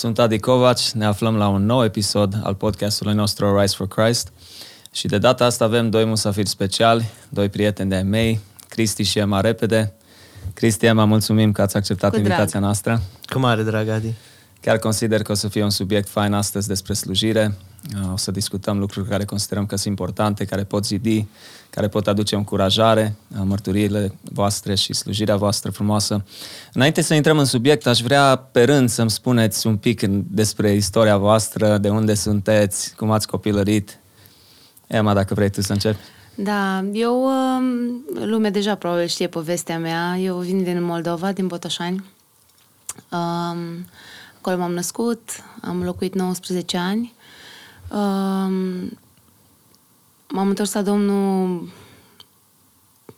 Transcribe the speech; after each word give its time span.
Sunt 0.00 0.18
Adi 0.18 0.38
Kovac, 0.38 0.78
ne 0.78 1.04
aflăm 1.04 1.36
la 1.36 1.48
un 1.48 1.64
nou 1.66 1.84
episod 1.84 2.40
al 2.42 2.54
podcastului 2.54 3.14
nostru 3.14 3.60
Rise 3.60 3.74
for 3.76 3.88
Christ 3.88 4.32
și 4.92 5.06
de 5.06 5.18
data 5.18 5.44
asta 5.44 5.64
avem 5.64 5.90
doi 5.90 6.04
musafiri 6.04 6.48
speciali, 6.48 7.10
doi 7.28 7.48
prieteni 7.48 7.88
de-ai 7.88 8.02
mei, 8.02 8.40
Cristi 8.68 9.02
și 9.02 9.18
Emma 9.18 9.40
Repede. 9.40 9.92
Cristi, 10.54 10.86
Emma, 10.86 11.04
mulțumim 11.04 11.52
că 11.52 11.62
ați 11.62 11.76
acceptat 11.76 12.10
Cu 12.10 12.16
invitația 12.16 12.44
drag. 12.44 12.62
noastră. 12.62 13.00
Cu 13.32 13.38
mare 13.38 13.62
drag, 13.62 13.88
Adi. 13.88 14.14
Chiar 14.60 14.78
consider 14.78 15.22
că 15.22 15.32
o 15.32 15.34
să 15.34 15.48
fie 15.48 15.62
un 15.62 15.70
subiect 15.70 16.08
fain 16.08 16.32
astăzi 16.32 16.68
despre 16.68 16.92
slujire. 16.92 17.54
Uh, 18.02 18.12
O 18.12 18.16
să 18.16 18.30
discutăm 18.30 18.78
lucruri 18.78 19.08
care 19.08 19.24
considerăm 19.24 19.66
că 19.66 19.76
sunt 19.76 19.86
importante, 19.88 20.44
care 20.44 20.64
pot 20.64 20.86
zidi, 20.86 21.26
care 21.70 21.88
pot 21.88 22.06
aduce 22.06 22.34
încurajare, 22.34 23.16
uh, 23.28 23.38
mărturiile 23.44 24.14
voastre 24.22 24.74
și 24.74 24.92
slujirea 24.92 25.36
voastră 25.36 25.70
frumoasă. 25.70 26.24
Înainte 26.72 27.00
să 27.00 27.14
intrăm 27.14 27.38
în 27.38 27.44
subiect, 27.44 27.86
aș 27.86 28.00
vrea 28.00 28.36
pe 28.36 28.64
rând 28.64 28.88
să-mi 28.88 29.10
spuneți 29.10 29.66
un 29.66 29.76
pic 29.76 30.02
în- 30.02 30.24
despre 30.28 30.72
istoria 30.74 31.16
voastră, 31.16 31.78
de 31.78 31.88
unde 31.88 32.14
sunteți, 32.14 32.94
cum 32.96 33.10
ați 33.10 33.26
copilărit. 33.26 33.98
Emma, 34.86 35.14
dacă 35.14 35.34
vrei 35.34 35.50
tu 35.50 35.60
să 35.62 35.72
începi. 35.72 35.98
Da, 36.34 36.84
eu, 36.92 37.24
um, 37.24 38.04
lumea 38.26 38.50
deja 38.50 38.74
probabil 38.74 39.06
știe 39.06 39.26
povestea 39.26 39.78
mea. 39.78 40.16
Eu 40.18 40.36
vin 40.36 40.62
din 40.62 40.82
Moldova, 40.82 41.32
din 41.32 41.46
Botoșani. 41.46 42.04
Um, 43.12 43.86
acolo 44.38 44.56
m-am 44.56 44.72
născut, 44.72 45.30
am 45.60 45.82
locuit 45.84 46.14
19 46.14 46.76
ani. 46.76 47.14
Um, 47.92 48.98
m-am 50.28 50.48
întors 50.48 50.72
la 50.72 50.82
Domnul 50.82 51.68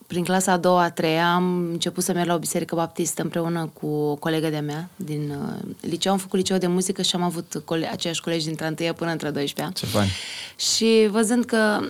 prin 0.06 0.24
clasa 0.24 0.52
a 0.52 0.56
doua, 0.56 0.82
a 0.82 0.90
treia, 0.90 1.34
am 1.34 1.58
început 1.58 2.04
să 2.04 2.12
merg 2.12 2.28
la 2.28 2.34
o 2.34 2.38
biserică 2.38 2.74
baptistă 2.74 3.22
împreună 3.22 3.70
cu 3.80 3.86
o 3.86 4.14
colegă 4.14 4.48
de-a 4.48 4.62
mea 4.62 4.88
din 4.96 5.30
uh, 5.30 5.74
liceu. 5.80 6.12
Am 6.12 6.18
făcut 6.18 6.38
liceu 6.38 6.58
de 6.58 6.66
muzică 6.66 7.02
și 7.02 7.14
am 7.16 7.22
avut 7.22 7.62
cole- 7.64 7.90
aceiași 7.90 8.20
colegi 8.20 8.44
dintre 8.46 8.64
a 8.64 8.68
întâia 8.68 8.92
până 8.92 9.10
între 9.10 9.28
a 9.28 9.32
12-a. 9.32 9.70
Ce 9.70 9.86
fain. 9.86 10.08
Și 10.56 11.08
văzând 11.10 11.44
că 11.44 11.80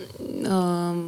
uh, 0.43 1.05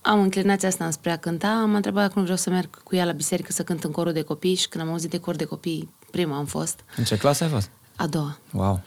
am 0.00 0.20
înclinația 0.20 0.68
asta 0.68 0.84
înspre 0.84 1.10
a 1.10 1.16
cânta, 1.16 1.48
am 1.48 1.74
întrebat 1.74 2.02
dacă 2.02 2.12
nu 2.16 2.22
vreau 2.22 2.38
să 2.38 2.50
merg 2.50 2.82
cu 2.82 2.96
ea 2.96 3.04
la 3.04 3.12
biserică 3.12 3.52
să 3.52 3.62
cânt 3.62 3.84
în 3.84 3.90
corul 3.90 4.12
de 4.12 4.22
copii 4.22 4.54
și 4.54 4.68
când 4.68 4.84
am 4.84 4.90
auzit 4.90 5.10
de 5.10 5.18
cor 5.18 5.36
de 5.36 5.44
copii, 5.44 5.88
prima 6.10 6.36
am 6.36 6.44
fost, 6.46 6.80
În 6.96 7.04
ce 7.04 7.16
clasă 7.16 7.44
ai 7.44 7.50
fost? 7.50 7.70
a 7.96 8.06
doua. 8.06 8.38
Wow. 8.52 8.72
Uh, 8.72 8.78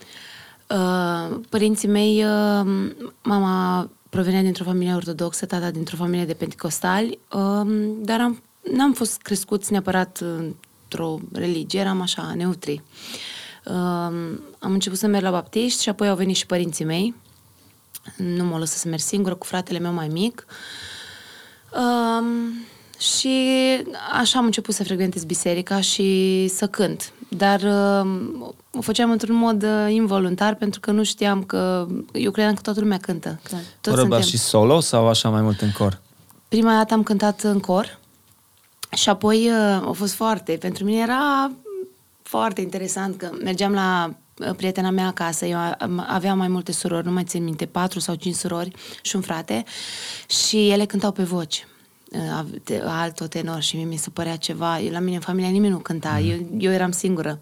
părinții 1.48 1.88
mei, 1.88 2.24
uh, 2.24 2.90
mama 3.22 3.90
provenea 4.08 4.42
dintr-o 4.42 4.64
familie 4.64 4.94
ortodoxă, 4.94 5.46
tata 5.46 5.70
dintr-o 5.70 5.96
familie 5.96 6.24
de 6.24 6.34
pentecostali, 6.34 7.18
uh, 7.32 7.94
dar 8.00 8.20
am, 8.20 8.42
n-am 8.72 8.92
fost 8.92 9.20
crescuți 9.20 9.72
neapărat 9.72 10.18
într-o 10.18 11.18
religie, 11.32 11.80
eram 11.80 12.00
așa, 12.00 12.32
neutri. 12.36 12.82
Uh, 13.64 13.74
am 14.58 14.72
început 14.72 14.98
să 14.98 15.06
merg 15.06 15.24
la 15.24 15.30
baptiști 15.30 15.82
și 15.82 15.88
apoi 15.88 16.08
au 16.08 16.16
venit 16.16 16.36
și 16.36 16.46
părinții 16.46 16.84
mei. 16.84 17.14
Nu 18.16 18.44
m-au 18.44 18.58
lăsat 18.58 18.78
să 18.78 18.88
merg 18.88 19.00
singură 19.00 19.34
cu 19.34 19.46
fratele 19.46 19.78
meu 19.78 19.92
mai 19.92 20.08
mic. 20.08 20.46
Um, 21.72 22.26
și 22.98 23.38
așa 24.12 24.38
am 24.38 24.44
început 24.44 24.74
să 24.74 24.84
frecventez 24.84 25.24
biserica 25.24 25.80
și 25.80 26.48
să 26.54 26.66
cânt. 26.66 27.12
Dar 27.28 27.60
um, 27.62 28.54
o 28.72 28.80
făceam 28.80 29.10
într-un 29.10 29.36
mod 29.36 29.62
uh, 29.62 29.86
involuntar 29.88 30.54
pentru 30.54 30.80
că 30.80 30.90
nu 30.90 31.04
știam 31.04 31.42
că... 31.42 31.86
Eu 32.12 32.30
credeam 32.30 32.54
că 32.54 32.60
toată 32.60 32.80
lumea 32.80 32.98
cântă. 32.98 33.40
Că 33.42 33.56
toți 33.80 33.96
Vorba 33.96 34.00
suntem. 34.20 34.20
și 34.30 34.38
solo 34.38 34.80
sau 34.80 35.08
așa 35.08 35.28
mai 35.28 35.42
mult 35.42 35.60
în 35.60 35.70
cor? 35.70 36.00
Prima 36.48 36.72
dată 36.76 36.94
am 36.94 37.02
cântat 37.02 37.40
în 37.42 37.60
cor 37.60 37.98
și 38.96 39.08
apoi 39.08 39.46
uh, 39.50 39.88
a 39.88 39.92
fost 39.94 40.14
foarte... 40.14 40.52
Pentru 40.52 40.84
mine 40.84 41.00
era 41.00 41.50
foarte 42.22 42.60
interesant 42.60 43.16
că 43.16 43.30
mergeam 43.42 43.72
la 43.72 44.14
uh, 44.38 44.54
prietena 44.56 44.90
mea 44.90 45.06
acasă, 45.06 45.46
eu 45.46 45.58
am- 45.78 46.06
aveam 46.08 46.38
mai 46.38 46.48
multe 46.48 46.72
surori, 46.72 47.06
nu 47.06 47.12
mai 47.12 47.24
țin 47.24 47.44
minte, 47.44 47.66
patru 47.66 47.98
sau 48.00 48.14
cinci 48.14 48.34
surori 48.34 48.70
și 49.02 49.16
un 49.16 49.22
frate 49.22 49.64
și 50.28 50.68
ele 50.68 50.84
cântau 50.84 51.12
pe 51.12 51.22
voci 51.22 51.56
uh, 51.56 51.62
av- 51.62 51.66
te- 51.66 51.77
alto 52.86 53.26
tenor 53.26 53.60
și 53.60 53.76
mie 53.76 53.84
mi 53.84 53.96
se 53.96 54.10
părea 54.10 54.36
ceva, 54.36 54.80
eu, 54.80 54.90
la 54.92 54.98
mine 54.98 55.14
în 55.14 55.20
familie 55.22 55.50
nimeni 55.50 55.72
nu 55.72 55.78
cânta, 55.78 56.18
eu, 56.18 56.36
eu 56.58 56.72
eram 56.72 56.90
singură 56.90 57.38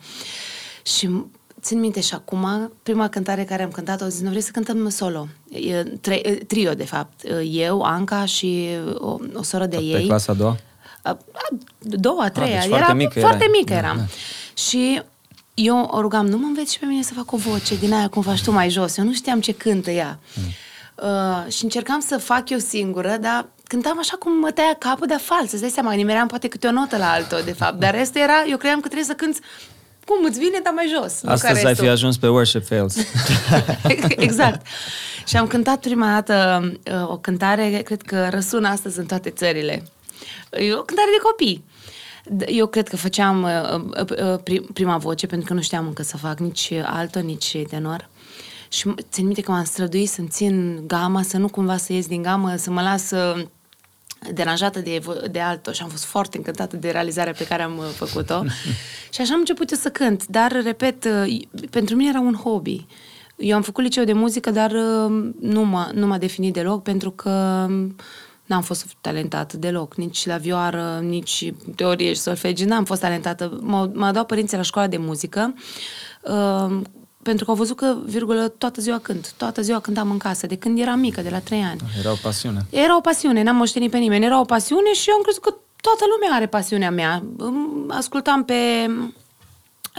și 0.82 1.06
m- 1.06 1.26
țin 1.60 1.80
minte 1.80 2.00
și 2.00 2.14
acum, 2.14 2.72
prima 2.82 3.08
cântare 3.08 3.44
care 3.44 3.62
am 3.62 3.70
cântat, 3.70 4.02
au 4.02 4.08
zis, 4.08 4.20
nu 4.20 4.30
vreți 4.30 4.44
să 4.46 4.50
cântăm 4.52 4.88
solo? 4.88 5.28
E, 5.50 5.82
tre- 5.82 6.28
e, 6.28 6.34
trio, 6.34 6.74
de 6.74 6.84
fapt. 6.84 7.20
Eu, 7.50 7.82
Anca 7.82 8.24
și 8.24 8.68
o, 8.94 9.16
o 9.34 9.42
soră 9.42 9.66
de 9.66 9.76
Pe 9.76 9.82
ei. 9.82 10.06
clasa 10.06 10.32
a 10.32 10.34
doua? 10.34 10.56
A, 11.02 11.10
a 11.10 11.18
doua, 11.80 12.24
a 12.24 12.30
treia. 12.30 12.58
deci 12.60 12.64
era 12.66 12.76
foarte 12.76 12.94
mică 12.94 13.20
foarte 13.20 13.36
erai. 13.44 13.56
mică 13.58 13.72
Da, 13.72 13.78
eram. 13.78 13.96
da. 13.96 14.04
Și 14.62 15.02
eu 15.54 15.78
o 15.78 16.00
rugam, 16.00 16.26
nu 16.26 16.36
mă 16.38 16.46
înveți 16.46 16.72
și 16.72 16.78
pe 16.78 16.86
mine 16.86 17.02
să 17.02 17.12
fac 17.14 17.32
o 17.32 17.36
voce 17.36 17.76
din 17.76 17.92
aia 17.92 18.08
cum 18.08 18.22
faci 18.22 18.42
tu 18.42 18.52
mai 18.52 18.70
jos. 18.70 18.96
Eu 18.96 19.04
nu 19.04 19.12
știam 19.12 19.40
ce 19.40 19.52
cântă 19.52 19.90
ea. 19.90 20.18
Mm. 20.34 20.44
Uh, 21.08 21.52
și 21.52 21.64
încercam 21.64 22.00
să 22.00 22.18
fac 22.18 22.50
eu 22.50 22.58
singură, 22.58 23.16
dar 23.20 23.48
cântam 23.66 23.98
așa 23.98 24.16
cum 24.16 24.38
mă 24.38 24.50
tăia 24.50 24.76
capul 24.78 25.06
de 25.06 25.16
fals. 25.20 25.52
Îți 25.52 25.60
dai 25.60 25.70
seama, 25.70 25.92
nimeream 25.92 26.26
poate 26.26 26.48
câte 26.48 26.66
o 26.66 26.70
notă 26.70 26.96
la 26.96 27.10
altă, 27.10 27.42
de 27.44 27.52
fapt. 27.52 27.78
Dar 27.80 27.94
restul 27.94 28.20
era, 28.20 28.44
eu 28.48 28.56
credeam 28.56 28.80
că 28.80 28.86
trebuie 28.88 29.06
să 29.08 29.14
cânti 29.14 29.38
cum 30.04 30.24
îți 30.24 30.38
vine, 30.38 30.60
dar 30.62 30.72
mai 30.72 30.92
jos. 30.98 31.20
nu 31.22 31.28
ca 31.28 31.34
Astăzi 31.34 31.56
ai 31.56 31.62
restul. 31.64 31.84
fi 31.84 31.90
ajuns 31.90 32.16
pe 32.18 32.28
Worship 32.28 32.66
Fails. 32.66 32.96
exact. 34.26 34.66
Și 35.26 35.36
am 35.36 35.46
cântat 35.46 35.80
prima 35.80 36.12
dată 36.12 36.62
uh, 36.92 37.08
o 37.10 37.18
cântare, 37.18 37.80
cred 37.84 38.02
că 38.02 38.28
răsună 38.30 38.68
astăzi 38.68 38.98
în 38.98 39.06
toate 39.06 39.30
țările. 39.30 39.82
E 40.50 40.72
o 40.74 40.82
cântare 40.82 41.08
de 41.16 41.22
copii. 41.22 41.64
D- 42.44 42.46
Eu 42.48 42.66
cred 42.66 42.88
că 42.88 42.96
făceam 42.96 43.42
uh, 43.42 43.80
uh, 44.00 44.10
uh, 44.32 44.38
pri- 44.42 44.72
prima 44.72 44.96
voce, 44.96 45.26
pentru 45.26 45.46
că 45.48 45.54
nu 45.54 45.60
știam 45.60 45.86
încă 45.86 46.02
să 46.02 46.16
fac 46.16 46.38
nici 46.38 46.72
alto, 46.84 47.20
nici 47.20 47.56
tenor. 47.70 48.08
Și 48.68 48.90
m- 48.90 49.08
țin 49.10 49.24
minte 49.24 49.40
că 49.40 49.50
m-am 49.50 49.64
străduit 49.64 50.08
să-mi 50.08 50.28
țin 50.28 50.82
gama, 50.86 51.22
să 51.22 51.36
nu 51.36 51.48
cumva 51.48 51.76
să 51.76 51.92
ies 51.92 52.06
din 52.06 52.22
gamă, 52.22 52.56
să 52.56 52.70
mă 52.70 52.82
las 52.82 53.10
uh, 53.10 53.44
deranjată 54.34 54.78
de, 54.78 55.00
vo- 55.00 55.30
de 55.30 55.40
alto 55.40 55.72
și 55.72 55.82
am 55.82 55.88
fost 55.88 56.04
foarte 56.04 56.36
încântată 56.36 56.76
de 56.76 56.90
realizarea 56.90 57.32
pe 57.32 57.46
care 57.46 57.62
am 57.62 57.78
uh, 57.78 57.84
făcut-o. 57.84 58.44
și 59.14 59.20
așa 59.20 59.32
am 59.32 59.38
început 59.38 59.70
eu 59.70 59.78
să 59.78 59.88
cânt. 59.88 60.26
Dar, 60.26 60.62
repet, 60.62 61.04
uh, 61.04 61.40
pentru 61.70 61.96
mine 61.96 62.08
era 62.08 62.20
un 62.20 62.34
hobby. 62.34 62.86
Eu 63.36 63.56
am 63.56 63.62
făcut 63.62 63.84
liceu 63.84 64.04
de 64.04 64.12
muzică, 64.12 64.50
dar 64.50 64.70
uh, 64.70 65.32
nu 65.40 65.64
m-a, 65.64 65.90
nu 65.94 66.06
m-a 66.06 66.18
definit 66.18 66.52
deloc 66.52 66.82
pentru 66.82 67.10
că 67.10 67.66
um, 67.68 67.96
n-am 68.46 68.62
fost 68.62 68.86
talentată 69.00 69.56
deloc, 69.56 69.94
nici 69.94 70.26
la 70.26 70.36
vioară, 70.36 71.00
nici 71.02 71.52
teorie 71.74 72.12
și 72.12 72.20
solfegi, 72.20 72.64
n-am 72.64 72.84
fost 72.84 73.00
talentată. 73.00 73.58
M-au, 73.62 73.90
m-au 73.94 74.12
dat 74.12 74.26
părinții 74.26 74.56
la 74.56 74.62
școala 74.62 74.88
de 74.88 74.96
muzică 74.96 75.54
uh, 76.22 76.80
pentru 77.26 77.44
că 77.44 77.50
au 77.50 77.56
văzut 77.56 77.76
că, 77.76 77.96
virgulă, 78.04 78.48
toată 78.48 78.80
ziua 78.80 78.98
cânt. 78.98 79.32
Toată 79.36 79.62
ziua 79.62 79.80
cântam 79.80 80.10
în 80.10 80.18
casă, 80.18 80.46
de 80.46 80.56
când 80.56 80.78
eram 80.78 80.98
mică, 80.98 81.20
de 81.20 81.28
la 81.30 81.38
trei 81.38 81.62
ani. 81.70 81.80
Era 81.98 82.10
o 82.10 82.16
pasiune. 82.22 82.66
Era 82.70 82.96
o 82.96 83.00
pasiune, 83.00 83.42
n-am 83.42 83.56
moștenit 83.56 83.90
pe 83.90 83.98
nimeni. 83.98 84.24
Era 84.24 84.40
o 84.40 84.44
pasiune 84.44 84.92
și 84.92 85.08
eu 85.08 85.14
am 85.14 85.22
crezut 85.22 85.42
că 85.42 85.54
toată 85.80 86.04
lumea 86.12 86.36
are 86.36 86.46
pasiunea 86.46 86.90
mea. 86.90 87.22
Îmi 87.36 87.86
Ascultam 87.88 88.44
pe 88.44 88.54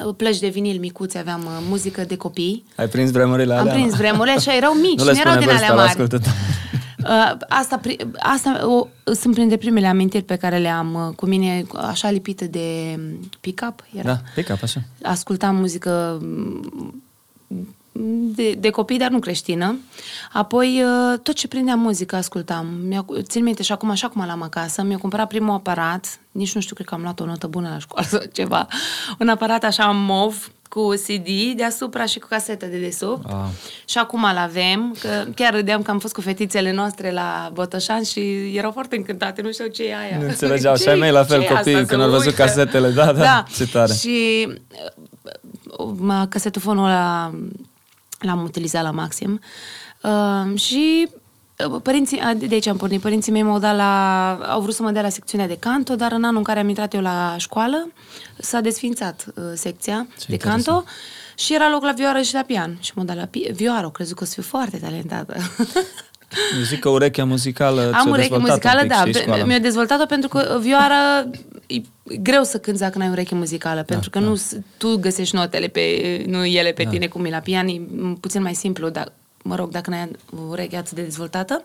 uh, 0.05 0.13
plăci 0.17 0.39
de 0.39 0.47
vinil 0.47 0.79
micuțe, 0.79 1.17
aveam 1.17 1.41
uh, 1.45 1.51
muzică 1.69 2.01
de 2.07 2.15
copii. 2.15 2.63
Ai 2.75 2.87
prins 2.87 3.11
vremurile 3.11 3.53
Am 3.53 3.59
alea? 3.59 3.73
prins 3.73 3.93
vremurile 3.95 4.35
așa, 4.35 4.55
erau 4.55 4.73
mici, 4.85 4.97
nu 4.97 5.03
nu, 5.03 5.11
le 5.11 5.17
erau 5.19 5.31
spune 5.33 5.45
din 5.45 5.55
alea 5.55 5.67
vârsta 5.67 5.73
la 5.73 5.75
mari. 5.75 5.89
ascultător. 5.89 6.33
Uh, 7.03 7.37
asta, 7.49 7.79
pri- 7.87 8.07
asta 8.19 8.67
o, 8.67 8.87
sunt 9.13 9.33
printre 9.33 9.57
primele 9.57 9.87
amintiri 9.87 10.23
pe 10.23 10.35
care 10.35 10.57
le 10.57 10.67
am 10.67 10.93
uh, 10.93 11.15
cu 11.15 11.25
mine, 11.25 11.65
așa 11.87 12.09
lipită 12.09 12.45
de 12.45 12.95
um, 12.97 13.29
pick-up. 13.39 13.83
Era. 13.93 14.07
Da, 14.07 14.21
pick 14.35 14.49
up, 14.53 14.63
așa. 14.63 14.79
Ascultam 15.03 15.55
muzică 15.55 16.17
mm, 16.21 17.03
de, 18.35 18.51
de 18.51 18.69
copii, 18.69 18.97
dar 18.97 19.09
nu 19.09 19.19
creștină. 19.19 19.77
Apoi, 20.33 20.83
uh, 20.83 21.19
tot 21.19 21.35
ce 21.35 21.47
prindea 21.47 21.75
muzică 21.75 22.15
ascultam. 22.15 22.67
Mi-a, 22.87 23.05
țin 23.21 23.43
minte 23.43 23.63
și 23.63 23.71
acum, 23.71 23.89
așa 23.89 24.07
cum 24.07 24.25
l-am 24.25 24.41
acasă, 24.41 24.81
mi-a 24.83 24.97
cumpărat 24.97 25.27
primul 25.27 25.53
aparat, 25.53 26.19
nici 26.31 26.53
nu 26.55 26.61
știu, 26.61 26.75
cred 26.75 26.87
că 26.87 26.93
am 26.93 27.01
luat 27.01 27.19
o 27.19 27.25
notă 27.25 27.47
bună 27.47 27.69
la 27.69 27.79
școală 27.79 28.07
sau 28.11 28.21
ceva, 28.33 28.67
un 29.19 29.27
aparat 29.29 29.63
așa 29.63 29.85
mov, 29.85 30.51
cu 30.69 30.87
CD 30.89 31.55
deasupra 31.55 32.05
și 32.05 32.19
cu 32.19 32.27
casetă 32.27 32.65
de 32.65 32.77
desubt. 32.77 33.31
Wow. 33.31 33.49
Și 33.85 33.97
acum 33.97 34.23
îl 34.23 34.37
avem, 34.37 34.95
că 35.01 35.09
chiar 35.35 35.53
râdeam 35.53 35.81
că 35.81 35.91
am 35.91 35.99
fost 35.99 36.13
cu 36.13 36.21
fetițele 36.21 36.71
noastre 36.73 37.11
la 37.11 37.49
Botoșan 37.53 38.03
și 38.03 38.19
erau 38.55 38.71
foarte 38.71 38.95
încântate, 38.95 39.41
nu 39.41 39.51
știu 39.51 39.67
ce 39.67 39.83
e 39.83 39.95
aia. 39.97 40.17
Nu 40.17 40.25
înțelegeau. 40.27 40.75
Și 40.75 40.83
Ce- 40.83 40.89
ai 40.89 40.99
mei 40.99 41.11
la 41.11 41.23
fel 41.23 41.39
ce 41.39 41.43
e 41.45 41.47
asta? 41.47 41.57
copiii 41.57 41.77
Se 41.77 41.85
când 41.85 42.01
au 42.01 42.09
văzut 42.09 42.25
uită. 42.25 42.41
casetele. 42.43 42.89
Da, 42.89 43.05
da, 43.05 43.11
da. 43.21 43.43
ce 43.55 43.67
tare. 43.67 43.93
Și 43.93 44.47
uh, 44.47 44.55
mă, 45.23 45.31
casetofonul 46.29 46.85
ăla 46.85 47.33
l-am 48.19 48.43
utilizat 48.43 48.83
la 48.83 48.91
maxim. 48.91 49.39
Uh, 50.01 50.59
și 50.59 51.07
uh, 51.69 51.79
părinții, 51.83 52.19
a, 52.19 52.33
de 52.33 52.47
aici 52.51 52.67
am 52.67 52.77
pornit, 52.77 53.01
părinții 53.01 53.31
mei 53.31 53.41
m-au 53.43 53.59
dat 53.59 53.75
la, 53.75 54.31
au 54.33 54.61
vrut 54.61 54.73
să 54.73 54.83
mă 54.83 54.91
dea 54.91 55.01
la 55.01 55.09
secțiunea 55.09 55.47
de 55.47 55.57
canto, 55.57 55.95
dar 55.95 56.11
în 56.11 56.23
anul 56.23 56.37
în 56.37 56.43
care 56.43 56.59
am 56.59 56.69
intrat 56.69 56.93
eu 56.93 57.01
la 57.01 57.35
școală, 57.37 57.91
s-a 58.37 58.59
desfințat 58.61 59.25
uh, 59.35 59.43
secția 59.53 60.07
Ce 60.17 60.25
de 60.27 60.31
interesant. 60.33 60.65
canto 60.65 60.83
și 61.35 61.53
era 61.53 61.69
loc 61.69 61.83
la 61.83 61.91
vioară 61.91 62.21
și 62.21 62.33
la 62.33 62.41
pian. 62.41 62.77
Și 62.81 62.91
m-au 62.95 63.05
dat 63.05 63.15
la 63.15 63.25
pi- 63.25 63.51
vioară, 63.53 63.83
au 63.83 63.89
crezut 63.89 64.15
că 64.17 64.23
o 64.23 64.25
să 64.25 64.33
fiu 64.33 64.43
foarte 64.43 64.77
talentată. 64.77 65.35
Eu 66.57 66.63
zic 66.63 66.79
că 66.79 66.89
urechea 66.89 67.25
muzicală 67.25 67.81
Am 67.81 67.91
ți-a 67.91 68.11
ureche 68.11 68.27
dezvoltat 68.29 68.49
muzicală, 68.49 68.81
un 68.81 68.87
pic, 68.87 68.95
da. 68.97 69.05
știi, 69.05 69.21
școala. 69.21 69.43
Mi-a 69.45 69.59
dezvoltat-o 69.59 70.05
pentru 70.05 70.29
că 70.29 70.57
vioara 70.61 71.29
e 71.67 71.81
greu 72.21 72.43
să 72.43 72.57
cânti 72.59 72.79
dacă 72.79 72.97
n-ai 72.97 73.09
ureche 73.09 73.35
muzicală, 73.35 73.75
da, 73.75 73.83
pentru 73.83 74.09
că 74.09 74.19
da. 74.19 74.25
nu 74.25 74.35
s- 74.35 74.55
tu 74.77 74.97
găsești 74.97 75.35
notele 75.35 75.67
pe, 75.67 76.23
nu 76.27 76.45
ele 76.45 76.71
pe 76.71 76.83
da. 76.83 76.89
tine, 76.89 77.07
cum 77.07 77.25
e 77.25 77.29
la 77.29 77.39
pian, 77.39 77.67
e 77.67 77.81
puțin 78.19 78.41
mai 78.41 78.53
simplu, 78.53 78.89
dar 78.89 79.11
mă 79.43 79.55
rog, 79.55 79.71
dacă 79.71 79.89
n-ai 79.89 80.11
ureche 80.49 80.75
atât 80.77 80.91
de 80.91 81.01
dezvoltată. 81.01 81.63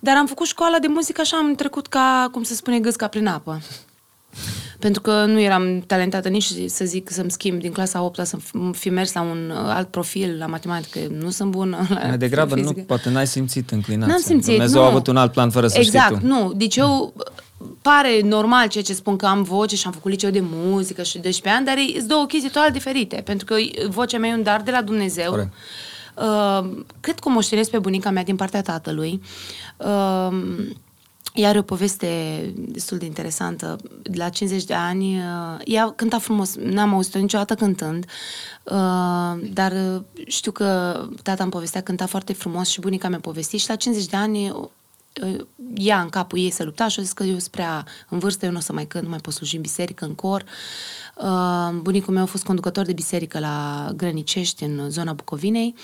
Dar 0.00 0.16
am 0.16 0.26
făcut 0.26 0.46
școala 0.46 0.78
de 0.78 0.86
muzică 0.86 1.20
așa, 1.20 1.36
am 1.36 1.54
trecut 1.54 1.86
ca, 1.86 2.28
cum 2.32 2.42
se 2.42 2.54
spune, 2.54 2.78
gâsca 2.80 3.06
prin 3.06 3.26
apă. 3.26 3.60
Pentru 4.80 5.00
că 5.00 5.24
nu 5.24 5.40
eram 5.40 5.80
talentată 5.86 6.28
nici 6.28 6.52
să 6.66 6.84
zic 6.84 7.10
să-mi 7.10 7.30
schimb 7.30 7.60
din 7.60 7.72
clasa 7.72 8.02
8 8.02 8.20
să 8.24 8.36
fi 8.72 8.90
mers 8.90 9.12
la 9.12 9.20
un 9.20 9.50
uh, 9.50 9.56
alt 9.56 9.88
profil, 9.88 10.36
la 10.38 10.46
matematică, 10.46 10.98
nu 11.18 11.30
sunt 11.30 11.50
bună. 11.50 11.86
La 11.94 12.06
Mai 12.06 12.18
degrabă, 12.18 12.54
nu, 12.54 12.60
fizică. 12.60 12.80
poate 12.80 13.10
n-ai 13.10 13.26
simțit 13.26 13.70
înclinația. 13.70 14.12
N-am 14.12 14.22
simțit, 14.22 14.50
Dumnezeu 14.50 14.80
nu. 14.80 14.86
a 14.86 14.90
avut 14.90 15.06
un 15.06 15.16
alt 15.16 15.32
plan 15.32 15.50
fără 15.50 15.66
să 15.66 15.78
exact, 15.78 16.14
știi 16.14 16.28
tu. 16.28 16.34
nu. 16.34 16.52
Deci 16.56 16.76
eu 16.76 17.14
pare 17.82 18.20
normal 18.22 18.68
ceea 18.68 18.84
ce 18.84 18.94
spun 18.94 19.16
că 19.16 19.26
am 19.26 19.42
voce 19.42 19.76
și 19.76 19.86
am 19.86 19.92
făcut 19.92 20.10
liceu 20.10 20.30
de 20.30 20.42
muzică 20.42 21.02
și 21.02 21.18
12 21.18 21.48
ani, 21.48 21.66
dar 21.66 21.76
e 21.76 21.96
sunt 21.96 22.08
două 22.08 22.26
chestii 22.26 22.50
total 22.50 22.70
diferite, 22.70 23.22
pentru 23.24 23.46
că 23.46 23.54
vocea 23.88 24.18
mea 24.18 24.30
e 24.30 24.34
un 24.34 24.42
dar 24.42 24.62
de 24.62 24.70
la 24.70 24.82
Dumnezeu. 24.82 25.30
Corect. 25.30 25.52
Uh, 26.16 26.70
cred 27.00 27.18
că 27.18 27.28
o 27.28 27.30
moștenesc 27.30 27.70
pe 27.70 27.78
bunica 27.78 28.10
mea 28.10 28.22
din 28.22 28.36
partea 28.36 28.62
tatălui. 28.62 29.20
Uh, 29.76 30.28
iar 31.34 31.56
o 31.56 31.62
poveste 31.62 32.40
destul 32.56 32.98
de 32.98 33.04
interesantă. 33.04 33.76
La 34.02 34.28
50 34.28 34.64
de 34.64 34.74
ani, 34.74 35.16
uh, 35.16 35.22
ea 35.64 35.92
cânta 35.96 36.18
frumos, 36.18 36.54
n-am 36.56 36.94
auzit-o 36.94 37.18
niciodată 37.18 37.54
cântând, 37.54 38.04
uh, 38.64 39.50
dar 39.52 39.72
uh, 39.72 40.02
știu 40.26 40.52
că 40.52 41.00
tata 41.22 41.42
îmi 41.42 41.52
povestea 41.52 41.82
cânta 41.82 42.06
foarte 42.06 42.32
frumos 42.32 42.68
și 42.68 42.80
bunica 42.80 43.08
mi-a 43.08 43.20
povestit 43.20 43.60
și 43.60 43.68
la 43.68 43.76
50 43.76 44.06
de 44.06 44.16
ani 44.16 44.50
uh, 44.50 44.68
ea 45.74 46.00
în 46.00 46.08
capul 46.08 46.38
ei 46.38 46.50
se 46.50 46.62
lupta 46.62 46.88
și 46.88 46.98
a 46.98 47.02
zis 47.02 47.12
că 47.12 47.22
eu 47.22 47.38
sunt 47.38 47.50
prea 47.50 47.84
în 48.08 48.18
vârstă, 48.18 48.44
eu 48.44 48.50
nu 48.50 48.58
o 48.58 48.60
să 48.60 48.72
mai 48.72 48.86
cânt, 48.86 49.04
nu 49.04 49.10
mai 49.10 49.18
pot 49.18 49.32
sluji 49.32 49.56
în 49.56 49.62
biserică, 49.62 50.04
în 50.04 50.14
cor. 50.14 50.44
Uh, 51.22 51.70
bunicul 51.82 52.14
meu 52.14 52.22
a 52.22 52.26
fost 52.26 52.44
conducător 52.44 52.84
de 52.84 52.92
biserică 52.92 53.38
la 53.38 53.88
Grănicești, 53.96 54.64
în 54.64 54.90
zona 54.90 55.12
Bucovinei 55.12 55.74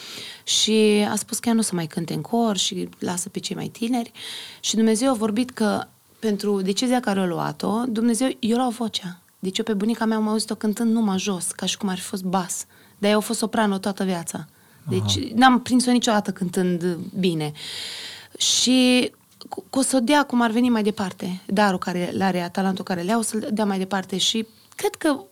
și 0.44 1.06
a 1.10 1.16
spus 1.16 1.38
că 1.38 1.48
ea 1.48 1.54
nu 1.54 1.60
o 1.60 1.62
să 1.62 1.74
mai 1.74 1.86
cânte 1.86 2.14
în 2.14 2.20
cor 2.20 2.56
și 2.56 2.88
lasă 2.98 3.28
pe 3.28 3.38
cei 3.38 3.56
mai 3.56 3.68
tineri. 3.68 4.12
Și 4.60 4.76
Dumnezeu 4.76 5.10
a 5.10 5.14
vorbit 5.14 5.50
că 5.50 5.84
pentru 6.18 6.60
decizia 6.60 7.00
care 7.00 7.20
a 7.20 7.24
luat-o, 7.26 7.82
Dumnezeu, 7.88 8.28
eu 8.38 8.56
luau 8.56 8.70
vocea. 8.70 9.18
Deci 9.38 9.58
eu 9.58 9.64
pe 9.64 9.74
bunica 9.74 10.04
mea 10.04 10.16
am 10.16 10.28
auzit-o 10.28 10.54
cântând 10.54 10.92
numai 10.92 11.18
jos, 11.18 11.44
ca 11.46 11.66
și 11.66 11.76
cum 11.76 11.88
ar 11.88 11.96
fi 11.96 12.02
fost 12.02 12.24
bas. 12.24 12.66
Dar 12.98 13.10
ea 13.10 13.16
a 13.16 13.20
fost 13.20 13.38
soprano 13.38 13.78
toată 13.78 14.04
viața. 14.04 14.46
Deci 14.88 15.16
Aha. 15.18 15.28
n-am 15.34 15.60
prins-o 15.60 15.90
niciodată 15.90 16.30
cântând 16.30 16.96
bine. 17.18 17.52
Și 18.38 19.10
cu- 19.48 19.64
că 19.70 19.78
o 19.78 19.82
să 19.82 19.96
o 19.96 20.00
dea 20.00 20.24
cum 20.24 20.40
ar 20.40 20.50
veni 20.50 20.68
mai 20.68 20.82
departe, 20.82 21.40
darul 21.46 21.78
care 21.78 22.10
le 22.12 22.24
are, 22.24 22.48
talentul 22.52 22.84
care 22.84 23.00
le 23.02 23.12
au, 23.12 23.22
să-l 23.22 23.48
dea 23.52 23.64
mai 23.64 23.78
departe 23.78 24.16
și 24.18 24.46
cred 24.76 24.94
că 24.94 25.08
m, 25.08 25.26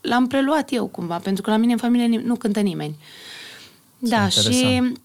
l-am 0.00 0.26
preluat 0.26 0.72
eu 0.72 0.86
cumva, 0.86 1.16
pentru 1.16 1.42
că 1.42 1.50
la 1.50 1.56
mine 1.56 1.72
în 1.72 1.78
familie 1.78 2.06
ni- 2.06 2.24
nu 2.24 2.34
cântă 2.36 2.60
nimeni. 2.60 2.96
Da, 3.98 4.28
și... 4.28 4.38
interesant. 4.38 5.00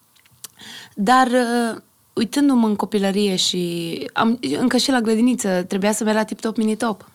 Dar 0.96 1.28
uh, 1.28 1.81
uitându-mă 2.13 2.68
în 2.68 2.75
copilărie 2.75 3.36
și 3.36 3.96
am, 4.13 4.40
încă 4.60 4.78
și 4.78 4.92
la 4.92 5.02
grădiniță 5.02 5.63
trebuia 5.68 5.92
să 5.92 6.04
merg 6.04 6.18
la 6.18 6.24
Tip 6.24 6.40
Top 6.40 6.57
Mini 6.57 6.75
Top. 6.75 7.10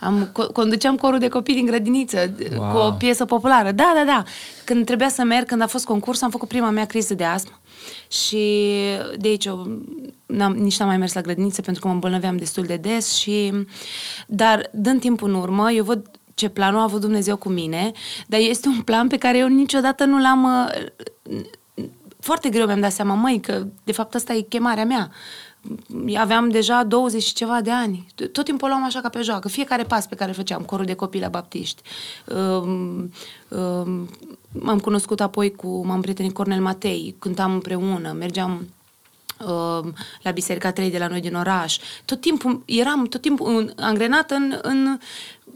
Am, 0.00 0.28
co- 0.32 0.52
conduceam 0.52 0.96
corul 0.96 1.18
de 1.18 1.28
copii 1.28 1.54
din 1.54 1.66
grădiniță 1.66 2.34
Wow. 2.56 2.60
wow. 2.62 2.72
cu 2.72 2.76
o 2.78 2.90
piesă 2.92 3.24
populară. 3.24 3.72
Da, 3.72 3.92
da, 3.96 4.04
da. 4.04 4.22
Când 4.64 4.84
trebuia 4.84 5.08
să 5.08 5.22
merg, 5.22 5.46
când 5.46 5.62
a 5.62 5.66
fost 5.66 5.84
concurs, 5.84 6.22
am 6.22 6.30
făcut 6.30 6.48
prima 6.48 6.70
mea 6.70 6.84
criză 6.86 7.14
de 7.14 7.24
astm 7.24 7.58
și 8.08 8.64
de 9.18 9.28
aici 9.28 9.46
o, 9.46 9.56
n-am, 10.30 10.52
nici 10.52 10.78
n-am 10.78 10.88
mai 10.88 10.96
mers 10.96 11.12
la 11.12 11.20
grădiniță 11.20 11.62
pentru 11.62 11.82
că 11.82 11.88
mă 11.88 11.94
îmbolnăveam 11.94 12.36
destul 12.36 12.64
de 12.64 12.76
des 12.76 13.12
și 13.14 13.52
dar 14.26 14.68
dând 14.72 15.00
timpul 15.00 15.28
în 15.28 15.34
urmă, 15.34 15.70
eu 15.70 15.84
văd 15.84 16.10
ce 16.34 16.48
plan 16.48 16.76
a 16.76 16.82
avut 16.82 17.00
Dumnezeu 17.00 17.36
cu 17.36 17.48
mine, 17.48 17.92
dar 18.26 18.40
este 18.40 18.68
un 18.68 18.80
plan 18.80 19.08
pe 19.08 19.16
care 19.16 19.38
eu 19.38 19.48
niciodată 19.48 20.04
nu 20.04 20.20
l-am 20.20 20.44
uh, 20.44 21.42
foarte 22.20 22.48
greu 22.48 22.66
mi-am 22.66 22.80
dat 22.80 22.92
seama, 22.92 23.14
măi, 23.14 23.40
că 23.40 23.66
de 23.84 23.92
fapt 23.92 24.14
asta 24.14 24.32
e 24.32 24.40
chemarea 24.40 24.84
mea. 24.84 25.10
Aveam 26.16 26.48
deja 26.48 26.84
20 26.84 27.22
și 27.22 27.34
ceva 27.34 27.60
de 27.60 27.70
ani. 27.70 28.06
Tot 28.32 28.44
timpul 28.44 28.68
o 28.68 28.70
luam 28.70 28.84
așa 28.84 29.00
ca 29.00 29.08
pe 29.08 29.22
joacă. 29.22 29.48
Fiecare 29.48 29.82
pas 29.82 30.06
pe 30.06 30.14
care 30.14 30.30
îl 30.30 30.36
făceam, 30.36 30.62
corul 30.62 30.84
de 30.84 30.94
copii 30.94 31.20
la 31.20 31.28
baptiști. 31.28 31.82
Um, 32.26 33.10
um, 33.48 34.08
m-am 34.52 34.78
cunoscut 34.78 35.20
apoi 35.20 35.54
cu, 35.54 35.86
m-am 35.86 36.00
prietenit 36.00 36.34
Cornel 36.34 36.60
Matei, 36.60 37.14
cântam 37.18 37.52
împreună, 37.52 38.12
mergeam 38.18 38.50
uh, 38.50 38.79
la 40.22 40.30
Biserica 40.34 40.72
3 40.72 40.90
de 40.90 40.98
la 40.98 41.06
noi 41.06 41.20
din 41.20 41.34
oraș. 41.34 41.78
Tot 42.04 42.20
timpul 42.20 42.62
eram 42.66 43.04
tot 43.06 43.20
timpul 43.20 43.56
în, 43.56 43.72
angrenată 43.84 44.34
în, 44.34 44.58
în, 44.62 44.98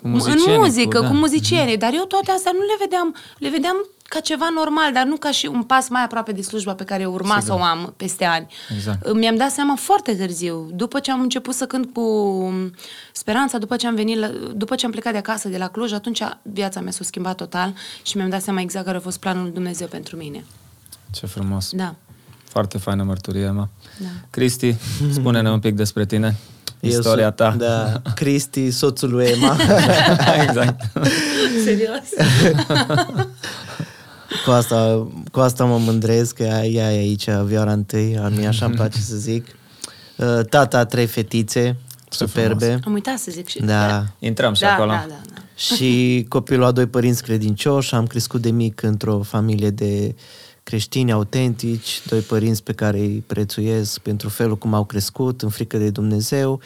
Cu 0.03 0.09
muzicienii, 0.09 0.55
în 0.55 0.61
muzică, 0.61 0.89
cu- 0.89 0.97
cu, 0.97 1.03
da. 1.03 1.09
cu 1.09 1.15
muzicienii, 1.15 1.77
dar 1.77 1.91
eu 1.95 2.05
toate 2.05 2.31
astea 2.31 2.53
nu 2.55 2.59
le 2.61 2.75
vedeam, 2.79 3.15
le 3.39 3.49
vedeam 3.49 3.77
ca 4.09 4.21
ceva 4.21 4.49
normal, 4.55 4.93
dar 4.93 5.05
nu 5.05 5.17
ca 5.17 5.31
și 5.31 5.47
un 5.47 5.63
pas 5.63 5.89
mai 5.89 6.03
aproape 6.05 6.33
de 6.33 6.43
slujba 6.43 6.75
pe 6.75 6.85
care 6.85 7.07
urma 7.07 7.41
Sigur. 7.41 7.57
să 7.57 7.61
o 7.61 7.63
am 7.65 7.95
peste 7.97 8.25
ani. 8.25 8.47
Exact. 8.75 9.13
Mi-am 9.15 9.37
dat 9.37 9.51
seama 9.51 9.75
foarte 9.77 10.15
târziu, 10.15 10.69
după 10.73 10.99
ce 11.01 11.11
am 11.11 11.21
început 11.21 11.55
să 11.55 11.67
cânt 11.67 11.93
cu 11.95 12.53
Speranța, 13.13 13.59
după 13.59 13.77
ce 13.77 13.87
am 13.87 13.95
venit, 13.95 14.19
la, 14.19 14.29
după 14.55 14.75
ce 14.75 14.85
am 14.87 14.91
plecat 14.93 15.13
de 15.13 15.19
acasă, 15.19 15.49
de 15.49 15.57
la 15.59 15.69
Cluj, 15.69 15.93
atunci 15.93 16.23
viața 16.43 16.81
mea 16.81 16.93
s-a 16.93 17.05
schimbat 17.05 17.37
total 17.37 17.75
și 18.03 18.17
mi-am 18.17 18.29
dat 18.29 18.43
seama 18.43 18.61
exact 18.61 18.85
care 18.85 18.97
a 18.97 19.01
fost 19.01 19.19
planul 19.19 19.43
lui 19.43 19.53
Dumnezeu 19.53 19.87
pentru 19.87 20.17
mine. 20.17 20.45
Ce 21.13 21.27
frumos. 21.27 21.71
Da. 21.73 21.95
Foarte 22.55 22.79
faină 22.79 23.03
mărturie, 23.03 23.43
Emma. 23.45 23.69
Da. 23.99 24.07
Cristi, 24.31 24.77
spune-ne 25.11 25.51
un 25.51 25.59
pic 25.59 25.75
despre 25.75 26.07
tine. 26.07 26.37
Istoria 26.81 27.25
sunt- 27.25 27.37
ta. 27.37 27.55
Da, 27.59 28.11
Cristi, 28.15 28.71
soțul 28.71 29.11
lui 29.11 29.27
Emma. 29.27 29.57
exact. 30.47 30.81
Serios? 31.65 32.09
cu, 34.45 34.51
asta, 34.51 35.09
cu 35.33 35.41
asta 35.41 35.65
mă 35.65 35.79
mândresc, 35.79 36.35
că 36.35 36.43
ea 36.43 36.65
ea 36.65 36.93
e 36.93 36.99
aici, 36.99 37.31
vioara 37.31 37.73
întâi, 37.73 38.19
a 38.19 38.29
mie 38.29 38.47
așa 38.47 38.67
îmi 38.67 38.75
place 38.75 38.99
să 39.01 39.17
zic. 39.17 39.47
Uh, 40.17 40.41
Tata 40.49 40.79
a 40.79 40.85
trei 40.85 41.07
fetițe, 41.07 41.77
superbe. 42.09 42.79
Am 42.85 42.93
uitat 42.93 43.19
să 43.19 43.31
zic 43.31 43.49
și... 43.49 43.63
Da. 43.63 44.05
Intrăm 44.19 44.55
și 44.55 44.61
da, 44.61 44.73
acolo. 44.73 44.91
Da, 44.91 45.05
da, 45.09 45.21
da. 45.35 45.43
Și 45.57 46.25
copilul 46.29 46.65
a 46.65 46.71
doi 46.73 46.87
părinți 46.87 47.23
credincioși, 47.23 47.95
am 47.95 48.07
crescut 48.07 48.41
de 48.41 48.51
mic 48.51 48.83
într-o 48.83 49.23
familie 49.23 49.71
de 49.71 50.15
creștini 50.65 51.13
autentici, 51.13 52.03
doi 52.07 52.21
părinți 52.21 52.63
pe 52.63 52.73
care 52.73 52.99
îi 52.99 53.25
prețuiesc 53.27 53.99
pentru 53.99 54.29
felul 54.29 54.57
cum 54.57 54.75
au 54.75 54.85
crescut, 54.85 55.43
în 55.43 55.49
frică 55.49 55.77
de 55.77 55.91
Dumnezeu. 55.91 56.61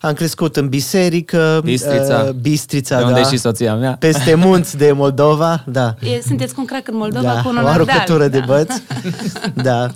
Am 0.00 0.12
crescut 0.12 0.56
în 0.56 0.68
biserică, 0.68 1.60
Bistrița. 1.64 2.24
uh, 2.28 2.30
Bistrița, 2.30 2.96
De 2.96 3.02
unde 3.02 3.20
da, 3.20 3.26
e 3.26 3.30
și 3.30 3.36
soția 3.36 3.74
mea. 3.74 3.96
peste 3.98 4.34
munți 4.34 4.76
de 4.76 4.92
Moldova, 4.92 5.64
da. 5.66 5.94
E, 6.00 6.20
sunteți 6.20 6.54
cu 6.54 6.60
un 6.60 6.66
crac 6.66 6.88
în 6.88 6.96
Moldova 6.96 7.34
da, 7.34 7.42
cu 7.42 7.48
un 7.48 7.56
o 7.56 7.60
onar 7.60 7.72
aruncătură 7.72 8.28
de 8.28 8.38
da. 8.38 8.44
băți. 8.46 8.82
da. 9.68 9.90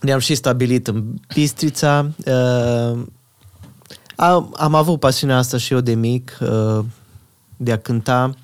Ne-am 0.00 0.18
și 0.18 0.34
stabilit 0.34 0.86
în 0.86 1.04
Bistrița. 1.34 2.10
Uh, 2.26 2.98
am, 4.16 4.54
am 4.56 4.74
avut 4.74 5.00
pasiunea 5.00 5.36
asta 5.36 5.56
și 5.56 5.72
eu 5.72 5.80
de 5.80 5.94
mic, 5.94 6.38
uh, 6.40 6.84
de 7.56 7.72
a 7.72 7.78
cânta. 7.78 8.34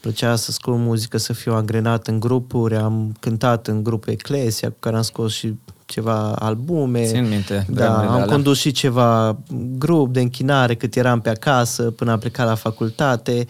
Plăcea 0.00 0.36
să 0.36 0.46
ascult 0.50 0.78
muzică, 0.78 1.16
să 1.16 1.32
fiu 1.32 1.54
angrenat 1.54 2.06
în 2.06 2.20
grupuri. 2.20 2.76
Am 2.76 3.16
cântat 3.20 3.66
în 3.66 3.82
grupul 3.82 4.12
Eclesia, 4.12 4.68
cu 4.68 4.76
care 4.78 4.96
am 4.96 5.02
scos 5.02 5.32
și 5.32 5.54
ceva 5.90 6.32
albume. 6.32 7.04
Țin 7.04 7.28
minte 7.28 7.66
Da, 7.68 7.84
vremurile 7.84 8.08
am 8.08 8.14
alea. 8.14 8.26
condus 8.26 8.58
și 8.58 8.70
ceva 8.70 9.38
grup 9.78 10.12
de 10.12 10.20
închinare 10.20 10.74
cât 10.74 10.96
eram 10.96 11.20
pe 11.20 11.28
acasă, 11.28 11.82
până 11.82 12.12
am 12.12 12.18
plecat 12.18 12.46
la 12.46 12.54
facultate. 12.54 13.46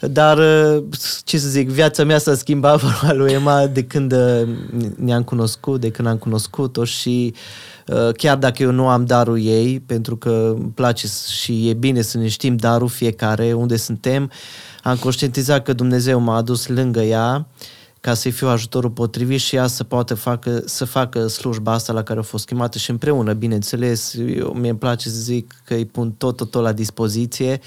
Dar, 0.00 0.38
uh, 0.38 0.82
ce 1.24 1.38
să 1.38 1.48
zic, 1.48 1.68
viața 1.68 2.04
mea 2.04 2.18
s-a 2.18 2.34
schimbat 2.34 2.80
vorba 2.84 3.12
lui 3.12 3.32
Emma 3.32 3.66
de 3.66 3.82
când 3.82 4.12
uh, 4.12 4.48
ne-am 4.96 5.22
cunoscut, 5.22 5.80
de 5.80 5.90
când 5.90 6.08
am 6.08 6.16
cunoscut-o 6.16 6.84
și 6.84 7.34
uh, 7.86 8.14
chiar 8.16 8.36
dacă 8.36 8.62
eu 8.62 8.70
nu 8.70 8.88
am 8.88 9.04
darul 9.04 9.44
ei, 9.44 9.80
pentru 9.80 10.16
că 10.16 10.54
îmi 10.56 10.72
place 10.74 11.06
și 11.40 11.68
e 11.68 11.74
bine 11.74 12.02
să 12.02 12.18
ne 12.18 12.28
știm 12.28 12.56
darul 12.56 12.88
fiecare, 12.88 13.52
unde 13.52 13.76
suntem, 13.76 14.30
am 14.82 14.96
conștientizat 14.96 15.62
că 15.62 15.72
Dumnezeu 15.72 16.20
m-a 16.20 16.36
adus 16.36 16.68
lângă 16.68 17.00
ea 17.00 17.46
ca 18.02 18.14
să-i 18.14 18.30
fiu 18.30 18.48
ajutorul 18.48 18.90
potrivit 18.90 19.40
și 19.40 19.56
ea 19.56 19.66
să 19.66 19.84
poată 19.84 20.14
facă, 20.14 20.62
să 20.64 20.84
facă 20.84 21.26
slujba 21.26 21.72
asta 21.72 21.92
la 21.92 22.02
care 22.02 22.18
a 22.18 22.22
fost 22.22 22.46
chemată 22.46 22.78
și 22.78 22.90
împreună, 22.90 23.32
bineînțeles. 23.32 24.14
Eu, 24.14 24.52
mie 24.52 24.70
îmi 24.70 24.78
place 24.78 25.08
să 25.08 25.20
zic 25.20 25.54
că 25.64 25.74
îi 25.74 25.84
pun 25.84 26.12
tot, 26.12 26.36
tot, 26.36 26.50
tot 26.50 26.62
la 26.62 26.72
dispoziție 26.72 27.60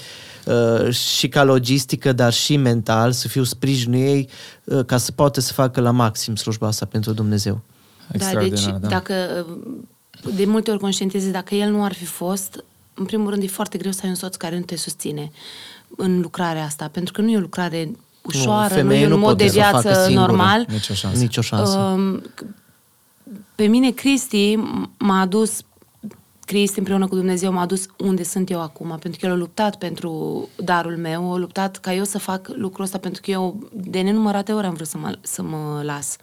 uh, 0.44 0.90
și 0.90 1.28
ca 1.28 1.44
logistică, 1.44 2.12
dar 2.12 2.32
și 2.32 2.56
mental, 2.56 3.12
să 3.12 3.28
fiu 3.28 3.42
sprijinul 3.42 4.00
ei 4.00 4.28
uh, 4.64 4.84
ca 4.84 4.96
să 4.96 5.12
poată 5.12 5.40
să 5.40 5.52
facă 5.52 5.80
la 5.80 5.90
maxim 5.90 6.36
slujba 6.36 6.66
asta 6.66 6.86
pentru 6.86 7.12
Dumnezeu. 7.12 7.60
Da, 8.12 8.16
deci 8.18 8.22
Extraordinar, 8.22 8.78
da. 8.78 8.88
dacă 8.88 9.46
de 10.34 10.44
multe 10.44 10.70
ori 10.70 10.80
conștientizezi, 10.80 11.32
dacă 11.32 11.54
el 11.54 11.70
nu 11.70 11.84
ar 11.84 11.92
fi 11.92 12.04
fost, 12.04 12.64
în 12.94 13.04
primul 13.04 13.30
rând 13.30 13.42
e 13.42 13.46
foarte 13.46 13.78
greu 13.78 13.92
să 13.92 14.00
ai 14.02 14.08
un 14.08 14.14
soț 14.14 14.36
care 14.36 14.58
nu 14.58 14.64
te 14.64 14.76
susține 14.76 15.30
în 15.96 16.20
lucrarea 16.20 16.64
asta, 16.64 16.88
pentru 16.92 17.12
că 17.12 17.20
nu 17.20 17.30
e 17.30 17.36
o 17.36 17.40
lucrare 17.40 17.90
ușoară, 18.26 18.74
nu, 18.74 18.80
femeia 18.80 19.00
e 19.00 19.04
un 19.04 19.10
nu 19.10 19.16
mod 19.16 19.24
poate 19.24 19.44
de 19.44 19.50
să 19.50 19.58
o 19.58 19.62
facă 19.62 19.80
viață 19.80 20.02
singură. 20.02 20.26
normal. 20.26 20.66
Nici 20.68 20.88
o 20.88 20.94
șansă. 20.94 21.18
Nici 21.18 21.36
o 21.36 21.40
șansă. 21.40 21.78
Um, 21.78 22.22
pe 23.54 23.66
mine 23.66 23.90
Cristi 23.90 24.56
m- 24.58 24.88
m-a 24.98 25.20
adus 25.20 25.60
Cristi 26.44 26.78
împreună 26.78 27.06
cu 27.06 27.14
Dumnezeu 27.14 27.52
m-a 27.52 27.66
dus 27.66 27.86
unde 27.98 28.22
sunt 28.22 28.50
eu 28.50 28.60
acum, 28.60 28.96
pentru 29.00 29.20
că 29.20 29.26
El 29.26 29.32
a 29.32 29.36
luptat 29.36 29.76
pentru 29.76 30.48
darul 30.56 30.96
meu, 30.96 31.32
a 31.32 31.36
luptat 31.36 31.76
ca 31.76 31.94
eu 31.94 32.04
să 32.04 32.18
fac 32.18 32.48
lucrul 32.54 32.84
ăsta, 32.84 32.98
pentru 32.98 33.22
că 33.24 33.30
eu 33.30 33.68
de 33.72 34.00
nenumărate 34.00 34.52
ori 34.52 34.66
am 34.66 34.74
vrut 34.74 34.86
să 34.86 34.98
mă, 34.98 35.18
să 35.20 35.42
mă 35.42 35.80
las. 35.84 36.16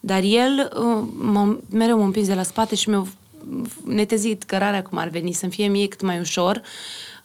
Dar 0.00 0.22
El 0.22 0.72
uh, 0.76 1.08
m-a, 1.18 1.58
mereu 1.70 1.98
m-a 1.98 2.04
împins 2.04 2.26
de 2.26 2.34
la 2.34 2.42
spate 2.42 2.74
și 2.74 2.88
mi-a 2.88 3.06
netezit 3.84 4.42
cărarea 4.42 4.82
cum 4.82 4.98
ar 4.98 5.08
veni, 5.08 5.32
să-mi 5.32 5.52
fie 5.52 5.66
mie 5.66 5.88
cât 5.88 6.02
mai 6.02 6.18
ușor 6.20 6.56
Uh, 6.56 7.15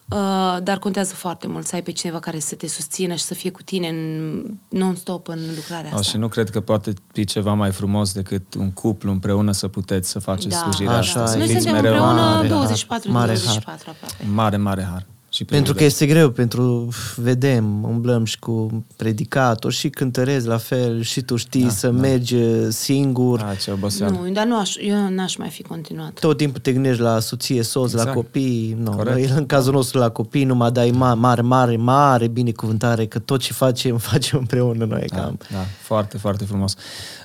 dar 0.64 0.80
contează 0.80 1.14
foarte 1.14 1.48
mult 1.48 1.66
să 1.66 1.76
ai 1.76 1.82
pe 1.82 1.92
cineva 1.92 2.20
care 2.20 2.40
să 2.40 2.56
te 2.56 2.68
susțină 2.68 3.16
și 3.16 3.24
să 3.24 3.34
fie 3.34 3.52
cu 3.52 3.62
tine 3.62 3.88
în, 3.88 4.44
non-stop 4.70 5.28
în 5.28 5.40
lucrarea 5.56 5.90
asta. 5.90 6.02
și 6.02 6.18
nu 6.18 6.28
cred 6.28 6.50
că 6.50 6.60
poate 6.60 6.94
fi 7.14 7.26
ceva 7.26 7.54
mai 7.54 7.72
frumos 7.72 8.14
decât 8.14 8.54
un 8.54 8.72
cuplu 8.72 9.12
împreună 9.12 9.52
să 9.52 9.68
puteți 9.68 10.10
să 10.10 10.20
faceți 10.20 10.48
da, 10.48 10.56
slujirea 10.56 10.98
așa 10.98 11.24
asta. 11.24 11.38
Noi 11.38 11.48
Fiți 11.48 11.62
suntem 11.62 11.82
mereu 11.82 11.94
împreună 11.94 12.22
mare 12.22 12.48
24-24 12.48 13.08
mare 13.08 13.34
aproape. 13.66 14.06
Mare, 14.34 14.58
mare 14.58 14.88
har. 14.92 15.06
Și 15.34 15.46
Pentru 15.46 15.74
că 15.74 15.84
este 15.84 16.06
greu, 16.06 16.30
pentru, 16.30 16.88
vedem, 17.16 17.84
umblăm 17.84 18.24
și 18.26 18.40
cu 18.40 18.86
predicator 18.96 19.72
și 19.72 19.90
cântărezi 19.90 20.48
la 20.48 20.58
fel 20.58 21.02
și 21.02 21.22
tu 21.22 21.36
știi 21.36 21.64
Da, 21.64 21.70
să 21.70 21.88
da. 21.88 22.00
mergi 22.00 22.36
uh, 22.36 22.68
singur. 22.70 23.40
Da, 23.40 23.56
ce 23.56 23.72
oboseală. 23.72 24.20
Nu, 24.24 24.32
dar 24.32 24.46
nu 24.46 24.60
aș, 24.60 24.76
eu 24.80 25.10
n-aș 25.10 25.36
mai 25.36 25.50
fi 25.50 25.62
continuat. 25.62 26.20
Tot 26.20 26.38
timpul 26.38 26.60
te 26.62 26.72
gândești 26.74 27.02
la 27.02 27.20
soție, 27.20 27.64
soț, 27.64 27.92
Exact. 27.92 28.08
la 28.08 28.14
copii. 28.14 28.78
No, 28.84 28.92
Corect. 28.92 29.12
noi, 29.16 29.30
în 29.38 29.46
cazul 29.46 29.74
nostru 29.74 30.00
la 30.00 30.10
copii 30.10 30.44
numai 30.44 30.72
dai 30.72 30.90
ma- 30.90 31.16
mare, 31.16 31.42
mare, 31.42 31.76
mare 31.76 32.28
binecuvântare 32.28 33.06
că 33.06 33.20
tot 33.20 33.40
ce 33.40 33.54
facem, 33.54 33.98
facem 34.12 34.40
împreună 34.40 34.86
noi. 34.86 35.06
Da, 35.08 35.16
Cam. 35.22 35.38
da, 35.52 35.58
foarte, 35.82 36.18
foarte 36.18 36.46
frumos. 36.46 36.76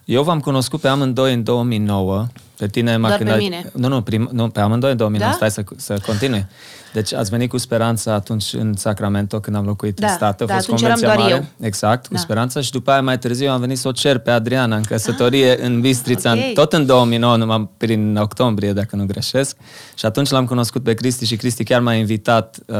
Eu 0.04 0.22
v-am 0.22 0.40
cunoscut 0.40 0.80
pe 0.80 0.88
amândoi 0.88 1.34
în 1.34 1.42
2009. 1.42 2.26
Pe 2.58 2.66
tine, 2.66 2.98
Doar 2.98 3.12
când 3.16 3.28
pe 3.28 3.34
ai- 3.34 3.40
mine. 3.42 3.70
Nu, 3.72 3.88
nu, 3.88 4.00
prim, 4.02 4.28
nu, 4.32 4.48
pe 4.48 4.60
amândoi 4.60 4.90
în 4.90 4.96
2009. 4.96 5.30
Da? 5.30 5.36
Stai 5.36 5.50
să, 5.50 5.64
să 5.76 5.98
continui. 6.06 6.46
Deci 6.92 7.12
ați 7.14 7.30
venit 7.30 7.50
cu 7.50 7.56
Speranța 7.58 8.12
atunci 8.12 8.52
în 8.52 8.74
Sacramento, 8.76 9.40
când 9.40 9.56
am 9.56 9.64
locuit 9.64 10.00
Da, 10.00 10.06
în 10.06 10.12
state. 10.14 10.42
A 10.42 10.46
da, 10.46 10.54
fost 10.54 10.64
atunci 10.66 10.82
eram 10.82 10.92
convenția 11.00 11.16
doar 11.24 11.30
mare. 11.38 11.46
eu. 11.60 11.66
Exact, 11.66 12.06
cu 12.06 12.12
Da. 12.14 12.18
Speranța. 12.20 12.60
Și 12.60 12.70
după 12.70 12.90
aia 12.90 13.00
mai 13.02 13.18
târziu 13.18 13.50
am 13.50 13.60
venit 13.60 13.78
să 13.78 13.88
o 13.88 13.92
cer 13.92 14.18
pe 14.18 14.30
Adriana 14.30 14.76
în 14.76 14.82
căsătorie 14.82 15.64
în 15.64 15.80
Bistrița, 15.80 16.30
ok. 16.32 16.36
în, 16.36 16.42
tot 16.54 16.72
în 16.72 16.86
2009, 16.86 17.36
numai 17.36 17.68
prin 17.76 18.16
octombrie, 18.16 18.72
dacă 18.72 18.96
nu 18.96 19.04
greșesc. 19.06 19.56
Și 19.94 20.06
atunci 20.06 20.30
l-am 20.30 20.44
cunoscut 20.46 20.82
pe 20.82 20.94
Cristi 20.94 21.24
și 21.26 21.36
Cristi 21.36 21.64
chiar 21.64 21.80
m-a 21.80 21.94
invitat 21.94 22.56
uh, 22.66 22.76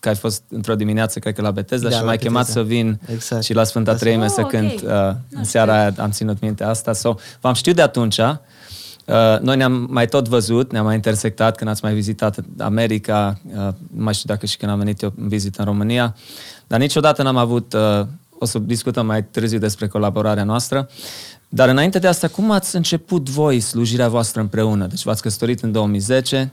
că 0.00 0.08
ai 0.08 0.14
fost 0.14 0.42
într-o 0.48 0.74
dimineață, 0.74 1.18
cred 1.18 1.34
că 1.34 1.42
la 1.42 1.50
Betesda, 1.50 1.88
Da, 1.88 1.94
și 1.94 2.00
la 2.00 2.06
m-ai 2.06 2.18
chemat 2.18 2.36
Bethesda. 2.46 2.60
să 2.60 2.66
vin 2.66 3.00
Exact. 3.12 3.42
și 3.42 3.54
la 3.54 3.64
Sfânta 3.64 3.94
Treime 3.94 4.24
Oh, 4.24 4.30
să 4.30 4.40
ok. 4.40 4.48
cânt. 4.50 4.72
Uh, 4.82 4.90
în 5.30 5.44
seara 5.44 5.72
aia 5.80 5.94
am 5.98 6.10
ținut 6.10 6.40
minte 6.40 6.64
asta. 6.64 6.92
So, 6.92 7.14
v-am 7.40 7.54
știut 7.54 7.76
de 7.76 7.82
atunci. 7.82 8.20
Uh, 9.06 9.38
noi 9.40 9.56
ne-am 9.56 9.86
mai 9.90 10.06
tot 10.06 10.28
văzut, 10.28 10.72
ne-am 10.72 10.84
mai 10.84 10.94
intersectat 10.94 11.56
când 11.56 11.70
ați 11.70 11.84
mai 11.84 11.94
vizitat 11.94 12.38
America, 12.58 13.40
uh, 13.46 13.54
nu 13.94 14.02
mai 14.02 14.14
știu 14.14 14.28
dacă 14.28 14.46
și 14.46 14.56
când 14.56 14.70
am 14.70 14.78
venit 14.78 15.02
eu 15.02 15.12
în 15.16 15.28
vizită 15.28 15.60
în 15.60 15.66
România, 15.66 16.16
dar 16.66 16.78
niciodată 16.78 17.22
n-am 17.22 17.36
avut, 17.36 17.72
uh, 17.72 18.06
o 18.38 18.44
să 18.44 18.58
discutăm 18.58 19.06
mai 19.06 19.24
târziu 19.24 19.58
despre 19.58 19.86
colaborarea 19.86 20.44
noastră, 20.44 20.88
dar 21.48 21.68
înainte 21.68 21.98
de 21.98 22.06
asta, 22.06 22.28
cum 22.28 22.50
ați 22.50 22.76
început 22.76 23.28
voi 23.28 23.60
slujirea 23.60 24.08
voastră 24.08 24.40
împreună? 24.40 24.86
Deci 24.86 25.02
v-ați 25.02 25.22
căsătorit 25.22 25.60
în 25.60 25.72
2010, 25.72 26.52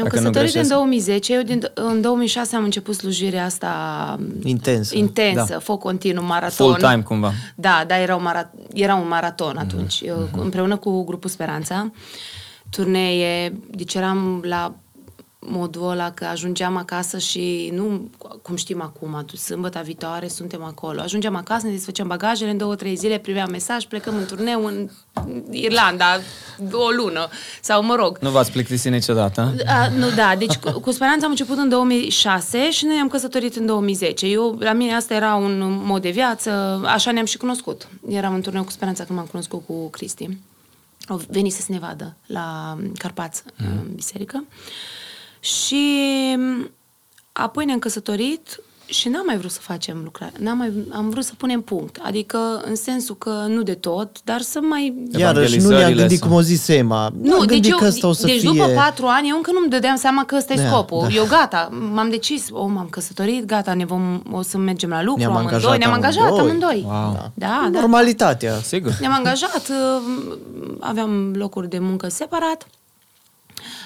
Ne-am 0.00 0.08
dacă 0.08 0.20
nu 0.22 0.30
căsătorit 0.30 0.54
în 0.54 0.60
greșesc. 0.62 0.68
2010, 0.68 1.34
eu 1.34 1.42
din, 1.42 1.70
în 1.74 2.00
2006 2.00 2.56
am 2.56 2.64
început 2.64 2.94
slujirea 2.94 3.44
asta 3.44 4.18
Intensă. 4.42 4.96
intensă, 4.96 5.46
Da. 5.52 5.58
foc 5.58 5.80
continuu, 5.80 6.24
maraton. 6.24 6.66
full 6.66 6.74
time 6.90 7.02
cumva. 7.02 7.32
Da, 7.54 7.84
da, 7.86 7.98
era 7.98 8.16
un, 8.16 8.22
mara- 8.22 8.50
era 8.72 8.94
un 8.94 9.08
maraton 9.08 9.56
atunci, 9.56 10.00
Mhm. 10.02 10.08
eu, 10.10 10.28
împreună 10.42 10.76
cu 10.76 11.04
grupul 11.04 11.30
Speranța, 11.30 11.90
turnee, 12.70 13.52
deci 13.70 13.94
eram 13.94 14.40
la 14.44 14.74
modul 15.48 15.90
ăla 15.90 16.10
că 16.10 16.24
ajungeam 16.24 16.76
acasă 16.76 17.18
și 17.18 17.70
nu, 17.74 18.10
cum 18.42 18.56
știm 18.56 18.82
acum, 18.82 19.22
tu 19.26 19.36
sâmbătă 19.36 19.80
viitoare 19.84 20.28
suntem 20.28 20.62
acolo. 20.62 21.00
Ajungeam 21.00 21.36
acasă, 21.36 21.66
ne 21.66 21.72
desfăceam 21.72 22.08
bagajele, 22.08 22.50
în 22.50 22.56
două, 22.56 22.74
trei 22.74 22.96
zile 22.96 23.18
primeam 23.18 23.50
mesaj, 23.50 23.84
plecăm 23.84 24.16
în 24.16 24.26
turneu 24.26 24.64
în 24.64 24.88
Irlanda, 25.50 26.06
o 26.72 26.88
lună, 26.88 27.28
sau 27.60 27.82
mă 27.84 27.94
rog. 27.94 28.18
Nu 28.20 28.30
v-ați 28.30 28.52
plictisit 28.52 28.92
niciodată? 28.92 29.54
A, 29.66 29.88
nu, 29.88 30.10
da, 30.10 30.34
deci 30.38 30.56
cu, 30.56 30.80
cu 30.80 30.90
Speranța 30.90 31.24
am 31.24 31.30
început 31.30 31.56
în 31.56 31.68
2006 31.68 32.70
și 32.70 32.84
noi 32.84 32.96
am 32.96 33.08
căsătorit 33.08 33.56
în 33.56 33.66
2010. 33.66 34.26
Eu, 34.26 34.56
la 34.60 34.72
mine 34.72 34.94
asta 34.94 35.14
era 35.14 35.34
un 35.34 35.80
mod 35.84 36.02
de 36.02 36.10
viață, 36.10 36.80
așa 36.84 37.10
ne-am 37.10 37.24
și 37.24 37.36
cunoscut. 37.36 37.88
Eram 38.08 38.34
în 38.34 38.40
turneu 38.40 38.64
cu 38.64 38.70
Speranța 38.70 39.04
când 39.04 39.18
m-am 39.18 39.28
cunoscut 39.28 39.62
cu 39.66 39.88
Cristi. 39.88 40.28
Au 41.08 41.20
venit 41.28 41.52
să 41.52 41.64
ne 41.68 41.78
vadă 41.78 42.16
la 42.26 42.76
Carpați, 42.98 43.42
mm. 43.56 43.66
în 43.66 43.94
biserică. 43.94 44.44
Și 45.46 45.84
apoi 47.32 47.64
ne-am 47.64 47.78
căsătorit 47.78 48.60
și 48.86 49.08
n-am 49.08 49.22
mai 49.26 49.36
vrut 49.36 49.50
să 49.50 49.60
facem 49.60 50.00
lucrare. 50.04 50.32
N-am 50.38 50.56
mai, 50.56 50.72
am 50.92 51.08
vrut 51.10 51.24
să 51.24 51.32
punem 51.36 51.60
punct. 51.60 51.98
Adică, 52.02 52.38
în 52.64 52.74
sensul 52.76 53.16
că 53.16 53.30
nu 53.48 53.62
de 53.62 53.74
tot, 53.74 54.16
dar 54.24 54.40
să 54.40 54.58
mai 54.62 54.94
Iarăși 55.16 55.56
nu 55.56 55.68
ne-am 55.68 55.80
Evangelizările 55.80 55.98
gândit 56.00 56.18
sau- 56.18 56.28
cum 56.28 56.36
o 56.36 56.40
zis 56.40 56.68
Ema. 56.68 57.12
nu, 57.22 57.32
am 57.32 57.38
deci, 57.40 57.48
gândit 57.48 57.70
eu, 57.70 57.76
că 57.78 57.84
ăsta 57.84 58.06
o 58.06 58.12
să 58.12 58.26
deci 58.26 58.40
fie... 58.40 58.48
după 58.50 58.66
patru 58.74 59.06
ani 59.06 59.28
eu 59.28 59.36
încă 59.36 59.50
nu-mi 59.52 59.68
dădeam 59.68 59.96
seama 59.96 60.24
că 60.24 60.36
ăsta 60.36 60.52
e 60.52 60.56
Da, 60.56 60.66
scopul. 60.68 61.02
da. 61.02 61.14
Eu 61.14 61.26
gata, 61.28 61.68
m-am 61.92 62.08
decis, 62.10 62.46
o, 62.50 62.66
m-am 62.66 62.86
căsătorit, 62.90 63.44
gata, 63.44 63.74
ne 63.74 63.84
vom, 63.84 64.22
o 64.32 64.42
să 64.42 64.58
mergem 64.58 64.88
la 64.88 65.02
lucru 65.02 65.20
Ne-am 65.20 65.36
amândoi, 65.36 65.54
angajat 65.54 65.78
ne-am 65.78 65.92
angajat 65.92 66.22
amândoi. 66.22 66.48
amândoi. 66.48 66.82
Wow. 66.86 67.12
Da, 67.12 67.30
da. 67.34 67.68
da. 67.72 67.80
Normalitatea. 67.80 68.54
Sigur. 68.62 68.96
Ne-am 69.00 69.12
angajat, 69.12 69.62
uh, 69.68 70.36
aveam 70.80 71.32
locuri 71.36 71.68
de 71.68 71.78
muncă 71.78 72.08
separat, 72.08 72.66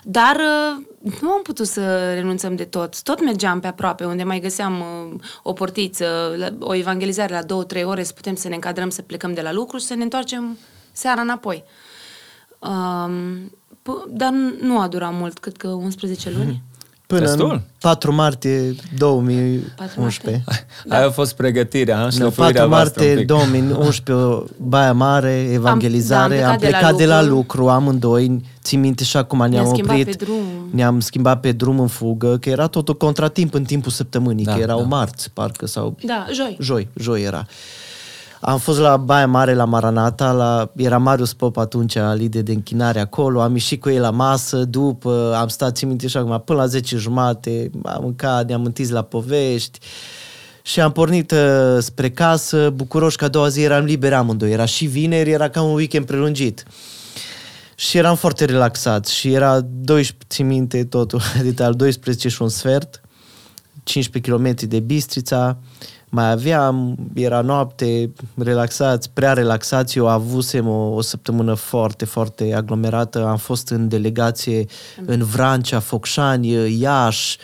dar 0.04 0.36
uh, 0.36 0.84
nu 1.20 1.30
am 1.30 1.42
putut 1.42 1.66
să 1.66 2.12
renunțăm 2.14 2.56
de 2.56 2.64
tot. 2.64 3.02
Tot 3.02 3.24
mergeam 3.24 3.60
pe 3.60 3.66
aproape, 3.66 4.04
unde 4.04 4.22
mai 4.22 4.40
găseam 4.40 4.80
uh, 4.80 5.20
o 5.42 5.52
portiță, 5.52 6.34
la- 6.36 6.54
o 6.66 6.74
evangelizare 6.74 7.34
la 7.34 7.42
două, 7.42 7.64
trei 7.64 7.84
ore, 7.84 8.02
să 8.02 8.12
putem 8.12 8.34
să 8.34 8.48
ne 8.48 8.54
încadrăm, 8.54 8.90
să 8.90 9.02
plecăm 9.02 9.34
de 9.34 9.40
la 9.40 9.52
lucru 9.52 9.78
și 9.78 9.84
să 9.84 9.94
ne 9.94 10.02
întoarcem 10.02 10.58
seara 10.92 11.20
înapoi. 11.20 11.64
Um, 12.58 13.50
p- 13.82 14.06
dar 14.08 14.32
nu 14.60 14.78
a 14.80 14.88
durat 14.88 15.12
mult, 15.12 15.38
cred 15.38 15.56
că 15.56 15.68
11 15.68 16.30
luni. 16.30 16.62
Până 17.10 17.20
Destul. 17.26 17.50
în 17.50 17.60
4 17.80 18.14
martie 18.14 18.74
2011. 18.98 20.44
Da. 20.86 20.96
Aia 20.96 21.06
a 21.06 21.10
fost 21.10 21.34
pregătirea, 21.34 21.96
ha? 21.96 22.02
No, 22.02 22.10
șlefuirea 22.10 22.62
4 22.62 22.68
voastră 22.68 23.02
un 23.02 23.08
martie 23.08 23.16
pic. 23.16 23.26
2011, 23.26 24.44
Baia 24.56 24.92
Mare, 24.92 25.48
evangelizare, 25.52 26.38
da, 26.40 26.44
am 26.46 26.50
am, 26.52 26.58
plecat 26.58 26.78
plecat 26.78 26.96
de 26.96 27.06
la 27.06 27.14
de 27.16 27.22
la 27.22 27.28
lucru. 27.28 27.36
lucru 27.56 27.68
amândoi, 27.68 28.40
țin 28.62 28.80
minte 28.80 29.04
și 29.04 29.16
acum 29.16 29.38
ne-am 29.38 29.50
Ne-am 29.50 29.66
schimbat 29.72 29.96
oprit, 29.98 30.16
pe 30.16 30.24
drum. 30.24 30.42
ne-am 30.70 31.00
schimbat 31.00 31.40
pe 31.40 31.52
drum 31.52 31.80
în 31.80 31.86
fugă, 31.86 32.36
că 32.38 32.48
era 32.48 32.66
tot 32.66 32.88
o 32.88 32.94
contratimp 32.94 33.54
în 33.54 33.64
timpul 33.64 33.90
săptămânii, 33.90 34.44
Da, 34.44 34.52
că 34.54 34.60
erau 34.60 34.78
da. 34.80 34.86
marți, 34.86 35.30
parcă, 35.30 35.66
sau 35.66 35.96
Da, 36.02 36.26
joi. 36.32 36.56
joi, 36.60 36.88
joi 36.96 37.22
era. 37.22 37.46
Am 38.40 38.58
fost 38.58 38.78
la 38.78 38.96
Baia 38.96 39.26
Mare, 39.26 39.54
la 39.54 39.64
Maranata, 39.64 40.32
la, 40.32 40.72
era 40.76 40.98
Marius 40.98 41.32
Pop 41.32 41.56
atunci, 41.56 41.96
lider 42.14 42.42
de 42.42 42.52
închinare 42.52 43.00
acolo, 43.00 43.40
am 43.40 43.52
ieșit 43.52 43.80
cu 43.80 43.88
ei 43.88 43.98
la 43.98 44.10
masă, 44.10 44.64
după, 44.64 45.34
am 45.36 45.48
stat, 45.48 45.76
țin 45.76 45.88
minte 45.88 46.06
și 46.06 46.16
acum, 46.16 46.42
până 46.44 46.58
la 46.58 46.66
10 46.66 46.96
jumate, 46.96 47.70
am 47.82 48.02
mâncat, 48.02 48.46
ne-am 48.46 48.64
întins 48.64 48.90
la 48.90 49.02
povești 49.02 49.78
și 50.62 50.80
am 50.80 50.92
pornit 50.92 51.30
uh, 51.30 51.76
spre 51.78 52.10
casă, 52.10 52.70
bucuroși 52.70 53.16
că 53.16 53.24
a 53.24 53.28
doua 53.28 53.48
zi 53.48 53.62
eram 53.62 53.84
liberi 53.84 54.14
amândoi, 54.14 54.52
era 54.52 54.64
și 54.64 54.86
vineri, 54.86 55.30
era 55.30 55.48
ca 55.48 55.62
un 55.62 55.74
weekend 55.74 56.06
prelungit. 56.06 56.64
Și 57.74 57.96
eram 57.96 58.16
foarte 58.16 58.44
relaxat 58.44 59.06
și 59.06 59.32
era 59.32 59.60
12, 59.60 60.16
țin 60.28 60.46
minte 60.46 60.84
totul, 60.84 61.20
adică 61.40 61.62
al 61.62 61.74
12 61.74 62.28
și 62.28 62.42
un 62.42 62.48
sfert, 62.48 63.00
15 63.82 64.32
km 64.32 64.68
de 64.68 64.80
Bistrița, 64.80 65.58
mai 66.12 66.30
aveam, 66.30 66.96
era 67.14 67.40
noapte, 67.40 68.12
relaxați, 68.36 69.10
prea 69.10 69.32
relaxați, 69.32 69.98
eu 69.98 70.08
avusem 70.08 70.68
o, 70.68 70.94
o 70.94 71.00
săptămână 71.00 71.54
foarte, 71.54 72.04
foarte 72.04 72.54
aglomerată, 72.54 73.26
am 73.26 73.36
fost 73.36 73.68
în 73.68 73.88
delegație 73.88 74.64
în 75.06 75.24
Vrancea, 75.24 75.78
Focșani, 75.78 76.80
Iași, 76.80 77.38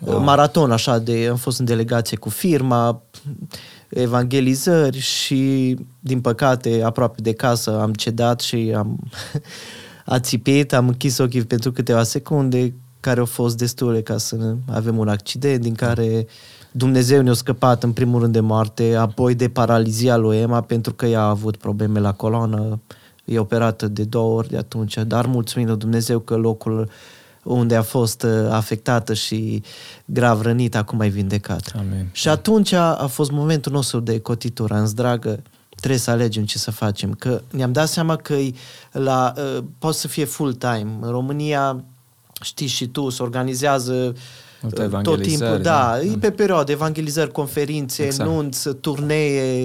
wow. 0.00 0.20
maraton 0.20 0.70
așa 0.70 0.98
de, 0.98 1.26
am 1.30 1.36
fost 1.36 1.58
în 1.58 1.64
delegație 1.64 2.16
cu 2.16 2.28
firma, 2.28 3.02
evangelizări 3.88 4.98
și, 4.98 5.76
din 6.00 6.20
păcate, 6.20 6.82
aproape 6.84 7.20
de 7.22 7.32
casă 7.32 7.80
am 7.80 7.92
cedat 7.92 8.40
și 8.40 8.72
am 8.76 8.98
ațipit, 10.04 10.72
am 10.72 10.88
închis 10.88 11.18
ochii 11.18 11.44
pentru 11.44 11.72
câteva 11.72 12.02
secunde, 12.02 12.74
care 13.00 13.20
au 13.20 13.26
fost 13.26 13.56
destule 13.56 14.02
ca 14.02 14.16
să 14.16 14.56
avem 14.66 14.98
un 14.98 15.08
accident 15.08 15.60
din 15.60 15.74
care 15.74 16.26
Dumnezeu 16.70 17.22
ne-a 17.22 17.32
scăpat 17.32 17.82
în 17.82 17.92
primul 17.92 18.20
rând 18.20 18.32
de 18.32 18.40
moarte, 18.40 18.94
apoi 18.94 19.34
de 19.34 19.48
paralizia 19.48 20.16
lui 20.16 20.36
Emma 20.36 20.60
pentru 20.60 20.92
că 20.92 21.06
ea 21.06 21.20
a 21.20 21.28
avut 21.28 21.56
probleme 21.56 22.00
la 22.00 22.12
coloană, 22.12 22.80
e 23.24 23.38
operată 23.38 23.88
de 23.88 24.04
două 24.04 24.36
ori 24.36 24.48
de 24.48 24.56
atunci, 24.56 24.94
dar 24.94 25.26
mulțumim 25.26 25.68
lui 25.68 25.76
Dumnezeu 25.76 26.18
că 26.18 26.36
locul 26.36 26.90
unde 27.42 27.76
a 27.76 27.82
fost 27.82 28.22
uh, 28.22 28.50
afectată 28.50 29.14
și 29.14 29.62
grav 30.04 30.40
rănită, 30.40 30.78
acum 30.78 31.00
ai 31.00 31.08
vindecat. 31.08 31.72
Amin. 31.78 32.08
Și 32.12 32.28
atunci 32.28 32.72
a, 32.72 32.94
a 32.94 33.06
fost 33.06 33.30
momentul 33.30 33.72
nostru 33.72 34.00
de 34.00 34.20
cotitură. 34.20 34.74
Am 34.74 34.84
zis, 34.84 34.94
dragă, 34.94 35.42
trebuie 35.76 36.00
să 36.00 36.10
alegem 36.10 36.44
ce 36.44 36.58
să 36.58 36.70
facem. 36.70 37.12
Că 37.12 37.42
ne-am 37.50 37.72
dat 37.72 37.88
seama 37.88 38.16
că 38.16 38.36
la, 38.92 39.32
uh, 39.36 39.64
poate 39.78 39.96
să 39.96 40.08
fie 40.08 40.24
full-time. 40.24 40.98
În 41.00 41.10
România 41.10 41.84
știi 42.40 42.66
și 42.66 42.86
tu, 42.86 43.08
se 43.08 43.22
organizează 43.22 43.92
Multe 43.92 44.20
uh, 44.62 44.70
tot 44.70 44.84
evangelizări, 44.84 45.28
timpul, 45.28 45.62
da, 45.62 45.92
da. 45.96 46.00
e 46.00 46.16
pe 46.20 46.30
perioade, 46.30 46.72
evangelizări, 46.72 47.32
conferințe, 47.32 48.04
Exact. 48.04 48.30
nunți, 48.30 48.68
turnee. 48.74 49.62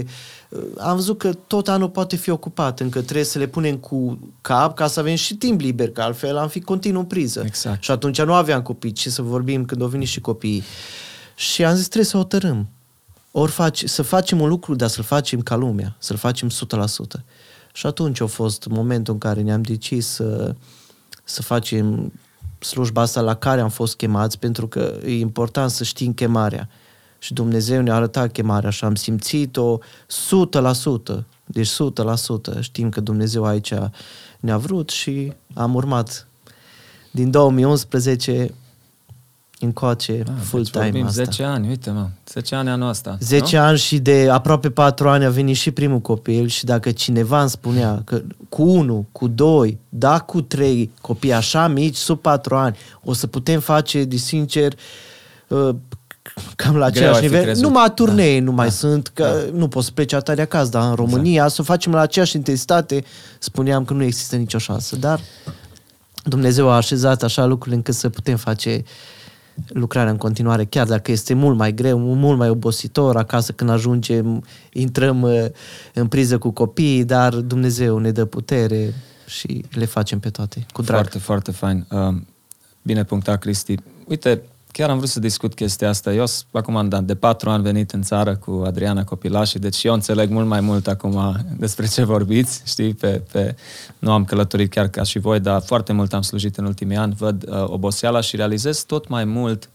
Uh, 0.50 0.62
Am 0.78 0.96
văzut 0.96 1.18
că 1.18 1.34
tot 1.34 1.68
anul 1.68 1.90
poate 1.90 2.16
fi 2.16 2.30
ocupat, 2.30 2.80
încă 2.80 3.02
trebuie 3.02 3.26
să 3.26 3.40
le 3.40 3.48
punem 3.48 3.78
cu 3.78 4.20
cap 4.42 4.76
ca 4.76 4.88
să 4.88 5.00
avem 5.00 5.16
și 5.16 5.36
timp 5.36 5.60
liber, 5.60 5.92
că 5.92 6.02
altfel 6.02 6.38
am 6.38 6.48
fi 6.48 6.62
continuu 6.62 7.00
în 7.00 7.08
priză. 7.08 7.42
Exact. 7.46 7.84
Și 7.84 7.92
atunci 7.92 8.22
nu 8.22 8.34
aveam 8.34 8.62
copii, 8.62 8.92
ce 8.92 9.10
să 9.10 9.22
vorbim 9.22 9.66
când 9.66 9.82
au 9.82 9.88
venit 9.88 10.08
și 10.08 10.22
copiii. 10.22 10.64
Și 11.36 11.66
am 11.66 11.76
zis, 11.76 11.86
trebuie 11.86 12.06
să 12.06 12.18
hotărâm. 12.18 12.68
Ori 13.32 13.52
faci, 13.52 13.84
să 13.86 14.02
facem 14.02 14.42
un 14.42 14.48
lucru, 14.48 14.76
dar 14.76 14.90
să-l 14.90 15.04
facem 15.04 15.42
ca 15.42 15.56
lumea, 15.56 15.96
să-l 16.00 16.18
facem 16.18 16.50
100%. 16.50 16.54
Și 17.74 17.86
atunci 17.86 18.22
a 18.22 18.26
fost 18.26 18.68
momentul 18.68 19.14
în 19.14 19.20
care 19.20 19.42
ne-am 19.42 19.62
decis 19.62 20.08
să, 20.08 20.56
să 21.24 21.42
facem 21.42 22.14
slujba 22.64 23.02
asta 23.02 23.22
la 23.22 23.36
care 23.36 23.62
am 23.62 23.70
fost 23.70 23.96
chemați, 23.96 24.40
pentru 24.40 24.68
că 24.68 25.00
e 25.06 25.20
important 25.20 25.72
să 25.72 25.84
știm 25.84 26.14
chemarea. 26.14 26.70
Și 27.20 27.34
Dumnezeu 27.34 27.82
ne-a 27.82 27.96
arătat 27.96 28.32
chemarea 28.32 28.70
și 28.70 28.84
am 28.84 28.96
simțit-o 28.96 29.78
100%. 29.78 29.82
Deci 31.46 31.70
100% 31.70 32.60
știm 32.60 32.90
că 32.90 33.02
Dumnezeu 33.02 33.46
aici 33.46 33.74
ne-a 34.40 34.58
vrut 34.58 34.90
și 34.90 35.34
am 35.54 35.76
urmat 35.76 36.28
din 37.12 37.32
2011 37.32 38.54
încoace 39.66 40.24
Ah, 40.28 40.34
full 40.44 40.62
deci 40.64 40.72
time 40.72 40.84
vorbim 40.84 41.06
asta. 41.06 41.24
10 41.24 41.44
ani, 41.44 41.68
uite 41.68 41.90
mă, 41.92 42.08
10 42.34 42.56
ani 42.56 42.70
anul 42.70 42.90
ăsta. 42.90 43.18
10 43.20 43.58
ani 43.58 43.78
și 43.78 44.00
de 44.00 44.28
aproape 44.32 44.70
4 44.70 45.10
ani 45.10 45.26
a 45.26 45.30
venit 45.30 45.56
și 45.56 45.72
primul 45.72 46.00
copil 46.00 46.48
și 46.48 46.66
dacă 46.66 46.92
cineva 46.92 47.42
îmi 47.42 47.50
spunea 47.50 48.02
că 48.06 48.22
cu 48.50 48.64
1, 48.64 49.06
cu 49.12 49.28
2, 49.28 49.80
da 49.90 50.20
cu 50.20 50.42
3 50.42 50.92
copii 51.02 51.34
așa 51.34 51.68
mici, 51.68 51.96
sub 51.96 52.20
4 52.20 52.56
ani, 52.56 52.76
o 53.04 53.14
să 53.14 53.28
putem 53.28 53.60
face, 53.60 54.04
de 54.04 54.16
sincer, 54.16 54.74
uh, 55.48 55.70
cam 56.56 56.76
la 56.76 56.90
Greu 56.90 57.04
același 57.04 57.14
ai 57.16 57.20
fi 57.20 57.26
nivel. 57.28 57.44
crezut. 57.44 57.64
Numai 57.64 57.92
turnee 57.94 58.38
Da. 58.38 58.44
nu 58.44 58.52
mai 58.52 58.66
Da. 58.68 58.72
sunt, 58.72 59.08
că 59.08 59.40
nu 59.54 59.68
poți 59.68 59.86
să 59.86 59.92
pleci 59.92 60.14
atât 60.14 60.36
de 60.36 60.42
acasă, 60.42 60.70
dar 60.70 60.90
în 60.90 60.96
România 60.96 61.48
să 61.48 61.58
o 61.62 61.64
facem 61.64 61.92
la 61.92 62.00
aceeași 62.02 62.36
intensitate, 62.36 63.04
spuneam 63.40 63.86
că 63.86 63.94
nu 63.94 64.04
există 64.04 64.36
nicio 64.36 64.58
șansă, 64.58 64.96
dar 64.96 65.20
Dumnezeu 66.24 66.70
a 66.70 66.76
așezat 66.76 67.24
așa 67.24 67.46
lucrurile 67.46 67.76
încât 67.76 67.94
să 67.94 68.10
putem 68.10 68.38
face 68.38 68.84
lucrarea 69.68 70.12
în 70.12 70.18
continuare, 70.18 70.66
chiar 70.66 70.88
dacă 70.88 71.12
este 71.12 71.34
mult 71.34 71.58
mai 71.58 71.74
greu, 71.74 72.00
mult 72.00 72.38
mai 72.38 72.50
obositor, 72.50 73.18
acasă 73.18 73.52
când 73.52 73.70
ajungem, 73.70 74.44
intrăm 74.74 75.22
uh, 75.22 75.46
în 75.94 76.08
priză 76.08 76.38
cu 76.38 76.52
copiii, 76.52 77.06
dar 77.06 77.36
Dumnezeu 77.36 77.98
ne 77.98 78.12
dă 78.12 78.26
putere 78.26 78.94
și 79.26 79.66
le 79.72 79.86
facem 79.86 80.20
pe 80.20 80.30
toate, 80.30 80.66
cu 80.72 80.82
drag. 80.82 81.00
Foarte, 81.00 81.18
foarte 81.18 81.52
fain. 81.52 81.86
Uh, 81.92 82.16
Bine 82.82 83.04
punctat, 83.04 83.40
Cristi. 83.40 83.76
Uite, 84.08 84.42
chiar 84.74 84.90
am 84.90 84.98
vrut 84.98 85.10
să 85.10 85.20
discut 85.20 85.54
chestia 85.54 85.90
asta. 85.90 86.14
Eu 86.14 86.26
sunt 86.26 86.48
acum 86.52 86.90
da, 86.90 87.02
de 87.02 87.16
patru 87.16 87.50
ani 87.50 87.64
venit 87.64 87.92
în 87.92 88.02
țară 88.02 88.36
cu 88.36 88.64
Adriana 88.66 89.04
Copilașii, 89.04 89.60
deci 89.60 89.84
eu 89.84 89.94
înțeleg 89.94 90.30
mult 90.30 90.48
mai 90.48 90.60
mult 90.60 90.88
acum 90.88 91.46
despre 91.58 91.88
ce 91.88 92.04
vorbiți, 92.04 92.62
știi, 92.66 92.94
pe, 92.94 93.22
pe... 93.32 93.56
nu 94.00 94.12
am 94.12 94.26
călătorit 94.26 94.70
chiar 94.70 94.88
ca 94.88 95.04
și 95.04 95.20
voi, 95.20 95.40
dar 95.40 95.62
foarte 95.62 95.94
mult 95.94 96.14
am 96.14 96.22
slujit 96.22 96.58
în 96.58 96.66
ultimii 96.66 96.98
ani, 96.98 97.14
văd 97.14 97.46
uh, 97.48 97.64
oboseala 97.66 98.22
și 98.22 98.36
realizez 98.36 98.84
tot 98.84 99.08
mai 99.08 99.26
mult 99.26 99.70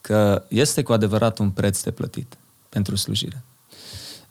că 0.00 0.44
este 0.48 0.82
cu 0.82 0.92
adevărat 0.92 1.38
un 1.38 1.50
preț 1.50 1.82
de 1.82 1.90
plătit 1.90 2.38
pentru 2.68 2.96
slujire. 2.96 3.44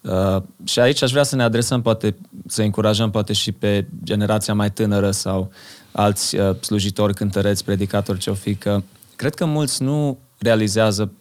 Uh, 0.01 0.41
și 0.63 0.79
aici 0.79 1.01
aș 1.01 1.11
vrea 1.11 1.23
să 1.23 1.35
ne 1.35 1.43
adresăm, 1.43 1.81
poate 1.81 2.15
să 2.47 2.61
încurajăm 2.61 3.11
poate 3.11 3.33
și 3.33 3.51
pe 3.51 3.87
generația 4.03 4.53
mai 4.53 4.71
tânără 4.71 5.11
sau 5.11 5.51
alți 5.91 6.35
uh, 6.35 6.55
slujitori, 6.61 7.13
cântăreți, 7.13 7.63
predicatori 7.63 8.19
ce-o 8.19 8.33
fi, 8.33 8.55
că 8.55 8.81
cred 9.19 9.35
că 9.35 9.45
mulți 9.45 9.83
nu 9.83 10.19
realizează 10.37 11.11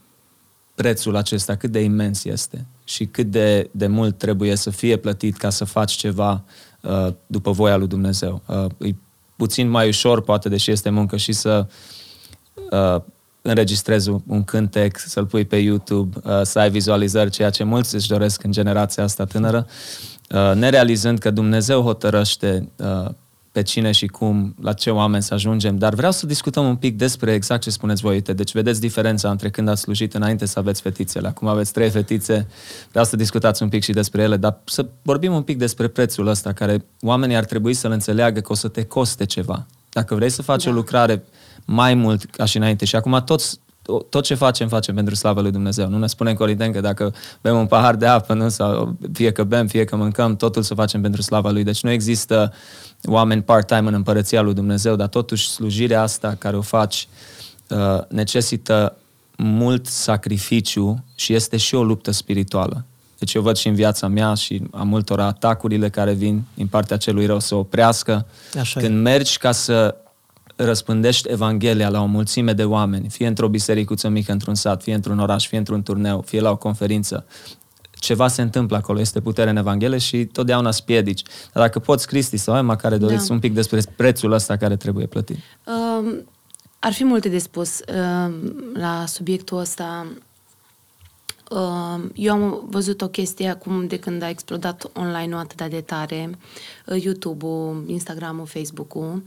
prețul 0.74 1.16
acesta, 1.16 1.56
cât 1.56 1.70
de 1.70 1.80
imens 1.80 2.24
este 2.24 2.66
și 2.84 3.06
cât 3.06 3.26
de, 3.26 3.68
de 3.72 3.86
mult 3.86 4.18
trebuie 4.18 4.54
să 4.54 4.70
fie 4.70 4.96
plătit 4.96 5.36
ca 5.36 5.50
să 5.50 5.64
faci 5.64 5.92
ceva 5.92 6.44
uh, 6.80 7.08
după 7.26 7.50
voia 7.50 7.76
lui 7.76 7.86
Dumnezeu. 7.86 8.42
Uh, 8.46 8.88
e 8.88 8.94
puțin 9.36 9.68
mai 9.68 9.88
ușor, 9.88 10.22
poate, 10.22 10.48
deși 10.48 10.70
este 10.70 10.90
muncă, 10.90 11.16
și 11.16 11.32
să 11.32 11.66
uh, 12.70 13.00
înregistrezi 13.42 14.08
un, 14.08 14.20
un 14.26 14.44
cântec, 14.44 14.98
să-l 14.98 15.26
pui 15.26 15.44
pe 15.44 15.56
YouTube, 15.56 16.18
uh, 16.24 16.40
să 16.42 16.58
ai 16.58 16.70
vizualizări, 16.70 17.30
ceea 17.30 17.50
ce 17.50 17.64
mulți 17.64 17.94
își 17.94 18.08
doresc 18.08 18.42
în 18.42 18.52
generația 18.52 19.02
asta 19.02 19.24
tânără, 19.24 19.66
uh, 20.30 20.52
nerealizând 20.54 21.18
că 21.18 21.30
Dumnezeu 21.30 21.82
hotărăște 21.82 22.68
uh, 22.76 23.10
pe 23.52 23.62
cine 23.62 23.92
și 23.92 24.06
cum, 24.06 24.54
la 24.60 24.72
ce 24.72 24.90
oameni 24.90 25.22
să 25.22 25.34
ajungem, 25.34 25.78
dar 25.78 25.94
vreau 25.94 26.12
să 26.12 26.26
discutăm 26.26 26.68
un 26.68 26.76
pic 26.76 26.96
despre 26.96 27.32
exact 27.32 27.62
ce 27.62 27.70
spuneți 27.70 28.02
voi. 28.02 28.14
Uite, 28.14 28.32
deci 28.32 28.52
vedeți 28.52 28.80
diferența 28.80 29.30
între 29.30 29.50
când 29.50 29.68
ați 29.68 29.80
slujit 29.80 30.14
înainte 30.14 30.46
să 30.46 30.58
aveți 30.58 30.80
fetițele. 30.80 31.28
Acum 31.28 31.48
aveți 31.48 31.72
trei 31.72 31.90
fetițe, 31.90 32.46
vreau 32.90 33.04
să 33.04 33.16
discutați 33.16 33.62
un 33.62 33.68
pic 33.68 33.82
și 33.82 33.92
despre 33.92 34.22
ele, 34.22 34.36
dar 34.36 34.60
să 34.64 34.86
vorbim 35.02 35.34
un 35.34 35.42
pic 35.42 35.58
despre 35.58 35.88
prețul 35.88 36.26
ăsta, 36.26 36.52
care 36.52 36.84
oamenii 37.00 37.36
ar 37.36 37.44
trebui 37.44 37.74
să-l 37.74 37.90
înțeleagă 37.90 38.40
că 38.40 38.52
o 38.52 38.54
să 38.54 38.68
te 38.68 38.84
coste 38.84 39.24
ceva. 39.24 39.66
Dacă 39.88 40.14
vrei 40.14 40.30
să 40.30 40.42
faci 40.42 40.64
da. 40.64 40.70
o 40.70 40.72
lucrare 40.72 41.24
mai 41.64 41.94
mult 41.94 42.24
ca 42.24 42.44
și 42.44 42.56
înainte 42.56 42.84
și 42.84 42.96
acum 42.96 43.22
toți 43.24 43.60
tot 44.08 44.24
ce 44.24 44.34
facem, 44.34 44.68
facem 44.68 44.94
pentru 44.94 45.14
slavă 45.14 45.40
lui 45.40 45.50
Dumnezeu. 45.50 45.88
Nu 45.88 45.98
ne 45.98 46.06
spunem 46.06 46.34
Corinteni 46.34 46.72
că 46.72 46.80
dacă 46.80 47.14
bem 47.40 47.56
un 47.56 47.66
pahar 47.66 47.94
de 47.94 48.06
apă, 48.06 48.34
nu? 48.34 48.48
sau 48.48 48.96
fie 49.12 49.32
că 49.32 49.44
bem, 49.44 49.66
fie 49.66 49.84
că 49.84 49.96
mâncăm, 49.96 50.36
totul 50.36 50.62
să 50.62 50.74
facem 50.74 51.00
pentru 51.00 51.22
slava 51.22 51.50
lui. 51.50 51.64
Deci 51.64 51.82
nu 51.82 51.90
există 51.90 52.52
oameni 53.04 53.42
part-time 53.42 53.88
în 53.88 53.94
împărăția 53.94 54.40
lui 54.40 54.54
Dumnezeu, 54.54 54.96
dar 54.96 55.08
totuși 55.08 55.48
slujirea 55.48 56.02
asta 56.02 56.36
care 56.38 56.56
o 56.56 56.60
faci 56.60 57.08
uh, 57.68 57.78
necesită 58.08 58.96
mult 59.36 59.86
sacrificiu 59.86 61.04
și 61.14 61.34
este 61.34 61.56
și 61.56 61.74
o 61.74 61.84
luptă 61.84 62.10
spirituală. 62.10 62.84
Deci 63.18 63.34
eu 63.34 63.42
văd 63.42 63.56
și 63.56 63.68
în 63.68 63.74
viața 63.74 64.06
mea 64.06 64.34
și 64.34 64.62
a 64.70 64.82
multor 64.82 65.20
atacurile 65.20 65.88
care 65.88 66.12
vin 66.12 66.42
din 66.54 66.66
partea 66.66 66.96
celui 66.96 67.26
rău 67.26 67.38
să 67.38 67.54
oprească. 67.54 68.26
Așa 68.58 68.80
Când 68.80 68.94
e. 68.94 69.00
mergi 69.00 69.38
ca 69.38 69.52
să 69.52 69.94
răspândești 70.64 71.30
Evanghelia 71.30 71.88
la 71.88 72.02
o 72.02 72.06
mulțime 72.06 72.52
de 72.52 72.64
oameni, 72.64 73.08
fie 73.08 73.26
într-o 73.26 73.48
bisericuță 73.48 74.08
mică, 74.08 74.32
într-un 74.32 74.54
sat, 74.54 74.82
fie 74.82 74.94
într-un 74.94 75.18
oraș, 75.18 75.46
fie 75.46 75.58
într-un 75.58 75.82
turneu, 75.82 76.22
fie 76.26 76.40
la 76.40 76.50
o 76.50 76.56
conferință, 76.56 77.26
ceva 77.90 78.28
se 78.28 78.42
întâmplă 78.42 78.76
acolo, 78.76 79.00
este 79.00 79.20
putere 79.20 79.50
în 79.50 79.56
Evanghelie 79.56 79.98
și 79.98 80.24
totdeauna 80.24 80.70
spiedici. 80.70 81.22
Dar 81.52 81.62
dacă 81.62 81.78
poți, 81.78 82.06
Cristi 82.06 82.36
sau 82.36 82.56
Emma, 82.56 82.76
care 82.76 82.96
doriți 82.96 83.28
Da. 83.28 83.34
un 83.34 83.40
pic 83.40 83.54
despre 83.54 83.80
prețul 83.96 84.32
ăsta 84.32 84.56
care 84.56 84.76
trebuie 84.76 85.06
plătit. 85.06 85.36
Um, 85.66 86.24
ar 86.78 86.92
fi 86.92 87.04
multe 87.04 87.28
de 87.28 87.38
spus 87.38 87.80
um, 87.94 88.54
la 88.74 89.04
subiectul 89.06 89.58
ăsta. 89.58 90.06
Um, 91.50 92.12
eu 92.14 92.32
am 92.32 92.66
văzut 92.70 93.00
o 93.00 93.08
chestie 93.08 93.48
acum 93.48 93.86
de 93.86 93.98
când 93.98 94.22
a 94.22 94.28
explodat 94.28 94.90
online-ul 94.92 95.40
atât 95.40 95.70
de 95.70 95.80
tare, 95.80 96.30
uh, 96.86 97.02
YouTube-ul, 97.02 97.84
Instagram-ul, 97.86 98.46
Facebook-ul. 98.46 99.02
Um, 99.02 99.22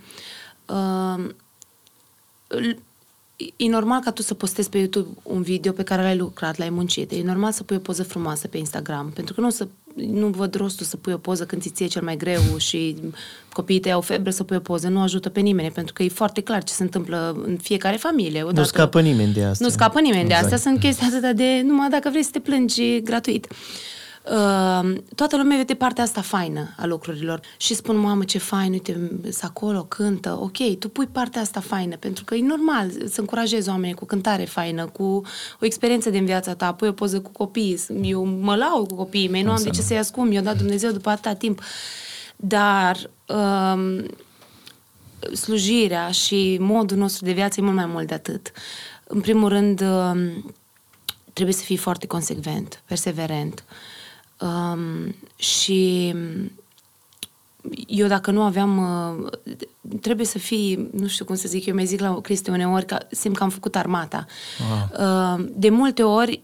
l- 2.47 2.77
E 3.57 3.69
normal 3.69 3.99
ca 4.01 4.11
tu 4.11 4.21
să 4.21 4.33
postezi 4.33 4.69
pe 4.69 4.77
YouTube 4.77 5.09
un 5.23 5.41
video 5.41 5.71
pe 5.71 5.83
care 5.83 6.01
l-ai 6.01 6.17
lucrat, 6.17 6.57
l-ai 6.57 6.69
muncit. 6.69 7.11
E 7.11 7.21
normal 7.23 7.51
să 7.51 7.63
pui 7.63 7.75
o 7.75 7.79
poză 7.79 8.03
frumoasă 8.03 8.47
pe 8.47 8.57
Instagram, 8.57 9.11
pentru 9.15 9.33
că 9.33 9.41
nu, 9.41 9.49
să, 9.49 9.67
nu 9.95 10.27
văd 10.27 10.53
rostul 10.55 10.85
să 10.85 10.97
pui 10.97 11.13
o 11.13 11.17
poză 11.17 11.45
când 11.45 11.61
ți 11.61 11.69
ție 11.69 11.87
cel 11.87 12.01
mai 12.03 12.17
greu 12.17 12.41
și 12.57 12.95
copiii 13.53 13.79
tăi 13.79 13.91
au 13.91 14.01
febră 14.01 14.31
să 14.31 14.43
pui 14.43 14.55
o 14.55 14.59
poză. 14.59 14.87
Nu 14.87 15.01
ajută 15.01 15.29
pe 15.29 15.39
nimeni, 15.39 15.71
pentru 15.71 15.93
că 15.93 16.03
e 16.03 16.07
foarte 16.09 16.41
clar 16.41 16.63
ce 16.63 16.73
se 16.73 16.83
întâmplă 16.83 17.41
în 17.45 17.57
fiecare 17.57 17.95
familie. 17.97 18.45
Nu 18.51 18.63
scapă 18.63 19.01
nimeni 19.01 19.33
de 19.33 19.43
asta. 19.43 19.65
Nu 19.65 19.71
scapă 19.71 19.99
nimeni 19.99 20.27
de 20.27 20.33
Exact. 20.33 20.43
astea. 20.53 20.57
Sunt 20.71 20.79
chestii 20.79 21.07
atât 21.15 21.35
de... 21.35 21.61
Numai 21.65 21.89
dacă 21.89 22.09
vrei 22.09 22.23
să 22.23 22.29
te 22.31 22.39
plângi 22.39 23.01
gratuit. 23.01 23.47
Uh, 23.49 23.57
toată 25.15 25.37
lumea 25.37 25.57
vede 25.57 25.73
partea 25.73 26.03
asta 26.03 26.21
faină 26.21 26.73
a 26.77 26.85
lucrurilor 26.85 27.41
și 27.57 27.73
spun, 27.73 27.97
mamă, 27.97 28.23
ce 28.23 28.37
fain, 28.37 28.71
uite, 28.71 29.11
să 29.29 29.45
acolo, 29.45 29.83
cântă, 29.83 30.37
ok, 30.41 30.77
tu 30.79 30.89
pui 30.89 31.07
partea 31.07 31.41
asta 31.41 31.59
faină, 31.59 31.95
pentru 31.95 32.23
că 32.23 32.35
e 32.35 32.41
normal 32.41 32.91
să 33.09 33.19
încurajezi 33.19 33.69
oamenii 33.69 33.95
cu 33.95 34.05
cântare 34.05 34.45
faină, 34.45 34.85
cu 34.85 35.03
o 35.59 35.65
experiență 35.65 36.09
din 36.09 36.25
viața 36.25 36.53
ta, 36.53 36.73
pui 36.73 36.87
o 36.87 36.91
poză 36.91 37.21
cu 37.21 37.29
copii, 37.29 37.79
eu 38.01 38.23
mă 38.25 38.55
laud 38.55 38.87
cu 38.87 38.95
copiii 38.95 39.29
mei, 39.29 39.41
nu 39.41 39.49
am 39.49 39.55
Asta 39.55 39.69
de 39.69 39.75
ce 39.75 39.81
nu. 39.81 39.87
să-i 39.87 39.97
ascund, 39.97 40.29
mi-a 40.29 40.41
dat 40.41 40.57
Dumnezeu 40.57 40.91
după 40.91 41.09
atâta 41.09 41.33
timp. 41.33 41.61
Dar 42.35 43.09
um, 43.27 44.05
slujirea 45.33 46.11
și 46.11 46.57
modul 46.59 46.97
nostru 46.97 47.25
de 47.25 47.31
viață 47.31 47.59
e 47.59 47.63
mult 47.63 47.75
mai 47.75 47.85
mult 47.85 48.07
de 48.07 48.13
atât. 48.13 48.51
În 49.03 49.21
primul 49.21 49.49
rând, 49.49 49.81
um, 49.81 50.53
trebuie 51.33 51.55
să 51.55 51.63
fii 51.63 51.77
foarte 51.77 52.07
consecvent, 52.07 52.83
perseverent. 52.85 53.63
Um, 54.41 55.15
și 55.35 56.13
eu 57.87 58.07
dacă 58.07 58.31
nu 58.31 58.41
aveam, 58.41 58.77
uh, 58.77 59.55
trebuie 60.01 60.25
să 60.25 60.37
fii, 60.37 60.89
nu 60.93 61.07
știu 61.07 61.25
cum 61.25 61.35
să 61.35 61.47
zic, 61.47 61.65
eu 61.65 61.75
mi 61.75 61.85
zic 61.85 61.99
la 61.99 62.21
Cristi 62.21 62.49
uneori 62.49 62.85
că 62.85 62.97
simt 63.11 63.37
că 63.37 63.43
am 63.43 63.49
făcut 63.49 63.75
armata. 63.75 64.25
Uh, 64.99 65.45
de 65.55 65.69
multe 65.69 66.03
ori, 66.03 66.39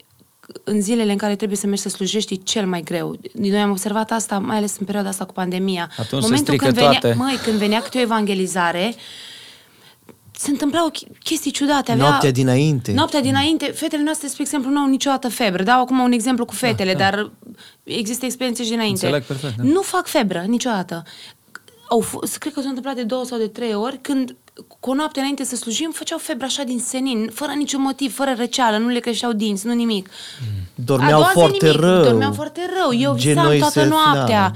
în 0.63 0.81
zilele 0.81 1.11
în 1.11 1.17
care 1.17 1.35
trebuie 1.35 1.57
să 1.57 1.65
mergi 1.67 1.81
să 1.81 1.89
slujești, 1.89 2.33
e 2.33 2.37
cel 2.43 2.67
mai 2.67 2.81
greu. 2.81 3.15
Noi 3.33 3.61
am 3.61 3.69
observat 3.69 4.11
asta, 4.11 4.39
mai 4.39 4.57
ales 4.57 4.77
în 4.79 4.85
perioada 4.85 5.09
asta 5.09 5.25
cu 5.25 5.33
pandemia. 5.33 5.89
Atunci 5.97 6.07
se 6.07 6.27
Momentul 6.27 6.37
strică 6.37 6.63
când 6.63 6.75
venea, 6.75 6.99
toate. 6.99 7.15
Măi, 7.17 7.39
când 7.43 7.57
venea 7.57 7.81
câte 7.81 7.97
o 7.97 8.01
evangelizare, 8.01 8.95
se 10.37 10.49
întâmplau 10.49 10.91
chestii 11.23 11.51
ciudate. 11.51 11.91
Avea... 11.91 12.07
Noaptea 12.07 12.31
dinainte. 12.31 12.91
Noaptea 12.91 13.21
dinainte. 13.21 13.65
Fetele 13.65 14.03
noastre, 14.03 14.27
spre 14.27 14.41
exemplu, 14.41 14.69
nu 14.69 14.79
au 14.79 14.87
niciodată 14.87 15.29
febră. 15.29 15.63
Dau 15.63 15.81
acum 15.81 15.99
un 15.99 16.11
exemplu 16.11 16.45
cu 16.45 16.53
fetele, 16.53 16.93
da, 16.93 16.99
da. 16.99 17.09
dar 17.09 17.31
există 17.83 18.25
experiențe 18.25 18.63
și 18.63 18.69
dinainte. 18.69 19.05
Înțeleg 19.05 19.23
perfect. 19.23 19.57
Da. 19.57 19.63
Nu 19.63 19.81
fac 19.81 20.07
febră 20.07 20.43
niciodată. 20.47 21.03
Au, 21.89 22.03
f- 22.03 22.37
cred 22.39 22.53
că 22.53 22.61
s-a 22.61 22.67
întâmplat 22.67 22.95
de 22.95 23.03
două 23.03 23.25
sau 23.25 23.37
de 23.37 23.47
trei 23.47 23.73
ori 23.73 23.99
când 24.01 24.35
cu 24.79 24.89
o 24.89 24.93
noapte 24.93 25.19
înainte 25.19 25.43
să 25.43 25.55
slujim, 25.55 25.91
făceau 25.93 26.17
febră 26.17 26.45
așa 26.45 26.63
din 26.63 26.79
senin, 26.79 27.29
fără 27.33 27.51
niciun 27.51 27.81
motiv, 27.81 28.15
fără 28.15 28.33
răceală, 28.37 28.77
nu 28.77 28.87
le 28.87 28.99
creșteau 28.99 29.31
dinți, 29.33 29.65
nu 29.65 29.73
nimic. 29.73 30.09
Dormeau 30.75 31.21
foarte 31.21 31.57
nimic, 31.61 31.79
rău. 31.79 32.03
Dormeau 32.03 32.33
foarte 32.33 32.61
rău. 32.81 32.99
Eu 32.99 33.13
visam 33.13 33.57
toată 33.57 33.79
se, 33.79 33.85
noaptea. 33.85 34.51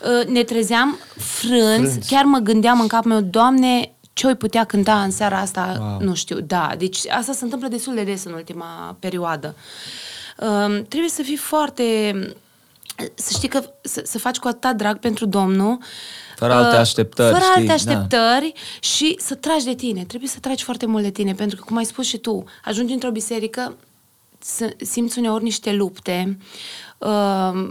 Da. 0.00 0.22
Ne 0.28 0.42
trezeam 0.42 0.98
frânți, 1.16 1.90
frânți, 1.90 2.08
chiar 2.08 2.24
mă 2.24 2.38
gândeam 2.38 2.80
în 2.80 2.86
capul 2.86 3.10
meu, 3.10 3.20
Doamne, 3.20 3.95
ce 4.16 4.26
oi 4.26 4.34
putea 4.34 4.64
cânta 4.64 5.02
în 5.02 5.10
seara 5.10 5.38
asta, 5.38 5.76
wow. 5.78 6.00
nu 6.00 6.14
știu, 6.14 6.40
da. 6.40 6.74
Deci 6.78 7.08
asta 7.08 7.32
se 7.32 7.44
întâmplă 7.44 7.68
destul 7.68 7.94
de 7.94 8.02
des 8.02 8.24
în 8.24 8.32
ultima 8.32 8.96
perioadă. 8.98 9.54
Uh, 10.38 10.82
trebuie 10.88 11.10
să 11.10 11.22
fii 11.22 11.36
foarte... 11.36 12.12
Să 13.14 13.32
știi 13.32 13.48
că 13.48 13.70
să, 13.82 14.02
să 14.04 14.18
faci 14.18 14.38
cu 14.38 14.48
atâta 14.48 14.72
drag 14.72 14.98
pentru 14.98 15.26
Domnul 15.26 15.78
fără 16.36 16.52
alte 16.52 16.74
uh, 16.74 16.80
așteptări. 16.80 17.32
Fără 17.32 17.44
știi? 17.44 17.60
alte 17.60 17.72
așteptări 17.72 18.52
da. 18.54 18.60
și 18.80 19.16
să 19.18 19.34
tragi 19.34 19.64
de 19.64 19.74
tine. 19.74 20.04
Trebuie 20.04 20.28
să 20.28 20.38
tragi 20.40 20.64
foarte 20.64 20.86
mult 20.86 21.02
de 21.02 21.10
tine, 21.10 21.34
pentru 21.34 21.56
că, 21.56 21.64
cum 21.66 21.76
ai 21.76 21.84
spus 21.84 22.06
și 22.06 22.18
tu, 22.18 22.44
ajungi 22.64 22.92
într-o 22.92 23.10
biserică, 23.10 23.76
simți 24.80 25.18
uneori 25.18 25.42
niște 25.42 25.72
lupte. 25.72 26.38
Uh, 26.98 27.70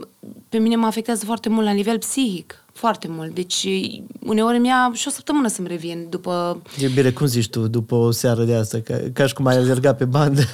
pe 0.50 0.58
mine 0.58 0.76
mă 0.76 0.86
afectează 0.86 1.26
foarte 1.26 1.50
mult 1.50 1.66
la 1.66 1.72
nivel 1.72 1.98
psihic 1.98 2.65
foarte 2.78 3.08
mult. 3.08 3.34
Deci, 3.36 3.68
uneori 4.20 4.60
mi 4.60 4.72
a 4.72 4.92
și 4.94 5.08
o 5.08 5.12
săptămână 5.12 5.48
să-mi 5.48 5.68
revin 5.68 6.08
după... 6.10 6.62
E 6.80 6.88
bine, 6.88 7.12
cum 7.12 7.26
zici 7.26 7.50
tu, 7.50 7.68
după 7.68 7.96
o 7.96 8.12
seară 8.12 8.44
de 8.44 8.56
asta, 8.56 8.80
ca, 8.80 8.98
ca 9.14 9.26
și 9.26 9.34
cum 9.34 9.46
ai 9.46 9.56
alergat 9.56 9.98
pe 9.98 10.06
bandă. 10.06 10.42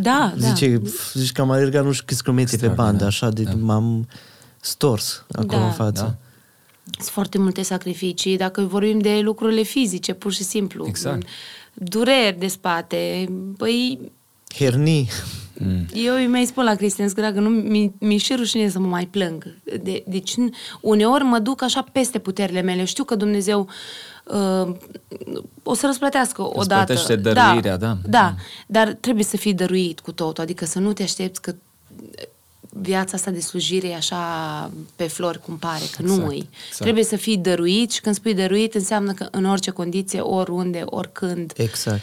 Da, 0.00 0.34
Zice, 0.38 0.68
da. 0.68 0.90
Zici 1.12 1.32
că 1.32 1.40
am 1.40 1.50
alergat 1.50 1.84
nu 1.84 1.92
știu 1.92 2.04
câți 2.06 2.22
kilometri 2.22 2.58
pe 2.58 2.68
bandă, 2.68 3.04
așa 3.04 3.28
de 3.28 3.42
da. 3.42 3.54
m-am 3.54 4.08
stors 4.60 5.24
acolo 5.32 5.60
da. 5.60 5.64
în 5.64 5.72
față. 5.72 6.02
Da. 6.02 6.16
Sunt 6.90 7.12
foarte 7.12 7.38
multe 7.38 7.62
sacrificii. 7.62 8.36
Dacă 8.36 8.60
vorbim 8.60 8.98
de 8.98 9.20
lucrurile 9.22 9.62
fizice, 9.62 10.12
pur 10.12 10.32
și 10.32 10.42
simplu. 10.42 10.86
Exact. 10.86 11.26
Dureri 11.74 12.38
de 12.38 12.46
spate. 12.46 13.28
Păi... 13.56 14.12
Hernii. 14.54 15.08
Mm. 15.58 15.86
Eu 15.92 16.14
îi 16.14 16.26
mai 16.26 16.44
spun 16.44 16.64
la 16.64 16.74
Cristian 16.74 17.08
Scragă, 17.08 17.40
nu, 17.40 17.48
mi, 17.48 17.92
mi 17.98 18.16
și 18.16 18.34
rușine 18.34 18.68
să 18.68 18.78
mă 18.78 18.86
mai 18.86 19.06
plâng. 19.06 19.56
De, 19.82 20.04
deci, 20.06 20.34
uneori 20.80 21.24
mă 21.24 21.38
duc 21.38 21.62
așa 21.62 21.84
peste 21.92 22.18
puterile 22.18 22.60
mele. 22.60 22.84
Știu 22.84 23.04
că 23.04 23.14
Dumnezeu 23.14 23.68
uh, 24.24 24.74
o 25.62 25.74
să 25.74 25.86
răsplătească 25.86 26.42
Îți 26.42 26.58
odată. 26.58 26.94
dăruirea, 27.16 27.76
da. 27.76 27.76
Da, 27.76 27.96
da, 28.08 28.34
dar 28.66 28.96
trebuie 29.00 29.24
să 29.24 29.36
fii 29.36 29.54
dăruit 29.54 30.00
cu 30.00 30.12
totul. 30.12 30.42
Adică 30.42 30.64
să 30.64 30.78
nu 30.78 30.92
te 30.92 31.02
aștepți 31.02 31.40
că 31.40 31.54
viața 32.68 33.16
asta 33.16 33.30
de 33.30 33.40
slujire 33.40 33.88
e 33.88 33.94
așa 33.94 34.70
pe 34.96 35.04
flori 35.06 35.40
cum 35.40 35.58
pare, 35.58 35.84
că 35.96 36.02
exact, 36.02 36.20
nu 36.20 36.32
e. 36.32 36.36
Exact. 36.36 36.48
Trebuie 36.76 37.04
să 37.04 37.16
fii 37.16 37.36
dăruit 37.36 37.90
și 37.90 38.00
când 38.00 38.14
spui 38.14 38.34
dăruit 38.34 38.74
înseamnă 38.74 39.12
că 39.12 39.28
în 39.30 39.44
orice 39.44 39.70
condiție, 39.70 40.20
oriunde, 40.20 40.82
oricând. 40.84 41.52
Exact. 41.56 42.02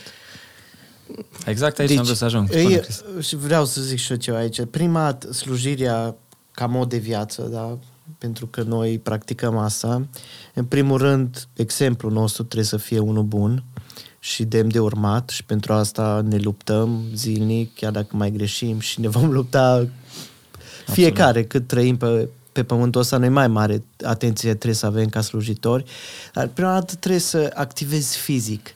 Exact 1.46 1.80
aici 1.80 1.90
deci, 1.90 1.98
am 1.98 2.04
vrut 2.04 2.18
să 2.18 2.26
ajung. 2.26 2.50
Spune, 2.50 2.82
și 3.20 3.36
vreau 3.36 3.66
să 3.66 3.82
zic 3.82 3.98
și 3.98 4.12
eu 4.12 4.18
ceva 4.18 4.38
aici. 4.38 4.62
Prima 4.72 5.18
slujirea 5.32 6.16
ca 6.52 6.66
mod 6.66 6.90
de 6.90 6.98
viață, 6.98 7.42
da? 7.42 7.78
pentru 8.18 8.48
că 8.48 8.62
noi 8.62 9.00
practicăm 9.00 9.58
asta. 9.58 10.08
În 10.54 10.66
primul 10.66 10.98
rând, 10.98 11.48
exemplul 11.54 12.12
nostru 12.12 12.44
trebuie 12.44 12.68
să 12.68 12.78
fie 12.78 13.00
unul 13.00 13.24
bun 13.24 13.64
și 14.20 14.44
demn 14.44 14.72
de 14.72 14.80
urmat 14.80 15.30
și 15.30 15.44
pentru 15.44 15.74
asta 15.74 16.22
ne 16.28 16.38
luptăm 16.38 17.04
zilnic, 17.14 17.76
chiar 17.76 17.92
dacă 17.92 18.16
mai 18.16 18.32
greșim 18.32 18.80
și 18.80 19.00
ne 19.00 19.08
vom 19.08 19.32
lupta 19.32 19.88
fiecare 20.86 21.28
Absolut. 21.28 21.48
cât 21.48 21.68
trăim 21.68 21.98
pe, 21.98 22.30
pe 22.52 22.64
pământul 22.64 23.02
ăsta, 23.02 23.18
noi 23.18 23.30
mai 23.30 23.48
mare 23.48 23.84
atenție 24.06 24.50
trebuie 24.50 24.74
să 24.74 24.86
avem 24.86 25.08
ca 25.08 25.22
slujitori, 25.22 25.84
dar 26.34 26.48
prima 26.48 26.74
dată 26.74 26.96
trebuie 26.96 27.22
să 27.22 27.52
activezi 27.54 28.18
fizic. 28.18 28.76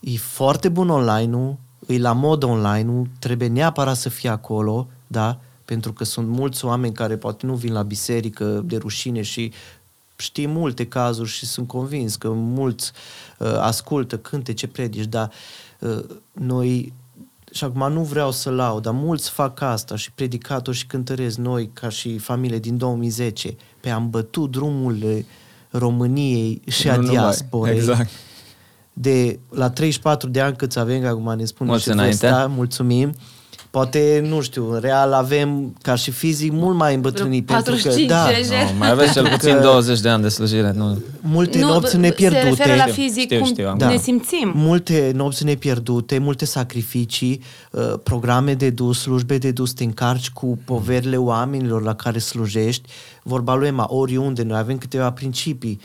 E 0.00 0.16
foarte 0.16 0.68
bun 0.68 0.88
online-ul, 0.88 1.56
e 1.86 1.98
la 1.98 2.12
mod 2.12 2.42
online-ul, 2.42 3.08
trebuie 3.18 3.48
neapărat 3.48 3.96
să 3.96 4.08
fie 4.08 4.28
acolo, 4.28 4.88
da? 5.06 5.40
Pentru 5.64 5.92
că 5.92 6.04
sunt 6.04 6.28
mulți 6.28 6.64
oameni 6.64 6.94
care 6.94 7.16
poate 7.16 7.46
nu 7.46 7.54
vin 7.54 7.72
la 7.72 7.82
biserică 7.82 8.62
de 8.64 8.76
rușine 8.76 9.22
și 9.22 9.52
știi 10.16 10.46
multe 10.46 10.86
cazuri 10.86 11.28
și 11.28 11.46
sunt 11.46 11.66
convins 11.66 12.16
că 12.16 12.30
mulți 12.30 12.92
uh, 13.38 13.56
ascultă, 13.58 14.18
cânte 14.18 14.52
ce 14.52 14.66
predici, 14.66 15.04
dar 15.04 15.30
uh, 15.78 16.04
noi 16.32 16.92
și 17.52 17.64
acum 17.64 17.92
nu 17.92 18.02
vreau 18.02 18.30
să 18.30 18.50
laud, 18.50 18.82
dar 18.82 18.92
mulți 18.92 19.30
fac 19.30 19.60
asta 19.60 19.96
și 19.96 20.12
predicatori 20.12 20.76
și 20.76 20.86
cântărezi 20.86 21.40
noi 21.40 21.70
ca 21.72 21.88
și 21.88 22.18
familie 22.18 22.58
din 22.58 22.76
2010 22.76 23.56
pe 23.80 23.90
am 23.90 24.10
bătut 24.10 24.50
drumul 24.50 25.24
României 25.70 26.62
și 26.66 26.90
a 26.90 26.98
diasporei. 26.98 27.74
Exact. 27.74 28.10
De 29.00 29.38
la 29.50 29.70
34 29.70 30.28
de 30.28 30.40
ani 30.40 30.56
câți 30.56 30.78
avem, 30.78 31.06
acum 31.06 31.34
ne 31.36 31.44
spune 31.44 31.70
Mulți 31.70 31.90
și 31.90 31.96
vesta, 31.96 32.50
mulțumim. 32.54 33.14
Poate, 33.70 34.24
nu 34.28 34.40
știu, 34.40 34.72
în 34.72 34.80
real 34.80 35.12
avem, 35.12 35.76
ca 35.82 35.94
și 35.94 36.10
fizic, 36.10 36.52
mult 36.52 36.76
mai 36.76 36.94
îmbătrânit. 36.94 37.46
pentru 37.46 37.74
că, 37.82 37.94
da, 38.06 38.24
no, 38.24 38.78
mai 38.78 38.90
aveți 38.90 39.12
cel 39.12 39.28
puțin 39.28 39.54
că 39.54 39.60
20 39.60 40.00
de 40.00 40.08
ani 40.08 40.22
de 40.22 40.28
slujire. 40.28 40.72
Nu. 40.76 40.98
Multe 41.20 41.58
nu, 41.58 41.66
nopți 41.66 41.96
nepierdute. 41.96 42.42
Se 42.42 42.48
referă 42.48 42.74
la 42.76 42.92
fizic, 42.92 43.22
știu, 43.22 43.38
cum 43.38 43.46
știu, 43.46 43.74
da. 43.76 43.88
ne 43.88 43.96
simțim. 43.96 44.52
Multe 44.54 45.12
nopți 45.14 45.44
nepierdute, 45.44 46.18
multe 46.18 46.44
sacrificii, 46.44 47.42
uh, 47.70 47.94
programe 48.02 48.54
de 48.54 48.70
dus, 48.70 49.00
slujbe 49.00 49.38
de 49.38 49.50
dus, 49.50 49.72
te 49.72 49.84
încarci 49.84 50.30
cu 50.30 50.58
poverile 50.64 51.16
oamenilor 51.16 51.82
la 51.82 51.94
care 51.94 52.18
slujești. 52.18 52.88
Vorba 53.22 53.54
lui 53.54 53.66
Emma, 53.66 53.86
oriunde, 53.88 54.42
noi 54.42 54.58
avem 54.58 54.78
câteva 54.78 55.12
principii 55.12 55.80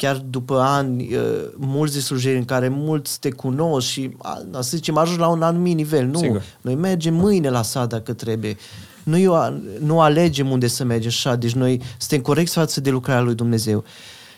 chiar 0.00 0.16
după 0.16 0.58
ani, 0.58 1.14
uh, 1.14 1.22
mulți 1.56 1.94
de 1.94 2.00
slujiri 2.00 2.36
în 2.36 2.44
care 2.44 2.68
mulți 2.68 3.20
te 3.20 3.30
cunosc 3.30 3.86
și, 3.86 4.16
să 4.52 4.76
zicem, 4.76 4.96
ajungi 4.96 5.20
la 5.20 5.28
un 5.28 5.42
anumit 5.42 5.76
nivel. 5.76 6.06
Nu, 6.06 6.18
Sigur. 6.18 6.42
noi 6.60 6.74
mergem 6.74 7.14
mâine 7.14 7.48
la 7.48 7.62
sat 7.62 7.88
dacă 7.88 8.12
trebuie. 8.12 8.56
Nu, 9.02 9.18
eu, 9.18 9.60
nu 9.80 10.00
alegem 10.00 10.50
unde 10.50 10.66
să 10.66 10.84
mergem 10.84 11.08
așa, 11.08 11.36
deci 11.36 11.52
noi 11.52 11.80
suntem 11.98 12.20
corecți 12.20 12.54
față 12.54 12.80
de 12.80 12.90
lucrarea 12.90 13.22
lui 13.22 13.34
Dumnezeu. 13.34 13.84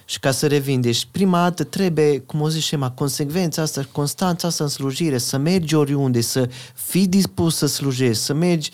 Și 0.04 0.18
ca 0.18 0.30
să 0.30 0.46
revin, 0.46 0.80
deci 0.80 1.08
prima 1.10 1.42
dată 1.42 1.64
trebuie, 1.64 2.18
cum 2.18 2.40
o 2.40 2.48
zice 2.48 2.66
Shema, 2.66 2.90
consecvența 2.90 3.62
asta, 3.62 3.86
constanța 3.92 4.48
asta 4.48 4.64
în 4.64 4.70
slujire, 4.70 5.18
să 5.18 5.36
mergi 5.36 5.74
oriunde, 5.74 6.20
să 6.20 6.48
fii 6.74 7.06
dispus 7.06 7.56
să 7.56 7.66
slujești, 7.66 8.22
să 8.22 8.32
mergi 8.32 8.70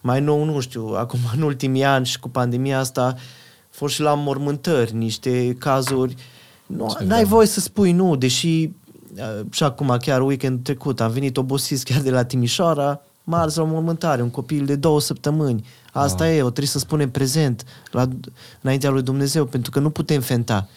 mai 0.00 0.20
nou, 0.20 0.44
nu 0.44 0.60
știu, 0.60 0.86
acum 0.86 1.18
în 1.36 1.42
ultimii 1.42 1.84
ani 1.84 2.06
și 2.06 2.18
cu 2.18 2.28
pandemia 2.28 2.78
asta, 2.78 3.14
uh, 3.14 3.20
fost 3.76 3.94
și 3.94 4.00
la 4.00 4.14
mormântări, 4.14 4.94
niște 4.94 5.56
cazuri. 5.58 6.14
Nu, 6.66 6.96
n-ai 7.04 7.24
voie 7.24 7.46
să 7.46 7.60
spui 7.60 7.92
nu, 7.92 8.16
deși 8.16 8.70
uh, 9.16 9.40
și 9.50 9.62
acum 9.62 9.96
chiar 10.00 10.22
weekend 10.22 10.62
trecut 10.62 11.00
am 11.00 11.10
venit 11.10 11.36
obosit 11.36 11.82
chiar 11.82 12.00
de 12.00 12.10
la 12.10 12.24
Timișoara, 12.24 13.00
marți 13.24 13.56
la 13.56 13.62
o 13.62 13.66
mormântare, 13.66 14.22
un 14.22 14.30
copil 14.30 14.64
de 14.64 14.74
două 14.74 15.00
săptămâni. 15.00 15.64
Asta 15.92 16.24
oh. 16.24 16.30
e, 16.30 16.42
o 16.42 16.44
trebuie 16.46 16.66
să 16.66 16.78
spunem 16.78 17.10
prezent 17.10 17.64
la, 17.90 18.08
înaintea 18.60 18.90
lui 18.90 19.02
Dumnezeu, 19.02 19.44
pentru 19.44 19.70
că 19.70 19.80
nu 19.80 19.90
putem 19.90 20.20
fenta. 20.20 20.68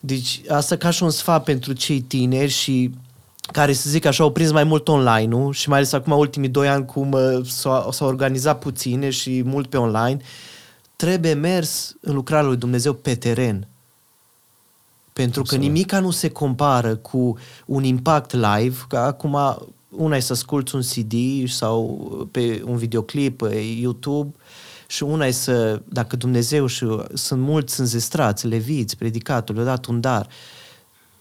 Deci 0.00 0.40
asta 0.48 0.76
ca 0.76 0.90
și 0.90 1.02
un 1.02 1.10
sfat 1.10 1.44
pentru 1.44 1.72
cei 1.72 2.00
tineri 2.00 2.50
și 2.50 2.94
care, 3.52 3.72
să 3.72 3.90
zic 3.90 4.04
așa, 4.04 4.22
au 4.22 4.32
prins 4.32 4.52
mai 4.52 4.64
mult 4.64 4.88
online-ul 4.88 5.52
și 5.52 5.68
mai 5.68 5.78
ales 5.78 5.92
acum 5.92 6.12
ultimii 6.12 6.48
doi 6.48 6.68
ani 6.68 6.84
cum 6.84 7.12
uh, 7.12 7.46
s-au, 7.46 7.92
s-au 7.92 8.08
organizat 8.08 8.58
puține 8.58 9.10
și 9.10 9.42
mult 9.44 9.66
pe 9.68 9.76
online, 9.76 10.18
uh, 10.20 10.50
trebuie 10.96 11.34
mers 11.34 11.94
în 12.00 12.14
lucrarea 12.14 12.46
lui 12.46 12.56
Dumnezeu 12.56 12.92
pe 12.94 13.14
teren. 13.14 13.66
Pentru 15.12 15.40
Absolut. 15.40 15.62
că 15.62 15.68
nimica 15.68 16.00
nu 16.00 16.10
se 16.10 16.28
compară 16.28 16.96
cu 16.96 17.38
un 17.66 17.84
impact 17.84 18.32
live, 18.32 18.76
că 18.88 18.96
acum 18.96 19.38
una 19.88 20.16
e 20.16 20.20
să 20.20 20.32
asculti 20.32 20.74
un 20.74 20.82
CD 20.82 21.48
sau 21.48 22.28
pe 22.30 22.62
un 22.64 22.76
videoclip 22.76 23.38
pe 23.38 23.54
YouTube 23.56 24.34
și 24.86 25.02
una 25.02 25.26
e 25.26 25.30
să, 25.30 25.82
dacă 25.88 26.16
Dumnezeu 26.16 26.66
și 26.66 26.86
sunt 27.14 27.40
mulți 27.40 27.80
înzestrați, 27.80 28.46
leviți, 28.46 28.96
predicatul, 28.96 29.54
le-a 29.54 29.64
dat 29.64 29.86
un 29.86 30.00
dar, 30.00 30.28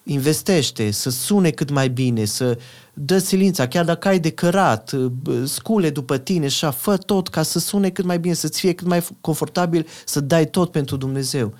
investește, 0.03 0.91
să 0.91 1.09
sune 1.09 1.49
cât 1.49 1.69
mai 1.69 1.89
bine, 1.89 2.25
să 2.25 2.57
dă 2.93 3.17
silința, 3.17 3.67
chiar 3.67 3.85
dacă 3.85 4.07
ai 4.07 4.19
de 4.19 4.29
cărat, 4.29 4.91
scule 5.43 5.89
după 5.89 6.17
tine 6.17 6.47
și 6.47 6.65
așa, 6.65 6.73
fă 6.77 6.97
tot 6.97 7.27
ca 7.27 7.41
să 7.41 7.59
sune 7.59 7.89
cât 7.89 8.05
mai 8.05 8.19
bine, 8.19 8.33
să-ți 8.33 8.59
fie 8.59 8.73
cât 8.73 8.87
mai 8.87 9.07
confortabil, 9.21 9.87
să 10.05 10.19
dai 10.19 10.45
tot 10.45 10.71
pentru 10.71 10.95
Dumnezeu. 10.95 11.53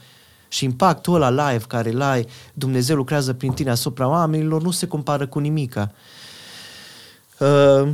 Și 0.47 0.65
impactul 0.65 1.21
ăla 1.21 1.51
live 1.51 1.63
care 1.67 1.91
îl 1.91 2.01
ai, 2.01 2.27
Dumnezeu 2.53 2.95
lucrează 2.95 3.33
prin 3.33 3.51
tine 3.51 3.69
asupra 3.69 4.07
oamenilor, 4.07 4.61
nu 4.61 4.71
se 4.71 4.87
compară 4.87 5.27
cu 5.27 5.39
nimica. 5.39 5.91
Uh, 7.39 7.89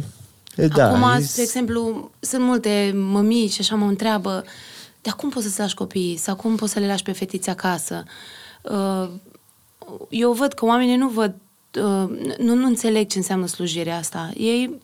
da, 0.67 0.88
Acum, 0.88 1.21
spre 1.23 1.41
exemplu, 1.41 2.12
sunt 2.19 2.41
multe 2.43 2.93
mămii 2.95 3.47
și 3.47 3.62
așa 3.62 3.75
mă 3.75 3.86
întreabă, 3.86 4.43
de 5.01 5.10
acum 5.10 5.29
poți 5.29 5.45
să-ți 5.45 5.60
lași 5.60 5.73
copiii? 5.73 6.17
Sau 6.17 6.36
cum 6.36 6.55
poți 6.55 6.71
să 6.71 6.79
le 6.79 6.88
lași 6.88 7.03
pe 7.03 7.12
fetiți 7.12 7.49
acasă? 7.49 8.03
Uh, 8.62 9.10
eu 10.10 10.32
văd 10.32 10.54
că 10.54 10.65
oamenii 10.65 10.95
nu 10.95 11.08
văd 11.08 11.34
uh, 11.78 12.10
nu, 12.38 12.56
nu 12.56 12.65
înțeleg 12.65 13.08
ce 13.08 13.17
înseamnă 13.17 13.45
slujirea 13.47 13.97
asta. 13.97 14.30
Ei 14.38 14.80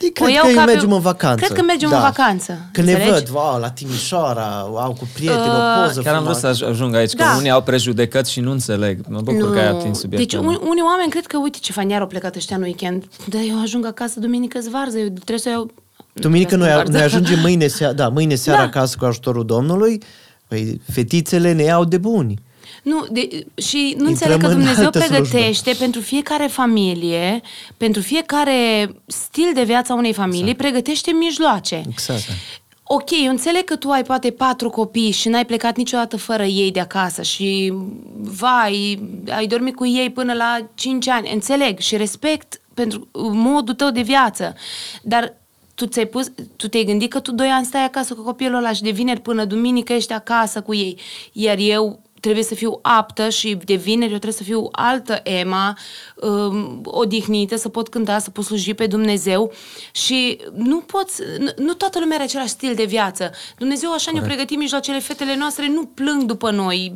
Ei, 0.00 0.08
O 0.20 0.22
cred 0.24 0.34
iau 0.34 0.46
că 0.46 0.52
ca 0.52 0.64
pe- 0.64 0.70
mergem 0.72 0.92
în 0.92 1.00
vacanță. 1.00 1.44
cred 1.44 1.58
că 1.58 1.64
mergem 1.64 1.90
în 1.92 2.00
vacanță, 2.00 2.58
Când 2.72 2.86
ne 2.86 2.92
înțelegi? 2.92 3.24
văd, 3.24 3.34
wow, 3.34 3.58
la 3.60 3.70
Timișoara, 3.70 4.58
au 4.58 4.92
cu 4.98 5.08
prieteni, 5.14 5.40
Uh, 5.40 5.54
o 5.78 5.84
poză 5.86 6.00
Chiar 6.02 6.14
am 6.14 6.22
vrut 6.22 6.36
frumoasă. 6.36 6.52
să 6.52 6.64
aj- 6.64 6.68
ajung 6.68 6.94
aici, 6.94 7.10
că 7.12 7.22
Da. 7.22 7.34
unii 7.38 7.50
au 7.50 7.62
prejudecăți 7.62 8.30
și 8.32 8.40
nu 8.40 8.50
înțeleg. 8.50 9.00
Mă 9.08 9.20
bucur 9.20 9.52
că 9.52 9.58
ai 9.58 9.66
atins 9.68 9.98
subiectul. 9.98 10.40
Deci 10.40 10.48
un, 10.48 10.68
unii 10.68 10.82
oameni 10.86 11.10
cred 11.10 11.26
că, 11.26 11.36
uite 11.38 11.58
ce 11.60 11.72
fain, 11.72 11.88
iar 11.88 12.00
au 12.00 12.06
plecat 12.06 12.36
ăștia 12.36 12.56
în 12.56 12.62
weekend. 12.62 13.04
Dar 13.28 13.40
eu 13.48 13.60
ajung 13.62 13.86
acasă 13.86 14.20
duminică 14.20 14.58
varză, 14.70 14.98
eu 14.98 15.08
trebuie 15.08 15.38
să 15.38 15.48
iau... 15.48 15.70
Duminică 16.12 16.56
noi, 16.56 16.68
Varză. 16.68 16.92
noi 16.92 17.00
ajungem 17.02 17.38
mâine, 17.40 17.66
seara, 17.66 17.92
da, 17.92 18.08
mâine 18.08 18.34
seara 18.34 18.58
Da. 18.60 18.64
acasă 18.66 18.96
cu 18.98 19.04
ajutorul 19.04 19.44
Domnului. 19.44 20.02
Păi 20.48 20.80
fetițele 20.92 21.52
ne 21.52 21.62
iau 21.62 21.84
de 21.84 21.98
buni. 21.98 22.38
Nu, 22.86 23.06
de, 23.10 23.28
și 23.54 23.76
nu 23.76 24.08
Intrăm 24.08 24.08
înțeleg 24.08 24.40
că 24.40 24.46
în 24.46 24.52
Dumnezeu 24.52 24.84
altă 24.84 24.98
slujbă. 24.98 25.26
pregătește 25.28 25.74
pentru 25.78 26.00
fiecare 26.00 26.46
familie, 26.46 27.40
pentru 27.76 28.00
fiecare 28.02 28.90
stil 29.06 29.50
de 29.54 29.62
viață 29.62 29.92
a 29.92 29.96
unei 29.96 30.12
familii, 30.12 30.40
exact. 30.40 30.58
pregătește 30.58 31.10
mijloace. 31.10 31.82
Exact. 31.90 32.22
Ok, 32.82 33.10
eu 33.24 33.30
înțeleg 33.30 33.64
că 33.64 33.76
tu 33.76 33.90
ai 33.90 34.02
poate 34.02 34.30
patru 34.30 34.70
copii 34.70 35.10
și 35.10 35.28
n-ai 35.28 35.46
plecat 35.46 35.76
niciodată 35.76 36.16
fără 36.16 36.44
ei 36.44 36.70
de 36.70 36.80
acasă 36.80 37.22
și, 37.22 37.72
vai, 38.16 39.08
ai 39.28 39.46
dormit 39.46 39.74
cu 39.74 39.86
ei 39.86 40.10
până 40.10 40.32
la 40.32 40.58
5 40.74 41.08
ani. 41.08 41.30
Înțeleg 41.32 41.78
și 41.78 41.96
respect 41.96 42.60
pentru 42.74 43.08
modul 43.32 43.74
tău 43.74 43.90
de 43.90 44.02
viață. 44.02 44.54
Dar 45.02 45.34
tu, 45.74 45.86
ți-ai 45.86 46.06
pus, 46.06 46.32
tu 46.56 46.68
te-ai 46.68 46.84
gândit 46.84 47.10
că 47.10 47.20
tu 47.20 47.32
doi 47.32 47.48
ani 47.48 47.66
stai 47.66 47.84
acasă 47.84 48.14
cu 48.14 48.22
copilul 48.22 48.56
ăla 48.56 48.72
și 48.72 48.82
de 48.82 48.90
vineri 48.90 49.20
până 49.20 49.44
duminică 49.44 49.92
ești 49.92 50.12
acasă 50.12 50.60
cu 50.60 50.74
ei. 50.74 50.98
Iar 51.32 51.56
eu 51.58 52.04
trebuie 52.26 52.44
să 52.44 52.54
fiu 52.54 52.78
aptă 52.82 53.28
și 53.28 53.58
de 53.64 53.74
vineri 53.74 54.12
eu 54.12 54.18
trebuie 54.18 54.32
să 54.32 54.42
fiu 54.42 54.68
altă 54.72 55.20
Emma, 55.22 55.78
um, 56.14 56.80
odihnită, 56.84 57.56
să 57.56 57.68
pot 57.68 57.88
cânta, 57.88 58.18
să 58.18 58.30
pot 58.30 58.44
sluji 58.44 58.74
pe 58.74 58.86
Dumnezeu 58.86 59.52
și 59.92 60.38
nu 60.54 60.78
poți, 60.78 61.22
nu, 61.38 61.50
nu 61.64 61.72
toată 61.72 61.98
lumea 61.98 62.14
are 62.16 62.24
același 62.24 62.48
stil 62.48 62.74
de 62.74 62.84
viață. 62.84 63.30
Dumnezeu 63.58 63.92
așa 63.92 64.10
ne-a 64.12 64.22
pregătit 64.22 64.58
mijloacele, 64.58 64.98
fetele 64.98 65.36
noastre 65.36 65.68
nu 65.68 65.84
plâng 65.84 66.22
după 66.22 66.50
noi. 66.50 66.92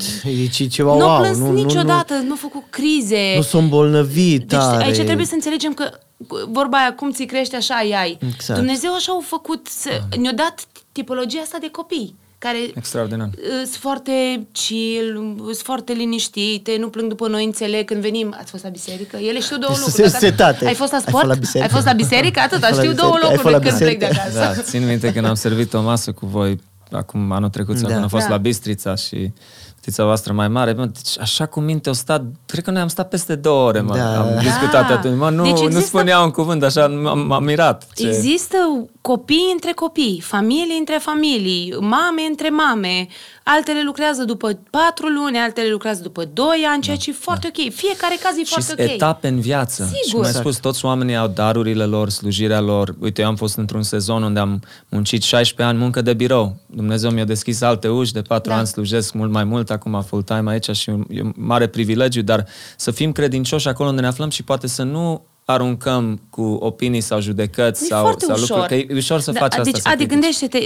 E 0.61 0.67
ceva 0.67 0.93
nu 0.93 0.99
wow. 0.99 1.09
au 1.09 1.21
plâns 1.21 1.39
nu, 1.39 1.47
nu, 1.47 1.53
niciodată, 1.53 2.15
nu, 2.15 2.23
nu 2.23 2.31
au 2.31 2.37
făcut 2.37 2.63
crize. 2.71 3.33
Nu 3.37 3.43
sunt 3.43 3.69
bolnăvit 3.69 4.39
Deci 4.39 4.59
tare. 4.59 4.85
aici 4.85 5.01
trebuie 5.01 5.27
să 5.27 5.35
înțelegem 5.35 5.75
că 5.75 5.91
vorba 6.49 6.79
aia, 6.79 6.95
cum 6.95 7.11
ți 7.11 7.25
crește, 7.25 7.57
așa 7.57 7.75
ai 7.75 7.93
ai. 7.93 8.19
Exact. 8.33 8.59
Dumnezeu 8.59 8.95
așa 8.95 9.13
a 9.13 9.23
făcut, 9.23 9.67
să, 9.67 9.91
ne-a 10.19 10.33
dat 10.33 10.67
tipologia 10.93 11.41
asta 11.41 11.59
de 11.61 11.69
copii 11.71 12.15
care 12.45 12.59
Extraordinar. 12.75 13.27
uh, 13.27 13.49
sunt 13.65 13.75
foarte 13.89 14.47
chill, 14.53 15.35
sunt 15.45 15.57
foarte 15.57 15.93
liniștite, 15.93 16.77
nu 16.79 16.89
plâng 16.89 17.09
după 17.09 17.29
noi, 17.29 17.45
înțeleg 17.45 17.85
când 17.87 18.01
venim. 18.01 18.35
Ați 18.41 18.51
fost 18.51 18.63
la 18.63 18.69
biserică? 18.69 19.17
Ele 19.17 19.41
știu 19.41 19.59
două 19.59 19.75
Sunt 19.75 19.87
lucruri. 19.87 20.11
Dacă- 20.11 20.25
setate. 20.25 20.67
Ai 20.67 20.75
fost 20.75 20.91
la 20.91 20.97
Ai 20.97 21.03
sport? 21.07 21.17
fost 21.25 21.35
la 21.35 21.39
biserică? 21.41 21.63
Ai 21.69 21.75
fost 21.75 21.87
la 21.87 21.93
biserică? 21.93 22.41
Atâta, 22.41 22.67
Ai 22.67 22.73
fost 22.73 22.83
la 22.85 22.91
știu 22.91 23.03
două 23.03 23.13
biserică? 23.15 23.31
Ai 23.31 23.43
fost 23.43 23.55
lucruri 23.55 23.65
la 23.65 23.71
când 23.71 23.79
plec 23.79 23.99
de 23.99 24.07
biserică? 24.07 24.39
acasă. 24.39 24.55
Da, 24.57 24.63
țin 24.63 24.87
minte 24.87 25.13
când 25.13 25.27
am 25.27 25.35
servit 25.35 25.75
o 25.75 25.83
masă 25.83 26.13
cu 26.13 26.27
voi 26.27 26.59
acum 26.91 27.33
anul 27.33 27.49
trecut 27.49 27.75
sau 27.79 27.87
Da. 27.87 27.91
când 27.93 28.03
am 28.03 28.09
fost 28.09 28.25
Da. 28.27 28.31
la 28.31 28.37
Bistrița 28.37 28.95
și 28.95 29.33
fetița 29.81 30.05
voastră 30.05 30.33
mai 30.33 30.49
mare, 30.49 30.73
mă, 30.73 30.85
deci 30.85 31.19
așa 31.21 31.47
cu 31.47 31.61
minte 31.61 31.91
o 31.91 31.93
stat, 31.93 32.23
cred 32.47 32.65
că 32.65 32.71
noi 32.71 32.81
am 32.81 32.89
stat 32.89 33.09
peste 33.09 33.35
două 33.35 33.67
ore, 33.69 33.81
mă, 33.81 33.97
Da. 33.97 34.21
am 34.21 34.35
Da. 34.35 34.41
discutat 34.41 34.91
atunci, 34.91 35.19
mă, 35.19 35.31
nu, 35.31 35.43
Deci 35.43 35.53
nu 35.59 35.65
există- 35.65 35.87
spunea 35.87 36.21
un 36.21 36.31
cuvânt, 36.31 36.63
așa 36.63 36.87
m-am, 36.89 37.19
m-am 37.19 37.45
mirat. 37.45 37.87
Ce... 37.95 38.07
Există 38.09 38.57
copii 39.01 39.51
între 39.53 39.73
copii, 39.73 40.21
familii 40.25 40.77
între 40.79 40.99
familii, 41.01 41.77
mame 41.81 42.23
între 42.29 42.49
mame. 42.49 43.07
Altele 43.45 43.83
lucrează 43.85 44.25
după 44.25 44.59
patru 44.71 45.07
luni, 45.07 45.39
altele 45.39 45.69
lucrează 45.71 46.03
după 46.03 46.25
doi 46.33 46.67
ani, 46.73 46.83
ceea 46.83 46.97
ce 46.97 47.11
e 47.11 47.13
foarte 47.13 47.47
ok. 47.57 47.73
Fiecare 47.75 48.17
caz 48.23 48.37
e 48.37 48.45
și 48.45 48.51
foarte 48.51 48.67
sunt 48.77 48.81
ok. 48.89 48.95
etape 48.95 49.29
în 49.29 49.41
viață. 49.41 49.83
Sigur. 49.83 49.97
Și 50.05 50.11
cum 50.13 50.21
ai 50.23 50.27
Exact. 50.29 50.45
spus, 50.47 50.59
toți 50.59 50.85
oamenii 50.85 51.17
au 51.17 51.27
darurile 51.29 51.85
lor, 51.85 52.09
slujirea 52.09 52.61
lor. 52.61 52.95
Uite, 53.01 53.23
eu 53.23 53.29
am 53.29 53.37
fost 53.37 53.57
într-un 53.57 53.83
sezon 53.83 54.23
unde 54.23 54.41
am 54.41 54.63
muncit 54.89 55.23
16 55.23 55.75
ani 55.75 55.83
muncă 55.83 56.03
de 56.03 56.15
birou. 56.15 56.57
Dumnezeu 56.67 57.11
mi-a 57.11 57.25
deschis 57.25 57.61
alte 57.61 57.89
uși, 57.89 58.13
de 58.13 58.23
4 58.23 58.51
Da. 58.51 58.57
ani 58.57 58.67
slujesc 58.67 59.13
mult 59.13 59.31
mai 59.31 59.45
mult, 59.45 59.70
acum 59.71 60.03
full-time 60.03 60.51
aici 60.51 60.71
și 60.71 60.91
e 60.91 61.23
un 61.23 61.33
mare 61.37 61.67
privilegiu, 61.67 62.23
dar 62.23 62.47
să 62.77 62.91
fim 62.91 63.13
credincioși 63.13 63.69
acolo 63.69 63.89
unde 63.89 64.01
ne 64.01 64.07
aflăm 64.07 64.31
și 64.31 64.43
poate 64.45 64.67
să 64.67 64.83
nu 64.83 65.25
aruncăm 65.45 66.21
cu 66.31 66.43
opinii 66.43 67.01
sau 67.01 67.21
judecăți 67.21 67.83
E 67.85 67.87
sau, 67.87 68.03
foarte 68.03 68.25
sau 68.25 68.35
ușor. 68.35 68.49
lucruri, 68.59 68.87
că 68.87 68.93
e 68.93 68.97
ușor 68.97 69.21
să 69.21 69.33
Da, 69.33 69.41
faci 69.41 69.51
asta. 69.51 69.63
Deci, 69.63 69.77
să 69.81 69.89
Adi, 69.89 69.97
critici. 69.97 70.13
gândește-te, 70.13 70.59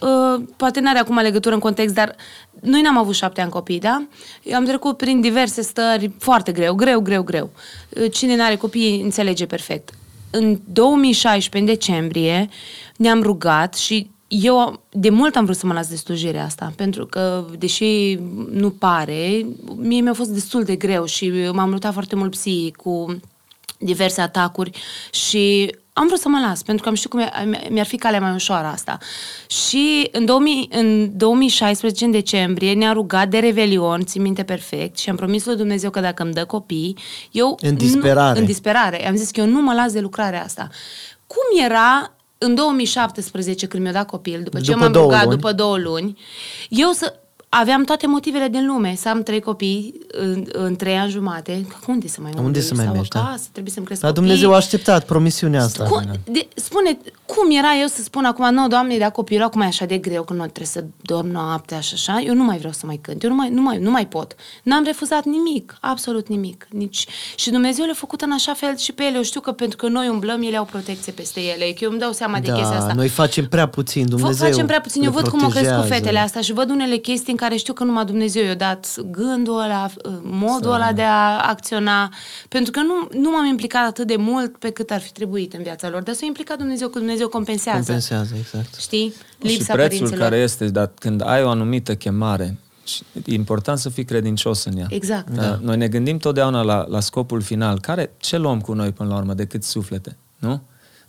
uh, 0.00 0.42
poate 0.56 0.80
n-are 0.80 0.98
acum 0.98 1.16
legătură 1.18 1.54
în 1.54 1.60
context, 1.60 1.94
dar 1.94 2.14
noi 2.60 2.80
n-am 2.80 2.98
avut 2.98 3.14
șapte 3.14 3.40
ani 3.40 3.50
copii, 3.50 3.78
da? 3.78 4.06
Eu 4.42 4.56
am 4.56 4.64
trecut 4.64 4.96
prin 4.96 5.20
diverse 5.20 5.62
stări 5.62 6.10
foarte 6.18 6.52
greu, 6.52 6.74
greu, 6.74 7.00
greu, 7.00 7.22
greu. 7.22 7.50
Uh, 7.88 8.12
Cine 8.12 8.36
n-are 8.36 8.56
copii 8.56 9.00
înțelege 9.00 9.46
perfect. 9.46 9.90
În 10.30 10.60
2016, 10.64 11.58
în 11.70 11.76
decembrie, 11.78 12.48
ne-am 12.96 13.22
rugat 13.22 13.74
și 13.74 14.10
eu 14.28 14.80
de 14.90 15.10
mult 15.10 15.36
am 15.36 15.44
vrut 15.44 15.56
să 15.56 15.66
mă 15.66 15.72
las 15.72 15.88
de 15.88 15.96
slujirea 15.96 16.44
asta, 16.44 16.72
pentru 16.76 17.06
că, 17.06 17.44
deși 17.58 18.18
nu 18.50 18.70
pare, 18.70 19.46
mie 19.76 20.00
mi-a 20.00 20.14
fost 20.14 20.30
destul 20.30 20.62
de 20.64 20.76
greu 20.76 21.04
și 21.04 21.32
m-am 21.52 21.70
luptat 21.70 21.92
foarte 21.92 22.16
mult 22.16 22.30
psihic 22.30 22.76
cu 22.76 23.20
diverse 23.78 24.20
atacuri 24.20 24.70
și 25.10 25.74
am 25.92 26.06
vrut 26.06 26.20
să 26.20 26.28
mă 26.28 26.46
las, 26.48 26.62
pentru 26.62 26.82
că 26.82 26.88
am 26.88 26.94
știut 26.94 27.12
că 27.12 27.28
mi- 27.44 27.66
mi-ar 27.70 27.86
fi 27.86 27.96
calea 27.96 28.20
mai 28.20 28.34
ușoară 28.34 28.66
asta. 28.66 28.98
Și 29.46 30.08
în, 30.12 30.24
2000, 30.24 30.68
în 30.72 31.16
2016, 31.16 32.04
în 32.04 32.10
decembrie, 32.10 32.74
ne-a 32.74 32.92
rugat 32.92 33.28
de 33.28 33.38
Revelion, 33.38 34.04
țin 34.04 34.22
minte 34.22 34.42
perfect, 34.42 34.98
și 34.98 35.10
am 35.10 35.16
promis 35.16 35.44
lui 35.44 35.56
Dumnezeu 35.56 35.90
că 35.90 36.00
dacă 36.00 36.22
îmi 36.22 36.32
dă 36.32 36.44
copii, 36.44 36.96
eu... 37.30 37.58
În 37.60 37.76
disperare. 37.76 38.32
Nu, 38.34 38.40
în 38.40 38.46
disperare. 38.46 39.08
Am 39.08 39.16
zis 39.16 39.30
că 39.30 39.40
eu 39.40 39.46
nu 39.46 39.60
mă 39.62 39.72
las 39.74 39.92
de 39.92 40.00
lucrarea 40.00 40.44
asta. 40.44 40.68
Cum 41.26 41.64
era 41.64 42.16
în 42.38 42.54
2017, 42.54 43.66
când 43.66 43.82
mi-a 43.82 43.92
dat 43.92 44.06
copil, 44.06 44.40
după 44.42 44.60
ce 44.60 44.70
După 44.72 44.82
m-am 44.82 44.92
două 44.92 45.04
rugat 45.04 45.24
luni. 45.24 45.36
după 45.36 45.52
două 45.52 45.76
luni, 45.78 46.18
eu 46.68 46.90
să 46.90 47.14
aveam 47.48 47.84
toate 47.84 48.06
motivele 48.06 48.48
din 48.48 48.66
lume, 48.66 48.94
să 48.96 49.08
am 49.08 49.22
trei 49.22 49.40
copii 49.40 49.94
în, 50.12 50.46
în 50.52 50.76
trei 50.76 50.96
ani 50.96 51.10
jumate. 51.10 51.66
Unde 51.86 52.08
să 52.08 52.20
mai 52.20 52.30
mă 52.34 52.40
Unde 52.40 52.58
duc? 52.58 52.68
să 52.68 52.74
mai 52.74 52.84
Sau 52.84 52.94
mergi, 52.94 53.08
da? 53.10 53.20
acasă, 53.20 53.44
trebuie 53.52 53.72
să-mi 53.72 53.86
cresc 53.86 54.00
Dar 54.00 54.10
copii. 54.10 54.24
Dumnezeu 54.26 54.52
a 54.52 54.56
așteptat 54.56 55.04
promisiunea 55.04 55.62
asta. 55.62 55.84
Cum, 55.84 56.02
de, 56.24 56.48
spune, 56.54 56.98
cum 57.26 57.50
era 57.50 57.74
eu 57.80 57.86
să 57.86 58.02
spun 58.02 58.24
acum, 58.24 58.54
nu, 58.54 58.68
doamne, 58.68 58.98
dar 58.98 59.10
copilul 59.10 59.44
acum 59.44 59.60
e 59.60 59.64
așa 59.64 59.84
de 59.84 59.98
greu 59.98 60.22
că 60.22 60.32
nu 60.32 60.38
trebuie 60.38 60.66
să 60.66 60.84
dorm 61.02 61.26
noaptea 61.26 61.80
și 61.80 61.94
așa, 61.94 62.20
eu 62.20 62.34
nu 62.34 62.44
mai 62.44 62.56
vreau 62.56 62.72
să 62.72 62.86
mai 62.86 62.98
cânt, 63.02 63.22
eu 63.22 63.30
nu 63.30 63.36
mai, 63.36 63.50
nu 63.50 63.62
mai, 63.62 63.78
nu 63.78 63.90
mai 63.90 64.06
pot. 64.06 64.34
N-am 64.62 64.84
refuzat 64.84 65.24
nimic, 65.24 65.76
absolut 65.80 66.28
nimic. 66.28 66.66
Nici... 66.70 67.06
Și 67.34 67.50
Dumnezeu 67.50 67.84
le-a 67.84 67.94
făcut 67.94 68.20
în 68.20 68.32
așa 68.32 68.54
fel 68.54 68.76
și 68.76 68.92
pe 68.92 69.04
ele. 69.04 69.16
Eu 69.16 69.22
știu 69.22 69.40
că 69.40 69.52
pentru 69.52 69.76
că 69.76 69.88
noi 69.88 70.08
umblăm, 70.08 70.42
ele 70.42 70.56
au 70.56 70.64
protecție 70.64 71.12
peste 71.12 71.40
ele. 71.40 71.64
Că 71.64 71.84
eu 71.84 71.90
îmi 71.90 71.98
dau 71.98 72.12
seama 72.12 72.40
de 72.40 72.52
chestia 72.52 72.76
asta. 72.76 72.86
Da, 72.86 72.94
noi 72.94 73.08
facem 73.08 73.46
prea 73.48 73.68
puțin, 73.68 74.06
Dumnezeu 74.08 74.48
Facem 74.48 74.66
prea 74.66 74.80
puțin. 74.80 75.02
Eu 75.02 75.10
le 75.10 75.14
văd 75.14 75.28
cum 75.28 75.42
au 75.42 75.48
crescut 75.48 75.72
protejează. 75.72 75.94
fetele 75.94 76.18
astea 76.18 76.40
și 76.40 76.52
văd 76.52 76.70
unele 76.70 76.96
chestii 76.96 77.32
în 77.32 77.38
care 77.38 77.56
știu 77.56 77.72
că 77.72 77.84
numai 77.84 78.04
Dumnezeu 78.04 78.44
i-a 78.44 78.54
dat 78.54 78.94
gândul 79.10 79.60
ăla, 79.60 79.86
modul 80.22 80.72
ăla 80.72 80.92
de 80.92 81.02
a 81.02 81.38
acționa, 81.38 82.12
pentru 82.48 82.70
că 82.70 82.80
nu, 82.80 83.20
nu 83.20 83.30
m-am 83.30 83.46
implicat 83.46 83.86
atât 83.86 84.06
de 84.06 84.16
mult 84.16 84.56
pe 84.56 84.70
cât 84.70 84.90
ar 84.90 85.00
fi 85.00 85.12
trebuit 85.12 85.52
în 85.52 85.62
viața 85.62 85.88
lor, 85.88 86.02
dar 86.02 86.14
s-a 86.14 86.26
implicat 86.26 86.58
Dumnezeu 86.58 86.88
că 86.88 86.98
Dumnezeu 86.98 87.15
compensează. 87.24 87.78
Compensează, 87.78 88.34
exact. 88.38 88.74
Știi? 88.74 89.12
și 89.44 89.52
Lipsa 89.52 89.72
prețul 89.72 89.88
părinților. 89.88 90.20
care 90.20 90.36
este, 90.36 90.68
dar 90.68 90.90
când 90.98 91.22
ai 91.26 91.42
o 91.42 91.48
anumită 91.48 91.94
chemare, 91.94 92.58
și 92.84 93.02
e 93.24 93.34
important 93.34 93.78
să 93.78 93.88
fii 93.88 94.04
credincios 94.04 94.64
în 94.64 94.76
ea. 94.76 94.86
Exact. 94.90 95.30
Da. 95.30 95.58
Noi 95.62 95.76
ne 95.76 95.88
gândim 95.88 96.18
totdeauna 96.18 96.62
la, 96.62 96.86
la 96.88 97.00
scopul 97.00 97.40
final. 97.40 97.80
Care, 97.80 98.10
ce 98.16 98.36
luăm 98.36 98.60
cu 98.60 98.72
noi 98.72 98.92
până 98.92 99.08
la 99.08 99.16
urmă 99.16 99.34
decât 99.34 99.64
suflete? 99.64 100.16
Nu? 100.38 100.62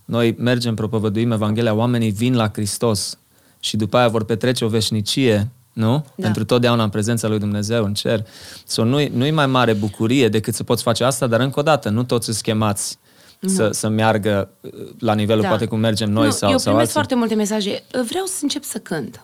Noi 0.05 0.35
mergem, 0.37 0.75
propovăduim 0.75 1.31
Evanghelia, 1.31 1.73
oamenii 1.73 2.11
vin 2.11 2.35
la 2.35 2.49
Hristos 2.53 3.17
și 3.59 3.77
după 3.77 3.97
aia 3.97 4.07
vor 4.07 4.23
petrece 4.23 4.65
o 4.65 4.67
veșnicie, 4.67 5.47
nu? 5.73 6.05
Da. 6.15 6.23
Pentru 6.23 6.45
totdeauna 6.45 6.83
în 6.83 6.89
prezența 6.89 7.27
lui 7.27 7.39
Dumnezeu, 7.39 7.83
în 7.83 7.93
cer. 7.93 8.25
So, 8.65 8.83
nu-i, 8.83 9.11
nu-i 9.13 9.31
mai 9.31 9.45
mare 9.45 9.73
bucurie 9.73 10.29
decât 10.29 10.53
să 10.53 10.63
poți 10.63 10.83
face 10.83 11.03
asta, 11.03 11.27
dar 11.27 11.39
încă 11.39 11.59
o 11.59 11.63
dată, 11.63 11.89
nu 11.89 12.03
toți 12.03 12.29
îți 12.29 12.43
chemați 12.43 12.97
să, 13.45 13.69
să 13.71 13.87
meargă 13.87 14.49
uh, 14.61 14.71
la 14.99 15.13
nivelul 15.13 15.43
poate 15.47 15.65
cum 15.65 15.79
mergem 15.79 16.11
noi 16.11 16.25
nu, 16.25 16.31
sau, 16.31 16.49
eu 16.51 16.57
sau 16.57 16.73
primesc 16.73 16.79
alții. 16.79 16.93
foarte 16.93 17.15
multe 17.15 17.35
mesaje. 17.35 17.83
Vreau 18.07 18.25
să 18.25 18.39
încep 18.41 18.63
să 18.63 18.79
cânt. 18.79 19.21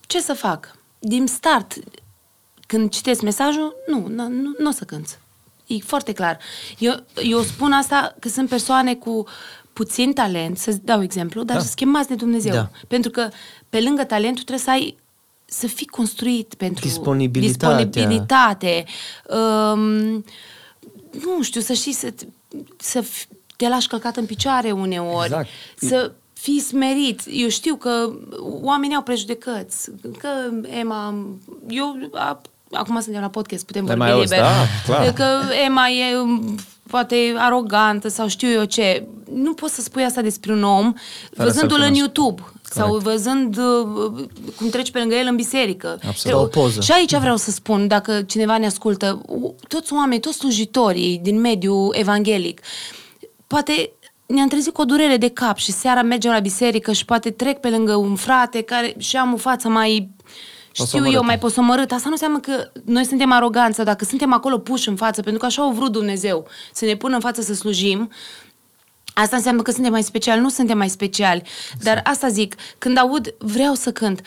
Ce 0.00 0.20
să 0.20 0.32
fac? 0.32 0.76
Din 0.98 1.26
start, 1.26 1.74
când 2.66 2.90
citesc 2.90 3.20
mesajul, 3.22 3.74
nu, 3.86 4.06
nu, 4.08 4.28
nu, 4.28 4.54
nu 4.58 4.68
o 4.68 4.72
să 4.72 4.84
cânt. 4.84 5.20
E 5.66 5.74
foarte 5.78 6.12
clar. 6.12 6.38
Eu, 6.78 6.94
eu 7.22 7.42
spun 7.42 7.72
asta 7.72 8.14
că 8.18 8.28
sunt 8.28 8.48
persoane 8.48 8.94
cu 8.94 9.24
puțin 9.72 10.12
talent, 10.12 10.58
să 10.58 10.76
dau 10.82 11.02
exemplu, 11.02 11.42
dar 11.42 11.56
Da. 11.56 11.62
da. 11.62 11.68
schimbați 11.68 12.08
de 12.08 12.14
Dumnezeu. 12.14 12.52
Da. 12.52 12.70
Pentru 12.88 13.10
că 13.10 13.28
pe 13.68 13.80
lângă 13.80 14.04
talentul 14.04 14.42
trebuie 14.44 14.64
să 14.64 14.70
ai 14.70 14.96
să 15.44 15.66
fii 15.66 15.86
construit 15.86 16.54
pentru 16.54 16.84
Disponibilitatea. 16.86 17.84
disponibilitate. 17.84 18.84
Um, 19.28 20.24
nu 21.22 21.42
știu, 21.42 21.60
să 21.60 21.72
știi 21.72 21.92
să, 21.92 22.12
să 22.80 23.02
f- 23.02 23.28
te 23.56 23.68
lași 23.68 23.88
călcat 23.88 24.16
în 24.16 24.26
picioare 24.26 24.70
uneori, 24.70 25.24
Exact. 25.26 25.48
să 25.76 26.12
fii 26.32 26.60
smerit. 26.60 27.20
Eu 27.30 27.48
știu 27.48 27.74
că 27.74 28.10
oamenii 28.62 28.96
au 28.96 29.02
prejudecăți, 29.02 29.90
că 30.18 30.28
Emma, 30.78 31.14
eu 31.68 31.96
a, 32.14 32.40
acum 32.72 33.00
suntem 33.00 33.22
la 33.22 33.28
podcast, 33.28 33.64
putem 33.66 33.82
Le 33.82 33.86
vorbi 33.88 34.02
mai 34.02 34.10
auzi, 34.12 34.32
liber. 34.32 34.38
da, 34.38 34.92
clar. 34.92 35.12
Că 35.12 35.40
Emma 35.66 35.88
e 35.88 36.14
poate 36.90 37.34
arogantă 37.36 38.08
sau 38.08 38.28
știu 38.28 38.48
eu 38.48 38.64
ce. 38.64 39.06
Nu 39.34 39.54
poți 39.54 39.74
să 39.74 39.80
spui 39.82 40.04
asta 40.04 40.20
despre 40.22 40.52
un 40.52 40.62
om 40.62 40.92
Fără 41.32 41.48
văzându-l 41.48 41.78
să-l 41.78 41.86
în 41.86 41.92
cunoști. 41.92 42.02
YouTube 42.76 43.02
sau 43.04 43.12
văzând 43.12 43.56
uh, 43.56 44.24
cum 44.56 44.68
treci 44.70 44.90
pe 44.90 44.98
lângă 44.98 45.14
el 45.14 45.26
în 45.28 45.36
biserică. 45.36 45.98
Absolut. 46.06 46.40
O 46.40 46.44
poză. 46.60 46.80
Și 46.80 46.92
aici 46.92 47.14
vreau 47.16 47.36
să 47.36 47.50
spun, 47.50 47.86
dacă 47.88 48.22
cineva 48.22 48.58
ne 48.58 48.66
ascultă, 48.66 49.20
u- 49.26 49.54
toți 49.68 49.92
oamenii, 49.92 50.20
toți 50.20 50.36
slujitorii 50.38 51.18
din 51.22 51.40
mediul 51.40 51.94
evanghelic, 51.98 52.60
poate 53.46 53.92
ne-am 54.26 54.48
trezit 54.48 54.72
cu 54.72 54.80
o 54.80 54.84
durere 54.84 55.16
de 55.16 55.28
cap 55.28 55.56
și 55.56 55.72
seara 55.72 56.02
mergem 56.02 56.32
la 56.32 56.38
biserică 56.38 56.92
și 56.92 57.04
poate 57.04 57.30
trec 57.30 57.58
pe 57.60 57.68
lângă 57.68 57.94
un 57.94 58.14
frate 58.16 58.60
care 58.60 58.94
și 58.98 59.16
am 59.16 59.32
o 59.32 59.36
față 59.36 59.68
mai 59.68 60.10
știu 60.72 60.84
Posomorâtă. 60.84 61.16
eu, 61.16 61.24
mai 61.24 61.38
posomărât. 61.38 61.90
Asta 61.92 62.04
nu 62.06 62.12
înseamnă 62.12 62.38
că 62.38 62.70
noi 62.84 63.04
suntem 63.04 63.32
aroganți 63.32 63.76
sau 63.76 63.84
dacă 63.84 64.04
suntem 64.04 64.32
acolo 64.32 64.58
puși 64.58 64.88
în 64.88 64.96
față, 64.96 65.22
pentru 65.22 65.40
că 65.40 65.46
așa 65.46 65.62
au 65.62 65.70
vrut 65.72 65.92
Dumnezeu 65.92 66.46
să 66.72 66.84
ne 66.84 66.94
pună 66.96 67.14
în 67.14 67.20
față 67.20 67.40
să 67.42 67.54
slujim, 67.54 68.10
Asta 69.20 69.36
înseamnă 69.36 69.62
că 69.62 69.70
suntem 69.70 69.92
mai 69.92 70.02
speciali, 70.02 70.40
nu 70.40 70.48
suntem 70.48 70.76
mai 70.76 70.88
speciali. 70.88 71.42
Dar 71.82 72.00
asta 72.04 72.28
zic, 72.28 72.54
când 72.78 72.98
aud 72.98 73.34
vreau 73.38 73.74
să 73.74 73.92
cânt, 73.92 74.22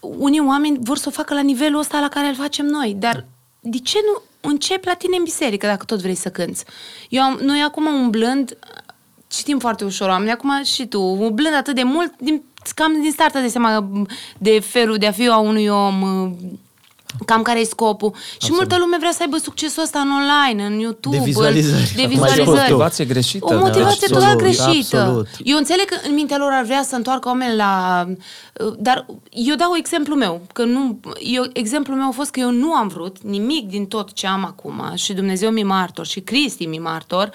unii 0.00 0.40
oameni 0.40 0.78
vor 0.80 0.96
să 0.96 1.04
o 1.08 1.10
facă 1.10 1.34
la 1.34 1.40
nivelul 1.40 1.78
ăsta 1.78 2.00
la 2.00 2.08
care 2.08 2.26
îl 2.26 2.34
facem 2.34 2.66
noi, 2.66 2.94
dar 2.98 3.24
de 3.60 3.78
ce 3.78 3.98
nu 4.04 4.22
începi 4.50 4.86
la 4.86 4.94
tine 4.94 5.16
în 5.16 5.22
biserică 5.22 5.66
dacă 5.66 5.84
tot 5.84 6.00
vrei 6.00 6.14
să 6.14 6.30
cânți? 6.30 6.64
Eu 7.08 7.22
am, 7.22 7.38
noi 7.42 7.60
acum 7.60 7.86
umblând, 7.86 8.58
citim 9.26 9.58
foarte 9.58 9.84
ușor 9.84 10.08
oameni, 10.08 10.30
acum 10.30 10.62
și 10.62 10.86
tu, 10.86 11.00
umblând 11.00 11.54
atât 11.54 11.74
de 11.74 11.82
mult, 11.82 12.12
din, 12.18 12.42
cam 12.74 13.00
din 13.00 13.12
start 13.12 13.32
de 13.32 13.48
seama 13.48 13.88
de 14.38 14.60
felul 14.60 14.96
de 14.96 15.06
a 15.06 15.12
fi 15.12 15.28
a 15.28 15.38
unui 15.38 15.68
om, 15.68 16.02
cam 17.24 17.42
care 17.42 17.60
e 17.60 17.64
scopul. 17.64 18.14
Și 18.40 18.52
multă 18.52 18.76
lume 18.78 18.96
vrea 18.98 19.10
să 19.10 19.18
aibă 19.20 19.36
succesul 19.36 19.82
ăsta 19.82 19.98
în 19.98 20.10
online, 20.10 20.66
în 20.74 20.78
YouTube, 20.80 21.16
De 21.16 21.22
vizualizări. 21.24 21.92
de 21.94 22.00
Mai 22.02 22.06
vizualizări. 22.06 22.42
scos 22.46 22.54
tu. 22.54 22.60
motivație 22.60 23.04
greșită. 23.04 23.54
O 23.54 23.58
motivație 23.58 24.06
Absolut, 24.06 24.18
total 24.22 24.36
greșită. 24.36 24.98
absolut. 24.98 25.26
Eu 25.44 25.56
înțeleg 25.56 25.84
că 25.84 25.96
în 26.08 26.14
mintea 26.14 26.36
lor 26.38 26.50
ar 26.52 26.64
vrea 26.64 26.82
să 26.82 26.94
întoarcă 26.94 27.28
oameni 27.28 27.56
la... 27.56 28.04
Dar 28.78 29.06
eu 29.30 29.54
dau 29.54 29.70
exemplu 29.76 30.14
meu, 30.14 30.40
că 30.52 30.64
nu... 30.64 31.00
Eu, 31.20 31.44
exemplul 31.52 31.96
meu 31.96 32.08
a 32.08 32.12
fost 32.12 32.30
că 32.30 32.40
eu 32.40 32.50
nu 32.50 32.72
am 32.72 32.88
vrut 32.88 33.16
nimic 33.22 33.68
din 33.68 33.86
tot 33.86 34.12
ce 34.12 34.26
am 34.26 34.44
acum 34.44 34.82
și 34.94 35.12
Dumnezeu 35.12 35.50
mi 35.50 35.62
martor 35.62 36.06
și 36.06 36.20
Cristi 36.20 36.66
mi 36.66 36.78
martor. 36.78 37.30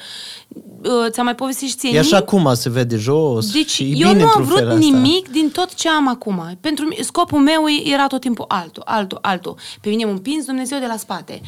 Uh, 0.84 1.10
Ți-am 1.10 1.26
mai 1.26 1.36
povestit 1.36 1.70
și 1.70 1.76
ție. 1.76 1.96
E 1.96 2.00
așa 2.00 2.18
nimic- 2.18 2.26
cum 2.26 2.54
se 2.54 2.70
vede 2.70 2.98
jos 2.98 3.52
deci 3.52 3.70
și 3.70 3.84
e 3.84 3.88
eu 3.88 3.94
bine 3.94 4.10
nu 4.10 4.10
am 4.10 4.22
într-un 4.26 4.44
vrut 4.46 4.58
fel 4.58 4.68
asta. 4.68 4.80
nimic 4.80 5.32
din 5.32 5.50
tot 5.50 5.74
ce 5.74 5.90
am 5.90 6.08
acum. 6.08 6.58
Pentru 6.62 6.86
mine, 6.86 7.02
scopul 7.02 7.40
meu 7.40 7.64
era 7.94 8.08
tot 8.08 8.22
timpul 8.22 8.46
altul, 8.48 8.84
altul, 8.86 9.18
altul. 9.22 9.56
Pe 9.82 9.90
mine 9.90 10.06
m-a 10.06 10.12
împins 10.12 10.46
Dumnezeu 10.46 10.80
de 10.80 10.86
la 10.86 10.98
spate. 10.98 11.42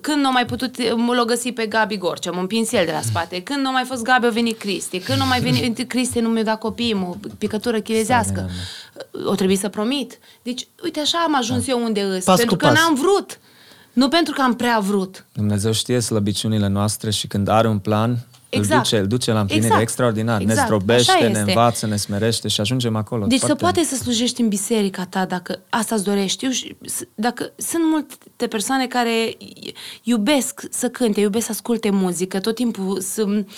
Când 0.00 0.20
nu 0.22 0.28
a 0.28 0.30
mai 0.30 0.46
putut, 0.46 0.94
m-l 0.96 1.24
găsi 1.26 1.52
pe 1.52 1.66
Gabi 1.66 1.96
Gorcea, 1.96 2.30
m-a 2.30 2.40
împins 2.40 2.72
el 2.72 2.84
de 2.84 2.92
la 2.92 3.00
spate. 3.00 3.40
Când 3.42 3.60
nu 3.60 3.68
a 3.68 3.72
mai 3.72 3.84
fost 3.84 4.02
Gabi, 4.02 4.26
a 4.26 4.30
venit 4.30 4.58
Cristi. 4.58 4.98
Când 4.98 5.18
nu 5.18 5.24
a 5.24 5.26
mai 5.26 5.40
venit 5.40 5.88
Cristi, 5.92 6.18
nu 6.20 6.28
mi-a 6.28 6.42
dat 6.44 6.58
copii, 6.58 7.06
o 7.10 7.16
picătură 7.38 7.80
chinezească. 7.80 8.50
O 9.24 9.34
trebuie 9.34 9.56
să 9.56 9.68
promit. 9.68 10.18
Deci, 10.42 10.66
uite, 10.84 11.00
așa 11.00 11.18
am 11.26 11.36
ajuns 11.36 11.66
eu 11.68 11.82
unde 11.84 12.00
îs. 12.00 12.24
Pas 12.24 12.36
pentru 12.36 12.56
cu 12.56 12.62
că 12.64 12.66
pas. 12.68 12.78
n-am 12.78 12.94
vrut. 12.94 13.38
Nu 13.92 14.08
pentru 14.08 14.34
că 14.34 14.42
am 14.42 14.54
prea 14.54 14.78
vrut. 14.78 15.24
Dumnezeu 15.32 15.72
știe 15.72 16.00
slăbiciunile 16.00 16.68
noastre 16.68 17.10
și 17.10 17.26
când 17.26 17.48
are 17.48 17.68
un 17.68 17.78
plan, 17.78 18.26
Exact. 18.56 18.72
îl 18.72 18.78
duce, 18.82 18.98
îl 18.98 19.06
duce 19.06 19.32
la 19.32 19.40
împlinire 19.40 19.66
Exact. 19.66 19.82
extraordinar. 19.82 20.40
Exact. 20.40 20.58
Ne 20.58 20.64
zdrobește, 20.64 21.10
Așa 21.12 21.24
ne 21.24 21.28
este. 21.30 21.38
învață, 21.40 21.86
ne 21.86 21.96
smerește 21.96 22.48
și 22.48 22.60
ajungem 22.60 22.96
acolo. 22.96 23.26
Deci 23.26 23.38
să 23.38 23.46
Foarte- 23.46 23.62
poate 23.62 23.82
să 23.84 23.94
slujești 23.94 24.40
în 24.40 24.48
biserica 24.48 25.04
ta 25.06 25.24
dacă 25.24 25.60
asta 25.70 25.94
îți 25.94 26.04
dorești. 26.04 26.44
Eu, 26.44 26.50
și- 26.50 26.76
s- 26.84 27.02
dacă 27.14 27.52
sunt 27.56 27.82
multe 27.90 28.46
persoane 28.46 28.86
care 28.86 29.36
iubesc 30.02 30.60
să 30.70 30.88
cânte, 30.88 31.20
iubesc 31.20 31.44
să 31.46 31.52
asculte 31.52 31.90
muzică, 31.90 32.40
tot 32.40 32.54
timpul 32.54 33.00
sunt 33.00 33.48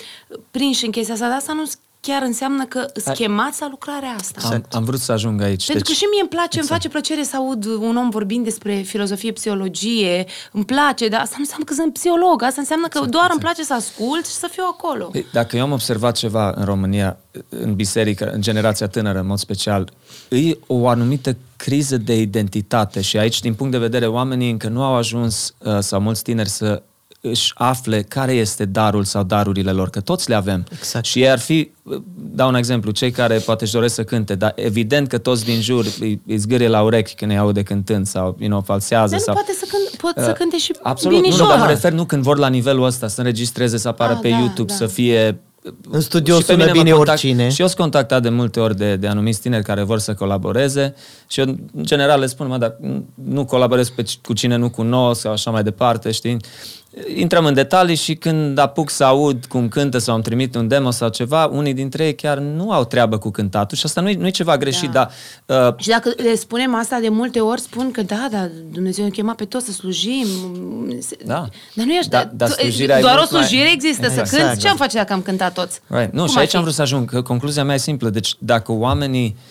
prinși 0.50 0.84
în 0.84 0.90
chestia 0.90 1.14
asta, 1.14 1.26
dar 1.28 1.36
asta 1.36 1.52
nu 1.52 1.62
chiar 2.06 2.22
înseamnă 2.22 2.64
că 2.64 2.86
îți 2.94 3.04
Hai. 3.04 3.14
chemați 3.14 3.60
la 3.60 3.68
lucrarea 3.70 4.14
asta. 4.18 4.48
Am, 4.48 4.64
am 4.70 4.84
vrut 4.84 5.00
să 5.00 5.12
ajung 5.12 5.40
aici. 5.40 5.66
Pentru 5.66 5.84
deci, 5.84 5.96
că 5.96 6.02
și 6.02 6.08
mie 6.10 6.20
îmi 6.20 6.28
place, 6.28 6.58
îmi 6.58 6.68
face 6.68 6.88
plăcere 6.88 7.22
să 7.22 7.36
aud 7.36 7.64
un 7.64 7.96
om 7.96 8.10
vorbind 8.10 8.44
despre 8.44 8.74
filozofie, 8.74 9.32
psihologie, 9.32 10.26
îmi 10.52 10.64
place, 10.64 11.08
dar 11.08 11.20
asta 11.20 11.34
nu 11.36 11.42
înseamnă 11.42 11.64
că 11.64 11.74
sunt 11.74 11.92
psiholog, 11.92 12.42
asta 12.42 12.60
înseamnă 12.60 12.88
că 12.88 13.00
doar 13.06 13.28
îmi 13.30 13.40
place 13.40 13.62
să 13.62 13.74
ascult 13.74 14.26
și 14.26 14.32
să 14.32 14.48
fiu 14.50 14.64
acolo. 14.72 15.04
Păi, 15.04 15.26
Dacă 15.32 15.56
eu 15.56 15.62
am 15.62 15.72
observat 15.72 16.16
ceva 16.16 16.54
în 16.56 16.64
România, 16.64 17.16
în 17.48 17.74
biserică, 17.74 18.30
în 18.30 18.40
generația 18.40 18.88
tânără, 18.88 19.18
în 19.18 19.26
mod 19.26 19.38
special, 19.38 19.90
e 20.28 20.58
o 20.66 20.88
anumită 20.88 21.36
criză 21.56 21.96
de 21.96 22.20
identitate 22.20 23.00
și 23.00 23.18
aici, 23.18 23.40
din 23.40 23.54
punct 23.54 23.72
de 23.72 23.78
vedere, 23.78 24.06
oamenii 24.06 24.50
încă 24.50 24.68
nu 24.68 24.82
au 24.82 24.94
ajuns, 24.94 25.54
uh, 25.58 25.78
sau 25.78 26.00
mulți 26.00 26.22
tineri, 26.22 26.48
să 26.48 26.82
își 27.30 27.52
afle 27.54 28.02
care 28.02 28.32
este 28.32 28.64
darul 28.64 29.04
sau 29.04 29.22
darurile 29.22 29.70
lor, 29.70 29.90
că 29.90 30.00
toți 30.00 30.28
le 30.28 30.34
avem. 30.34 30.66
Exact. 30.72 31.04
Și 31.04 31.20
ei 31.22 31.30
ar 31.30 31.38
fi, 31.38 31.70
uh, 31.82 32.02
dau 32.16 32.48
un 32.48 32.54
exemplu, 32.54 32.90
cei 32.90 33.10
care 33.10 33.36
poate 33.38 33.64
își 33.64 33.72
doresc 33.72 33.94
să 33.94 34.04
cânte, 34.04 34.34
dar 34.34 34.52
evident 34.56 35.08
că 35.08 35.18
toți 35.18 35.44
din 35.44 35.60
jur 35.60 35.86
îi, 36.00 36.20
îi 36.26 36.36
zgârie 36.36 36.68
la 36.68 36.82
urechi 36.82 37.14
când 37.14 37.30
îi 37.30 37.38
aude 37.38 37.62
cântând 37.62 38.06
sau, 38.06 38.36
you 38.38 38.48
know, 38.48 38.60
falsează. 38.60 39.10
Dar 39.10 39.18
nu 39.18 39.24
sau... 39.24 39.34
poate 39.34 39.52
să, 39.52 39.66
cânt, 39.70 40.00
pot 40.00 40.24
să 40.24 40.30
Uh, 40.30 40.36
cânte 40.36 40.58
și 40.58 40.72
Absolut, 40.82 41.16
nu, 41.16 41.22
binișor. 41.22 41.46
nu, 41.46 41.52
dar 41.52 41.58
mă 41.60 41.66
refer 41.66 41.92
nu 41.92 42.04
când 42.04 42.22
vor 42.22 42.38
la 42.38 42.48
nivelul 42.48 42.84
ăsta, 42.84 43.08
să 43.08 43.20
înregistreze, 43.20 43.76
să 43.76 43.88
apară 43.88 44.12
Ah, 44.12 44.18
pe 44.22 44.28
da, 44.28 44.36
YouTube, 44.38 44.68
da. 44.72 44.74
să 44.74 44.86
fie... 44.86 45.38
În 45.90 46.00
studio 46.00 46.38
Și 46.38 46.44
pe 46.44 46.52
sună 46.52 46.64
mine 46.64 46.76
mă 46.76 46.82
bine 46.82 46.94
contact- 46.96 47.08
oricine. 47.08 47.48
Și 47.48 47.60
eu 47.60 47.66
sunt 47.66 47.78
contactat 47.80 48.22
de 48.22 48.28
multe 48.28 48.60
ori 48.60 48.76
de, 48.76 48.96
de 48.96 49.06
anumiți 49.06 49.40
tineri 49.40 49.64
care 49.64 49.82
vor 49.82 49.98
să 49.98 50.14
colaboreze 50.14 50.94
și 51.28 51.40
eu 51.40 51.46
în 51.46 51.58
general 51.82 52.20
le 52.20 52.26
spun, 52.26 52.46
mă, 52.46 52.58
dar 52.58 52.76
nu 53.14 53.44
colaborez 53.44 53.88
pe, 53.88 54.04
cu 54.22 54.32
cine 54.32 54.56
nu 54.56 54.70
cunosc 54.70 55.20
sau 55.20 55.32
așa 55.32 55.50
mai 55.50 55.62
departe, 55.62 56.10
știi? 56.10 56.36
Intrăm 57.16 57.44
în 57.44 57.54
detalii 57.54 57.94
și 57.96 58.14
când 58.14 58.58
apuc 58.58 58.90
să 58.90 59.04
aud 59.04 59.44
cum 59.44 59.68
cântă 59.68 59.98
sau 59.98 60.14
îmi 60.14 60.22
trimit 60.24 60.54
un 60.54 60.68
demo 60.68 60.90
sau 60.90 61.08
ceva, 61.08 61.44
unii 61.46 61.74
dintre 61.74 62.04
ei 62.04 62.14
chiar 62.14 62.38
nu 62.38 62.70
au 62.70 62.84
treabă 62.84 63.18
cu 63.18 63.30
cântatul 63.30 63.76
și 63.76 63.82
asta 63.86 64.00
nu 64.00 64.08
e, 64.08 64.14
nu 64.14 64.26
e 64.26 64.30
ceva 64.30 64.56
greșit, 64.56 64.90
Da. 64.90 65.10
dar 65.46 65.68
uh, 65.68 65.74
Și 65.78 65.88
dacă 65.88 66.12
le 66.16 66.34
spunem 66.34 66.74
asta 66.74 66.98
de 67.00 67.08
multe 67.08 67.40
ori, 67.40 67.60
spun 67.60 67.90
că 67.90 68.02
da, 68.02 68.28
da, 68.30 68.48
Dumnezeu 68.72 69.04
ne 69.04 69.10
chema 69.10 69.34
pe 69.34 69.44
toți 69.44 69.64
să 69.66 69.72
slujim. 69.72 70.26
Da. 71.24 71.48
Dar 71.74 71.84
nu 71.86 71.92
e 71.92 71.98
așa. 71.98 72.08
Da, 72.08 72.30
dar 72.34 72.48
tu- 72.48 72.54
slujirea 72.54 72.98
e 72.98 73.00
doar 73.00 73.14
o 73.14 73.18
mult 73.18 73.30
mai- 73.30 73.42
slujire 73.44 73.72
există, 73.72 74.06
Exact. 74.06 74.28
să 74.28 74.34
cânti. 74.36 74.44
Exact. 74.44 74.60
Ce 74.60 74.68
am 74.68 74.76
face 74.76 74.96
dacă 74.96 75.12
am 75.12 75.22
cântat 75.22 75.52
toți? 75.52 75.80
Right. 75.86 76.12
Nu, 76.12 76.18
Cum 76.18 76.26
și 76.28 76.34
ar 76.34 76.40
aici 76.40 76.50
fi? 76.50 76.56
am 76.56 76.62
vrut 76.62 76.74
să 76.74 76.82
ajung, 76.82 77.10
că 77.10 77.22
concluzia 77.22 77.64
mea 77.64 77.74
e 77.74 77.78
simplă. 77.78 78.08
Deci 78.10 78.34
dacă 78.38 78.72
oamenii, 78.72 79.36
uh, 79.36 79.42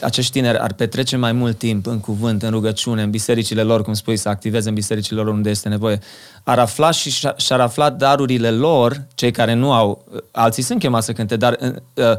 acești 0.00 0.32
tineri 0.32 0.58
ar 0.58 0.72
petrece 0.72 1.16
mai 1.16 1.32
mult 1.32 1.58
timp 1.58 1.86
în 1.86 2.00
cuvânt, 2.00 2.42
în 2.42 2.50
rugăciune, 2.50 3.02
în 3.02 3.10
bisericile 3.10 3.62
lor, 3.62 3.82
cum 3.82 3.92
spui, 3.92 4.16
să 4.16 4.28
activeze 4.28 4.68
în 4.68 4.74
bisericile 4.74 5.20
lor 5.20 5.32
unde 5.32 5.50
este 5.50 5.68
nevoie, 5.68 5.98
ar 6.42 6.58
afla 6.58 6.90
și 6.90 7.10
și- 7.10 7.28
și-ar 7.36 7.60
afla 7.60 7.90
darurile 7.90 8.50
lor, 8.50 9.06
cei 9.14 9.30
care 9.30 9.54
nu 9.54 9.72
au, 9.72 10.04
uh, 10.12 10.20
alții 10.30 10.62
sunt 10.62 10.78
chemați 10.78 11.06
să 11.06 11.12
cânte, 11.12 11.36
dar 11.36 11.58
uh, 11.60 11.74
uh, 11.94 12.18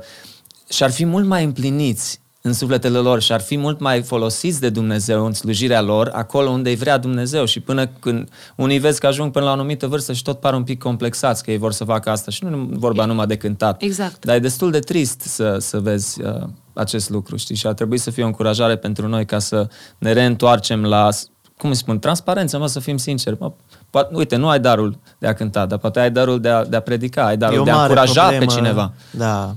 și-ar 0.70 0.92
fi 0.92 1.06
mult 1.06 1.26
mai 1.26 1.44
împliniți 1.44 2.22
în 2.46 2.54
sufletele 2.54 2.98
lor 2.98 3.22
și 3.22 3.32
ar 3.32 3.42
fi 3.42 3.58
mult 3.58 3.80
mai 3.80 4.02
folosiți 4.02 4.60
de 4.60 4.70
Dumnezeu 4.70 5.26
în 5.26 5.34
slujirea 5.34 5.82
lor, 5.82 6.10
acolo 6.14 6.50
unde 6.50 6.70
îi 6.70 6.76
vrea 6.76 6.98
Dumnezeu. 6.98 7.46
Și 7.46 7.60
până 7.60 7.88
când 7.88 8.30
unii 8.56 8.80
vezi 8.80 9.00
că 9.00 9.08
ajung 9.08 9.32
până 9.32 9.46
la 9.46 9.52
o 9.52 9.54
anumită 9.54 9.88
vârstă 9.88 10.14
și 10.14 10.24
tot 10.24 10.40
par 10.40 10.54
un 10.54 10.64
pic 10.64 10.80
complexați 10.80 11.44
că 11.44 11.52
ei 11.52 11.58
vor 11.58 11.72
să 11.72 11.84
facă 11.84 12.10
asta 12.10 12.32
și 12.32 12.44
nu 12.44 12.58
e 12.58 12.68
vorba 12.70 13.06
numai 13.06 13.26
de 13.26 13.38
cântat. 13.38 13.82
Exact. 13.82 14.26
Dar 14.26 14.36
e 14.36 14.40
destul 14.40 14.72
de 14.72 14.80
trist 14.80 15.22
să, 15.22 15.58
să 15.60 15.80
vezi 15.80 16.22
uh, 16.22 16.44
acest 16.74 17.10
lucru, 17.10 17.36
știi? 17.36 17.56
Și 17.56 17.68
ar 17.68 17.74
trebui 17.74 17.98
să 17.98 18.12
fie 18.12 18.24
o 18.24 18.26
încurajare 18.26 18.76
pentru 18.76 19.08
noi 19.08 19.26
ca 19.26 19.40
să 19.40 19.68
ne 19.98 20.12
reîntoarcem 20.12 20.86
la, 20.86 21.10
cum 21.58 21.70
îi 21.70 21.76
spun, 21.76 22.00
transparență, 22.00 22.58
mă, 22.58 22.68
să 22.68 22.80
fim 22.80 22.98
sinceri. 22.98 23.38
Mă, 23.40 23.52
poate, 23.90 24.16
uite, 24.16 24.36
nu 24.36 24.50
ai 24.50 24.60
darul 24.60 25.00
de 25.18 25.28
a 25.28 25.34
cânta, 25.34 25.66
dar 25.66 25.78
poate 25.78 26.00
ai 26.00 26.12
darul 26.12 26.40
de 26.40 26.50
a, 26.50 26.66
de 26.66 26.76
a 26.76 26.82
predica, 26.82 27.26
ai 27.26 27.34
E 27.34 27.38
darul 27.38 27.60
o 27.60 27.64
de 27.64 27.70
a 27.70 27.76
mare 27.76 27.90
încuraja 27.90 28.22
problemă, 28.22 28.46
pe 28.46 28.52
cineva. 28.54 28.94
Da. 29.12 29.56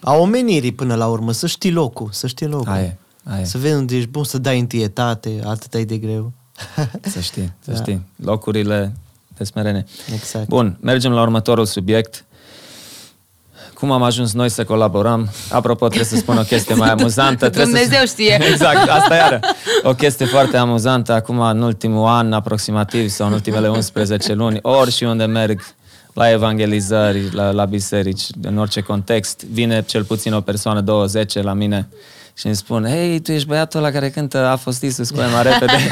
A 0.00 0.14
omenirii 0.14 0.72
până 0.72 0.94
la 0.94 1.06
urmă, 1.06 1.32
să 1.32 1.46
știi 1.46 1.72
locul, 1.72 2.08
să 2.12 2.26
știi 2.26 2.46
locul. 2.46 2.72
Aia 2.72 2.82
e, 2.82 2.96
aia 3.24 3.40
e. 3.40 3.44
Să 3.44 3.58
vezi 3.58 3.74
unde 3.74 3.96
ești 3.96 4.08
bun, 4.08 4.24
să 4.24 4.38
dai 4.38 4.58
întâietate, 4.58 5.40
atât 5.44 5.74
ai 5.74 5.84
de 5.84 5.96
greu. 5.96 6.32
Să 7.12 7.20
știi, 7.20 7.52
să 7.64 7.70
Da. 7.70 7.76
știi. 7.76 8.06
Locurile 8.16 8.92
de 9.36 9.44
smerene. 9.44 9.84
Exact. 10.14 10.48
Bun, 10.48 10.76
mergem 10.80 11.12
la 11.12 11.20
următorul 11.22 11.64
subiect. 11.66 12.24
Cum 13.74 13.90
am 13.90 14.02
ajuns 14.02 14.32
noi 14.32 14.48
să 14.48 14.64
colaborăm? 14.64 15.30
Apropo, 15.50 15.86
trebuie 15.86 16.08
să 16.08 16.16
spun 16.16 16.36
o 16.36 16.42
chestie 16.42 16.74
mai 16.74 16.90
amuzantă. 16.90 17.48
Trebuie 17.50 17.64
Dumnezeu 17.64 17.98
să... 17.98 18.06
știe. 18.06 18.38
Exact, 18.50 18.88
asta 18.88 19.14
iară. 19.14 19.40
O 19.82 19.94
chestie 19.94 20.26
foarte 20.26 20.56
amuzantă. 20.56 21.12
Acum, 21.12 21.40
în 21.40 21.62
ultimul 21.62 22.06
an, 22.06 22.32
aproximativ, 22.32 23.08
sau 23.08 23.26
în 23.26 23.32
ultimele 23.32 23.68
11 23.68 24.32
luni, 24.32 24.58
ori 24.62 24.90
și 24.90 25.04
unde 25.04 25.24
merg, 25.24 25.60
la 26.20 26.30
evangelizări, 26.30 27.34
la, 27.34 27.50
la 27.50 27.64
biserici, 27.64 28.26
în 28.42 28.58
orice 28.58 28.80
context, 28.80 29.44
vine 29.44 29.82
cel 29.82 30.04
puțin 30.04 30.32
o 30.32 30.40
persoană, 30.40 30.80
20 30.80 31.42
la 31.42 31.52
mine 31.52 31.88
și 32.34 32.46
îmi 32.46 32.54
spun, 32.54 32.84
hei, 32.84 33.20
tu 33.20 33.32
ești 33.32 33.48
băiatul 33.48 33.80
ăla 33.80 33.90
care 33.90 34.10
cântă 34.10 34.46
A 34.46 34.56
fost 34.56 34.82
Isus, 34.82 35.10
cu 35.10 35.16
mai 35.16 35.42
repede. 35.42 35.72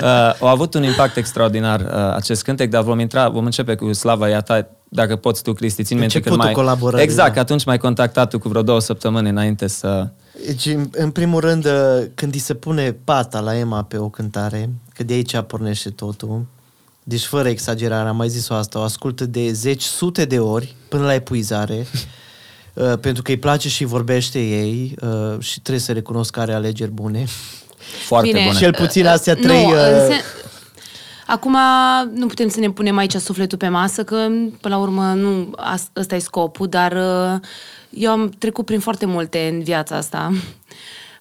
uh, 0.00 0.06
a 0.06 0.50
avut 0.50 0.74
un 0.74 0.82
impact 0.82 1.16
extraordinar 1.16 1.80
uh, 1.80 2.14
acest 2.14 2.42
cântec, 2.42 2.70
dar 2.70 2.82
vom 2.82 2.98
intra, 2.98 3.28
vom 3.28 3.44
începe 3.44 3.74
cu 3.74 3.92
slava 3.92 4.28
ea 4.28 4.40
ta, 4.40 4.66
dacă 4.88 5.16
poți 5.16 5.42
tu, 5.42 5.52
Cristi, 5.52 5.82
țin 5.82 5.98
minte 5.98 6.20
când 6.20 6.26
Începutul 6.26 6.54
mai... 6.54 6.64
colaborării, 6.64 7.04
Exact, 7.04 7.34
da. 7.34 7.40
atunci 7.40 7.64
m-ai 7.64 7.78
contactat 7.78 8.30
tu 8.30 8.38
cu 8.38 8.48
vreo 8.48 8.62
două 8.62 8.80
săptămâni 8.80 9.28
înainte 9.28 9.66
să... 9.66 10.08
Deci, 10.46 10.66
în, 10.66 10.88
în 10.92 11.10
primul 11.10 11.40
rând, 11.40 11.64
uh, 11.64 11.72
când 12.14 12.34
îi 12.34 12.40
se 12.40 12.54
pune 12.54 12.92
pata 13.04 13.40
la 13.40 13.56
Emma 13.56 13.82
pe 13.82 13.96
o 13.96 14.08
cântare, 14.08 14.70
că 14.94 15.04
de 15.04 15.12
aici 15.12 15.40
pornește 15.40 15.90
totul, 15.90 16.46
deci 17.10 17.24
fără 17.24 17.48
exagerare, 17.48 18.08
am 18.08 18.16
mai 18.16 18.28
zis-o 18.28 18.54
asta, 18.54 18.78
o 18.78 18.82
ascultă 18.82 19.26
de 19.26 19.52
zeci, 19.52 19.82
sute 19.82 20.24
de 20.24 20.38
ori 20.38 20.74
până 20.88 21.04
la 21.04 21.14
epuizare, 21.14 21.86
uh, 22.74 22.92
pentru 23.00 23.22
că 23.22 23.30
îi 23.30 23.38
place 23.38 23.68
și 23.68 23.84
vorbește 23.84 24.38
ei 24.38 24.94
uh, 25.00 25.40
și 25.40 25.60
trebuie 25.60 25.82
să 25.82 25.92
recunosc 25.92 26.30
că 26.32 26.40
are 26.40 26.52
alegeri 26.52 26.90
bune. 26.90 27.24
Foarte 28.06 28.30
Bine. 28.32 28.44
bune. 28.46 28.58
Cel 28.58 28.74
puțin 28.74 29.06
astea 29.06 29.34
Nu, 29.34 29.40
trei... 29.40 29.64
uh, 29.64 29.72
în 29.72 30.10
sen- 30.12 30.24
Acum 31.26 31.56
nu 32.14 32.26
putem 32.26 32.48
să 32.48 32.60
ne 32.60 32.70
punem 32.70 32.96
aici 32.96 33.14
sufletul 33.14 33.58
pe 33.58 33.68
masă, 33.68 34.04
că 34.04 34.14
până 34.60 34.74
la 34.74 34.78
urmă 34.78 35.02
nu 35.02 35.52
as- 35.56 35.90
ăsta 35.96 36.14
e 36.14 36.18
scopul, 36.18 36.68
dar 36.68 36.92
uh, 36.92 37.40
eu 37.90 38.10
am 38.10 38.28
trecut 38.38 38.64
prin 38.64 38.80
foarte 38.80 39.06
multe 39.06 39.48
în 39.52 39.62
viața 39.62 39.96
asta. 39.96 40.32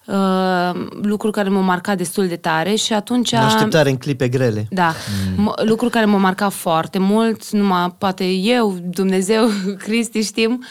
Uh, 0.06 0.72
lucruri 1.02 1.34
care 1.34 1.50
m-au 1.50 1.62
marcat 1.62 1.97
destul 1.97 2.28
de 2.28 2.36
tare 2.36 2.76
și 2.76 2.93
atunci... 2.93 3.34
Așteptare 3.34 3.89
în 3.89 3.97
clipe 3.97 4.28
grele. 4.28 4.68
Da, 4.70 4.93
mm. 5.38 5.54
lucruri 5.66 5.91
care 5.91 6.06
m-au 6.06 6.20
marcat 6.20 6.52
foarte 6.54 6.97
mult, 7.00 7.50
numai 7.50 7.95
poate 7.97 8.26
eu, 8.32 8.78
Dumnezeu, 8.84 9.50
Cristi 9.86 10.22
știm, 10.22 10.64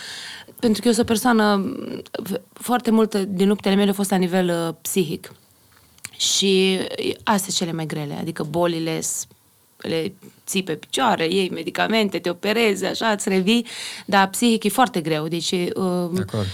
pentru 0.61 0.81
că 0.81 0.87
eu 0.89 0.95
sunt 0.95 1.05
o 1.09 1.13
persoană, 1.13 1.75
foarte 2.53 2.91
mult 2.91 3.15
din 3.15 3.49
luptele 3.49 3.75
mele 3.75 3.89
au 3.89 3.95
fost 3.95 4.11
la 4.11 4.17
nivel 4.17 4.67
uh, 4.69 4.75
psihic. 4.83 5.33
Și 6.17 6.79
astea 7.17 7.37
sunt 7.37 7.55
cele 7.55 7.73
mai 7.73 7.87
grele, 7.87 8.17
adică 8.21 8.43
bolile 8.51 9.01
s- 9.01 9.27
le 9.77 10.13
ții 10.47 10.63
pe 10.63 10.73
picioare, 10.73 11.27
iei 11.31 11.51
medicamente, 11.51 12.19
te 12.19 12.31
operezi, 12.31 12.85
așa, 12.85 13.07
îți 13.09 13.29
revii, 13.29 13.67
dar 14.07 14.29
psihic 14.29 14.65
e 14.65 14.69
foarte 14.69 15.01
greu, 15.01 15.29
deci 15.29 15.51
uh, 15.51 16.09
De 16.13 16.25
acord. 16.29 16.47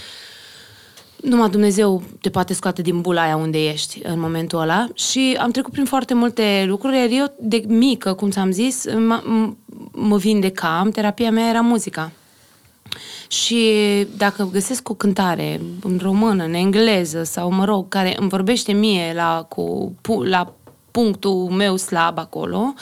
Numai 1.25 1.49
Dumnezeu 1.49 2.03
te 2.21 2.29
poate 2.29 2.53
scoate 2.53 2.81
din 2.81 3.01
bula 3.01 3.21
aia 3.21 3.35
unde 3.35 3.67
ești 3.69 3.99
în 4.03 4.19
momentul 4.19 4.59
ăla 4.59 4.87
și 4.93 5.37
am 5.39 5.51
trecut 5.51 5.71
prin 5.71 5.85
foarte 5.85 6.13
multe 6.13 6.65
lucruri, 6.67 6.97
iar 6.97 7.07
eu 7.11 7.35
de 7.39 7.63
mică, 7.67 8.13
cum 8.13 8.29
ți-am 8.29 8.51
zis, 8.51 8.85
m- 8.89 9.23
m- 9.23 9.55
mă 9.91 10.17
vindecam, 10.17 10.89
terapia 10.89 11.31
mea 11.31 11.49
era 11.49 11.61
muzica. 11.61 12.11
Și 13.27 13.71
dacă 14.17 14.49
găsesc 14.51 14.89
o 14.89 14.93
cântare 14.93 15.61
în 15.81 15.99
română, 16.01 16.43
în 16.43 16.53
engleză 16.53 17.23
sau, 17.23 17.51
mă 17.51 17.65
rog, 17.65 17.87
care 17.87 18.15
îmi 18.19 18.29
vorbește 18.29 18.71
mie 18.71 19.13
la, 19.15 19.45
cu, 19.49 19.95
pu- 20.01 20.23
la 20.23 20.53
punctul 20.91 21.49
meu 21.49 21.75
slab 21.75 22.17
acolo, 22.17 22.73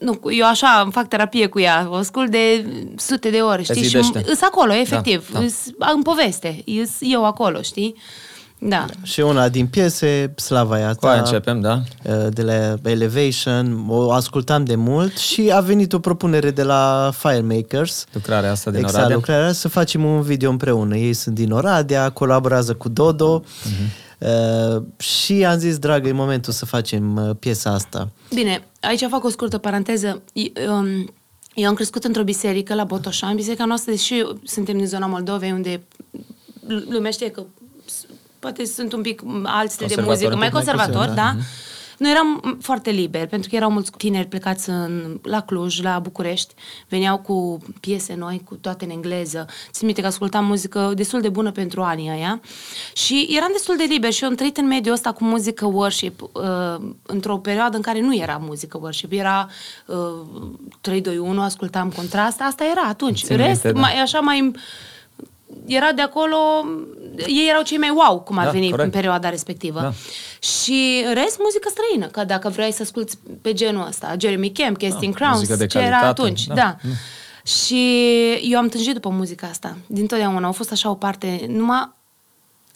nu, 0.00 0.20
eu 0.30 0.46
așa 0.46 0.80
îmi 0.82 0.92
fac 0.92 1.08
terapie 1.08 1.46
cu 1.46 1.60
ea, 1.60 1.86
o 1.90 1.94
ascult 1.94 2.30
de 2.30 2.66
sute 2.96 3.30
de 3.30 3.38
ori, 3.38 3.62
știi? 3.62 3.82
Și 3.82 3.88
zidește. 3.88 4.24
îs 4.26 4.42
acolo, 4.42 4.74
efectiv, 4.74 5.30
Da, 5.32 5.38
da, 5.38 5.44
da. 5.44 5.84
da. 5.86 5.92
în 5.94 6.02
poveste, 6.02 6.62
îs 6.82 6.90
eu 7.00 7.24
acolo, 7.26 7.60
știi? 7.62 7.94
Da. 8.64 8.86
Și 9.02 9.20
una 9.20 9.48
din 9.48 9.66
piese, 9.66 10.34
Slava 10.36 10.78
e 10.80 10.84
a 10.84 10.94
Cu 10.94 11.06
aia 11.06 11.14
ta, 11.14 11.20
începem, 11.22 11.60
da? 11.60 11.80
uh, 12.02 12.26
de 12.30 12.42
la 12.42 12.90
Elevation, 12.90 13.84
o 13.88 14.12
ascultam 14.12 14.64
de 14.64 14.74
mult 14.74 15.16
și 15.16 15.50
a 15.54 15.60
venit 15.60 15.92
o 15.92 15.98
propunere 15.98 16.50
de 16.50 16.62
la 16.62 17.10
Firemakers, 17.18 18.04
Lucrarea 18.12 18.50
asta 18.50 18.70
din 18.70 18.78
exact, 18.78 18.96
Oradea. 18.98 19.16
lucrarea, 19.16 19.52
să 19.52 19.68
facem 19.68 20.04
un 20.04 20.20
video 20.20 20.50
împreună. 20.50 20.96
Ei 20.96 21.12
sunt 21.12 21.34
din 21.34 21.50
Oradea, 21.50 22.10
colaborează 22.10 22.74
cu 22.74 22.88
Dodo 22.88 23.42
uh, 24.22 24.82
și 24.98 25.44
am 25.44 25.58
zis, 25.58 25.78
dragă, 25.78 26.08
e 26.08 26.12
momentul 26.12 26.52
să 26.52 26.66
facem 26.66 27.16
uh, 27.16 27.36
piesa 27.38 27.70
asta. 27.70 28.08
Bine, 28.34 28.64
aici 28.80 29.06
fac 29.10 29.24
o 29.24 29.28
scurtă 29.28 29.58
paranteză. 29.58 30.22
I- 30.32 30.52
um, 30.68 31.12
Eu 31.54 31.68
am 31.68 31.74
crescut 31.74 32.04
într-o 32.04 32.22
biserică 32.22 32.74
la 32.74 32.84
Botoșani, 32.84 33.34
biserica 33.34 33.64
noastră, 33.64 33.90
deși 33.92 34.24
suntem 34.44 34.76
din 34.76 34.86
zona 34.86 35.06
Moldovei, 35.06 35.50
unde 35.52 35.82
l- 36.66 36.82
lumea 36.88 37.10
știe 37.10 37.30
că 37.30 37.42
s- 37.84 38.06
poate 38.38 38.64
sunt 38.64 38.92
un 38.92 39.00
pic 39.00 39.22
alți 39.42 39.74
stil 39.74 39.86
de 39.86 39.94
Conservatori, 39.94 40.06
muzică, 40.08 40.32
un 40.32 40.38
mai 40.38 40.48
pic 40.48 40.54
mai 40.56 40.64
conservator, 40.64 41.02
puțin, 41.08 41.14
da? 41.14 41.32
da. 41.38 41.44
Noi 42.02 42.10
eram 42.10 42.40
m, 42.42 42.58
foarte 42.60 42.90
liberi, 42.90 43.26
pentru 43.26 43.50
că 43.50 43.56
erau 43.56 43.70
mulți 43.70 43.90
tineri 43.96 44.26
plecați 44.26 44.68
în, 44.68 45.18
la 45.22 45.40
Cluj, 45.40 45.80
la 45.82 45.98
București, 45.98 46.54
veneau 46.88 47.18
cu 47.18 47.58
piese 47.80 48.14
noi, 48.14 48.42
cu 48.44 48.54
toate 48.54 48.84
în 48.84 48.90
engleză. 48.90 49.46
Țin 49.70 49.86
minte 49.86 50.00
că 50.00 50.06
ascultam 50.06 50.44
muzică 50.44 50.92
destul 50.94 51.20
de 51.20 51.28
bună 51.28 51.50
pentru 51.50 51.82
anii 51.82 52.10
ăia 52.10 52.40
și 52.92 53.28
eram 53.36 53.48
destul 53.52 53.76
de 53.76 53.84
liber 53.88 54.12
și 54.12 54.22
eu 54.22 54.28
am 54.28 54.34
trăit 54.34 54.56
în 54.56 54.66
mediul 54.66 54.94
ăsta 54.94 55.12
cu 55.12 55.24
muzică 55.24 55.66
worship 55.66 56.20
uh, 56.22 56.90
într-o 57.02 57.38
perioadă 57.38 57.76
în 57.76 57.82
care 57.82 58.00
nu 58.00 58.16
era 58.16 58.36
muzică 58.40 58.78
worship, 58.82 59.12
era 59.12 59.48
uh, 59.86 59.96
3, 60.80 61.00
2, 61.00 61.18
1, 61.18 61.40
ascultam 61.40 61.90
contrast, 61.90 62.40
asta 62.40 62.64
era 62.70 62.88
atunci. 62.88 63.24
Țin 63.24 63.36
Rest, 63.36 63.64
minte, 63.64 63.72
da. 63.72 63.80
mai, 63.80 64.00
așa 64.00 64.20
mai 64.20 64.52
era 65.66 65.92
de 65.92 66.02
acolo, 66.02 66.36
ei 67.16 67.46
erau 67.48 67.62
cei 67.62 67.78
mai 67.78 67.90
wow, 67.94 68.20
cum 68.20 68.38
ar 68.38 68.44
Da, 68.44 68.50
veni 68.50 68.70
corect. 68.70 68.84
în 68.84 68.90
perioada 68.90 69.28
respectivă. 69.28 69.80
Da. 69.80 69.92
Și 70.48 71.02
în 71.06 71.14
rest, 71.14 71.38
muzică 71.38 71.68
străină, 71.70 72.06
că 72.06 72.24
dacă 72.24 72.48
vrei 72.48 72.72
să 72.72 72.82
asculti 72.82 73.16
pe 73.42 73.52
genul 73.52 73.86
ăsta, 73.86 74.14
Jeremy 74.18 74.52
Camp, 74.52 74.78
Casting 74.78 75.14
Crowns, 75.14 75.36
muzică 75.36 75.56
de 75.56 75.66
ce 75.66 75.78
era 75.78 75.88
calitate, 75.88 76.20
atunci, 76.20 76.46
da. 76.46 76.54
da. 76.54 76.76
Și 77.44 78.00
eu 78.42 78.58
am 78.58 78.68
tânjit 78.68 78.94
după 78.94 79.08
muzica 79.08 79.46
asta, 79.46 79.76
din 79.86 80.06
totdeauna. 80.06 80.46
Au 80.46 80.52
fost 80.52 80.72
așa 80.72 80.90
o 80.90 80.94
parte, 80.94 81.46
numai 81.48 81.90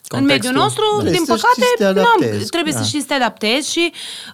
în 0.09 0.19
Contextul, 0.19 0.49
mediul 0.51 0.63
nostru, 0.63 0.83
da. 1.03 1.09
din 1.09 1.23
Trebuie 1.23 1.37
să 1.37 1.47
știți 1.51 1.67
să 1.67 1.75
te 1.77 1.83
păcate, 1.83 1.99
n-am, 1.99 2.17
adaptezi, 2.17 2.49
trebuie 2.49 2.73
da. 2.73 2.79
să 2.79 2.85
știți 2.85 3.01
să 3.01 3.07
te 3.07 3.13
adaptezi 3.13 3.71
și 3.71 3.91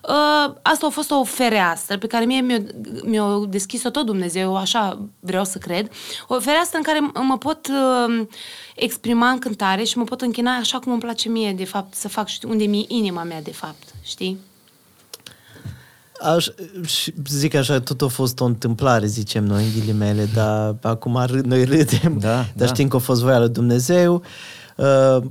uh, 0.10 0.54
asta 0.62 0.86
a 0.88 0.90
fost 0.90 1.12
o 1.12 1.24
fereastră 1.24 1.98
pe 1.98 2.08
care 2.08 2.26
mie 2.26 2.42
mi-a, 2.42 2.60
mi-a 3.04 3.46
deschis-o 3.50 3.90
tot 3.90 4.06
Dumnezeu, 4.06 4.58
așa 4.58 5.00
vreau 5.20 5.44
să 5.46 5.58
cred, 5.58 5.92
o 6.28 6.40
fereastră 6.40 6.78
în 6.78 6.84
care 6.84 7.00
m- 7.10 7.22
mă 7.28 7.38
pot 7.38 7.68
uh, 7.68 8.26
exprima 8.76 9.30
în 9.30 9.40
cântare 9.40 9.84
și 9.84 9.98
mă 9.98 10.04
pot 10.04 10.22
închina 10.22 10.52
așa 10.56 10.80
cum 10.80 10.92
îmi 10.92 11.02
place 11.02 11.30
mie, 11.30 11.54
de 11.54 11.66
fapt, 11.66 11.94
să 11.96 12.08
fac, 12.08 12.28
știi, 12.28 12.50
unde 12.50 12.66
mi 12.66 12.86
inima 12.88 13.24
mea, 13.24 13.42
de 13.42 13.52
fapt, 13.52 13.84
știi? 14.04 14.40
Aș, 16.22 16.48
și 16.86 17.14
zic 17.28 17.54
așa, 17.54 17.80
tot 17.80 18.02
a 18.02 18.08
fost 18.08 18.40
o 18.40 18.46
întâmplare, 18.46 19.06
zicem 19.06 19.44
noi, 19.44 19.64
în 19.64 19.70
ghilimele, 19.80 20.30
dar 20.34 20.76
acum 20.82 21.24
râd, 21.26 21.46
noi 21.46 21.64
râdem, 21.64 22.18
Da, 22.20 22.36
dar 22.36 22.46
da. 22.56 22.66
știm 22.66 22.88
că 22.88 22.96
a 22.96 23.00
fost 23.00 23.22
voia 23.22 23.40
lui 23.40 23.50
Dumnezeu. 23.50 24.14
Uh, 24.14 24.22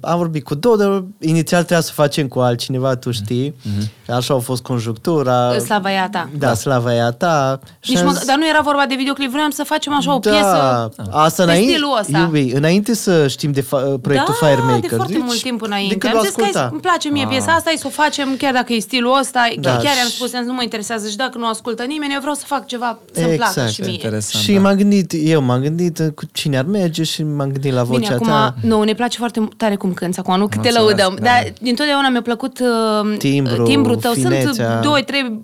am 0.00 0.16
vorbit 0.16 0.44
cu 0.44 0.54
Dodo, 0.54 1.04
inițial 1.20 1.60
trebuia 1.60 1.80
să 1.80 1.92
facem 1.92 2.28
cu 2.28 2.38
altcineva, 2.40 2.96
tu 2.96 3.10
știi, 3.10 3.50
mm-hmm. 3.50 4.01
Așa 4.16 4.34
a 4.34 4.38
fost 4.38 4.62
conjunctura. 4.62 5.58
Slava 5.58 5.92
e 5.92 5.98
a 6.00 6.08
ta. 6.08 6.28
Da, 6.38 6.54
slava 6.54 6.94
e 6.94 7.02
a 7.02 7.10
ta. 7.10 7.58
Și 7.80 7.90
Nici 7.90 8.00
am 8.00 8.06
mă, 8.06 8.12
zis- 8.12 8.24
dar 8.26 8.36
nu 8.36 8.48
era 8.48 8.60
vorba 8.62 8.84
de 8.88 8.94
videoclip, 8.94 9.30
vreau 9.30 9.50
să 9.50 9.62
facem 9.64 9.94
așa 9.94 10.14
o 10.14 10.18
da, 10.18 10.30
piesă 10.30 10.90
asta 11.10 11.44
pe 11.44 11.50
înainte, 11.50 11.72
stilul 11.72 11.96
ăsta. 12.00 12.18
Iubi, 12.18 12.52
înainte 12.52 12.94
să 12.94 13.28
știm 13.28 13.52
de 13.52 13.60
fa- 13.60 14.00
proiectul 14.02 14.36
da, 14.40 14.46
Firemakers. 14.46 14.80
de 14.88 14.94
foarte 14.96 15.12
deci, 15.12 15.22
mult 15.24 15.42
timp 15.42 15.62
înainte. 15.62 15.94
De 15.94 15.98
când 16.00 16.12
am 16.12 16.18
l-a 16.18 16.24
zis 16.26 16.34
că 16.34 16.40
ascultat. 16.42 16.70
îmi 16.72 16.80
place 16.80 17.08
mie 17.08 17.26
piesa 17.28 17.52
asta, 17.52 17.70
e 17.70 17.76
să 17.76 17.86
o 17.86 17.90
facem 17.90 18.36
chiar 18.38 18.52
dacă 18.52 18.72
e 18.72 18.78
stilul 18.78 19.18
ăsta. 19.20 19.48
Da, 19.60 19.70
Da, 19.70 19.76
chiar 19.76 19.96
i-am 19.96 20.08
și- 20.08 20.14
spus, 20.14 20.32
nu 20.32 20.52
mă 20.52 20.62
interesează 20.62 21.08
și 21.08 21.16
dacă 21.16 21.38
nu 21.38 21.48
ascultă 21.48 21.82
nimeni, 21.82 22.12
eu 22.12 22.20
vreau 22.20 22.34
să 22.34 22.44
fac 22.46 22.66
ceva 22.66 22.98
să-mi 23.12 23.26
placă 23.34 23.52
Exact. 23.54 23.70
și 23.70 23.80
mie. 23.80 23.92
Interesant, 23.92 24.44
Și 24.44 24.52
da. 24.52 24.60
m-am 24.60 24.74
gândit, 24.76 25.12
eu 25.24 25.42
m-am 25.42 25.60
gândit 25.60 25.98
uh, 25.98 26.06
cu 26.14 26.22
cine 26.32 26.58
ar 26.58 26.64
merge 26.64 27.02
și 27.02 27.22
m-am 27.22 27.48
gândit 27.52 27.72
la 27.72 27.82
vocea 27.82 27.98
Bine, 28.00 28.14
acum, 28.14 28.26
ta. 28.26 28.54
nu, 28.62 28.82
ne 28.82 28.94
place 28.94 29.18
foarte 29.18 29.48
tare 29.56 29.76
cum 29.76 29.92
cânti 29.92 30.18
acum, 30.18 30.36
nu 30.38 30.46
că 30.48 30.56
te 30.56 30.56
Mulțumesc, 30.70 30.86
lăudăm, 30.98 31.14
da. 31.20 31.24
dar 31.24 31.52
din 31.60 31.74
totdeauna 31.74 32.08
mi-a 32.08 32.22
plăcut 32.22 32.58
uh, 32.60 33.16
Timbru, 33.18 33.62
timbrul 33.62 33.96
tău. 34.02 34.12
finețea. 34.12 34.52
Sunt 34.52 34.82
doi, 34.82 35.04
trei 35.04 35.40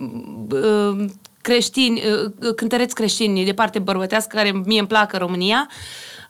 uh, 0.51 1.05
creștini, 1.41 2.03
uh, 2.45 2.55
cântăreți 2.55 2.95
creștini 2.95 3.45
de 3.45 3.53
parte 3.53 3.79
bărbătească 3.79 4.37
care 4.37 4.63
mie 4.65 4.79
îmi 4.79 4.89
plac 4.89 5.13
în 5.13 5.19
România. 5.19 5.69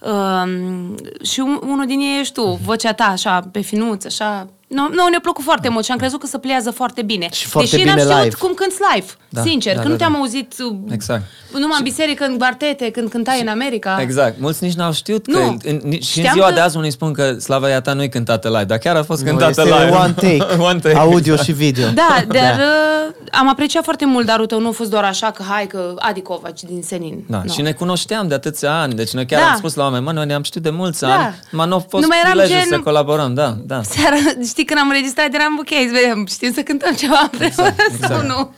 Uh, 0.00 0.94
și 1.22 1.40
un, 1.40 1.60
unul 1.62 1.86
din 1.86 2.00
ei 2.00 2.20
ești 2.20 2.34
tu, 2.34 2.58
vocea 2.62 2.92
ta, 2.92 3.04
așa, 3.04 3.48
pe 3.52 3.60
finuț, 3.60 4.04
așa. 4.04 4.48
Nu, 4.68 4.82
nu, 4.82 5.08
ne-a 5.10 5.20
plăcut 5.22 5.44
foarte 5.44 5.68
mult 5.68 5.84
și 5.84 5.90
am 5.90 5.96
crezut 5.98 6.20
că 6.20 6.26
se 6.26 6.38
pliază 6.38 6.70
foarte 6.70 7.02
bine. 7.02 7.28
Și 7.32 7.46
foarte 7.46 7.70
Deși 7.70 7.82
bine 7.82 7.94
n-am 7.96 8.04
știut 8.08 8.22
live. 8.22 8.36
cum 8.36 8.52
cânti 8.54 8.74
live, 8.94 9.06
Da, 9.28 9.42
sincer, 9.42 9.74
da, 9.74 9.80
că 9.80 9.86
da, 9.86 9.92
nu 9.92 9.98
te-am 9.98 10.12
da. 10.12 10.18
auzit 10.18 10.54
uh, 10.70 10.76
Exact. 10.90 11.22
numai 11.52 11.76
în 11.78 11.84
biserică, 11.84 12.24
în 12.24 12.36
quartete, 12.38 12.90
când 12.90 13.08
cântai 13.10 13.40
în 13.40 13.48
America. 13.48 13.98
Exact. 14.00 14.40
Mulți 14.40 14.64
nici 14.64 14.72
n-au 14.74 14.92
știut 14.92 15.26
că... 15.26 15.38
Nu. 15.38 15.56
În, 15.64 15.80
nici- 15.84 16.02
și 16.04 16.18
în 16.18 16.22
Știam 16.24 16.32
ziua 16.34 16.46
că- 16.48 16.54
de 16.54 16.60
azi 16.60 16.76
unii 16.76 16.90
spun 16.90 17.12
că 17.12 17.32
Slava 17.32 17.68
Iata 17.68 17.92
nu 17.92 18.02
e 18.02 18.08
cântată 18.08 18.48
live, 18.48 18.64
dar 18.64 18.78
chiar 18.78 18.96
a 18.96 19.02
fost 19.02 19.20
Nu, 19.22 19.26
cântată 19.28 19.60
este 19.60 19.74
live. 19.74 19.96
one 19.96 20.12
take, 20.12 20.44
one 20.70 20.78
take. 20.78 20.96
audio 20.96 21.18
exact. 21.32 21.42
și 21.42 21.52
video. 21.52 21.88
Da, 21.90 22.22
dar 22.38 22.54
uh, 22.58 23.14
am 23.32 23.48
apreciat 23.48 23.84
foarte 23.84 24.04
mult 24.06 24.26
darul 24.26 24.46
tău, 24.46 24.60
nu 24.60 24.68
a 24.68 24.70
fost 24.72 24.90
doar 24.90 25.04
așa 25.04 25.30
că 25.30 25.42
hai 25.48 25.66
că 25.66 25.94
Adi 25.98 26.20
Covaci 26.22 26.62
din 26.62 26.82
Senin. 26.82 27.24
Da, 27.28 27.42
Nu. 27.44 27.52
și 27.52 27.62
ne 27.62 27.72
cunoșteam 27.72 28.28
de 28.28 28.34
atâția 28.34 28.80
ani, 28.80 28.94
deci 28.94 29.10
noi 29.12 29.26
chiar 29.26 29.40
Da. 29.40 29.46
am 29.50 29.56
spus 29.56 29.74
la 29.74 29.82
oameni, 29.82 30.04
mă, 30.04 30.12
noi 30.12 30.26
ne-am 30.26 30.42
știut 30.42 30.64
de 30.64 30.70
mulți 30.70 31.00
Da. 31.00 31.14
ani, 31.14 31.34
mă, 31.50 31.64
nu 31.64 31.74
a 31.74 31.78
fost 31.88 32.02
Nu 32.02 32.08
mai 32.08 32.18
eram 32.22 32.30
prilejul 32.30 32.56
gen- 32.60 32.68
să 32.68 32.78
colaborăm, 32.78 33.34
da, 33.34 33.56
da. 33.66 33.82
Seara, 33.82 34.16
știi, 34.58 34.70
când 34.70 34.80
am 34.84 34.88
înregistrat 34.88 35.34
eram 35.34 35.56
ok, 35.60 35.68
să 35.68 35.98
vedem, 36.00 36.26
știm 36.26 36.52
să 36.52 36.60
cântăm 36.62 36.94
ceva 36.94 37.28
împreună 37.32 37.74
sau 38.08 38.22
nu? 38.26 38.54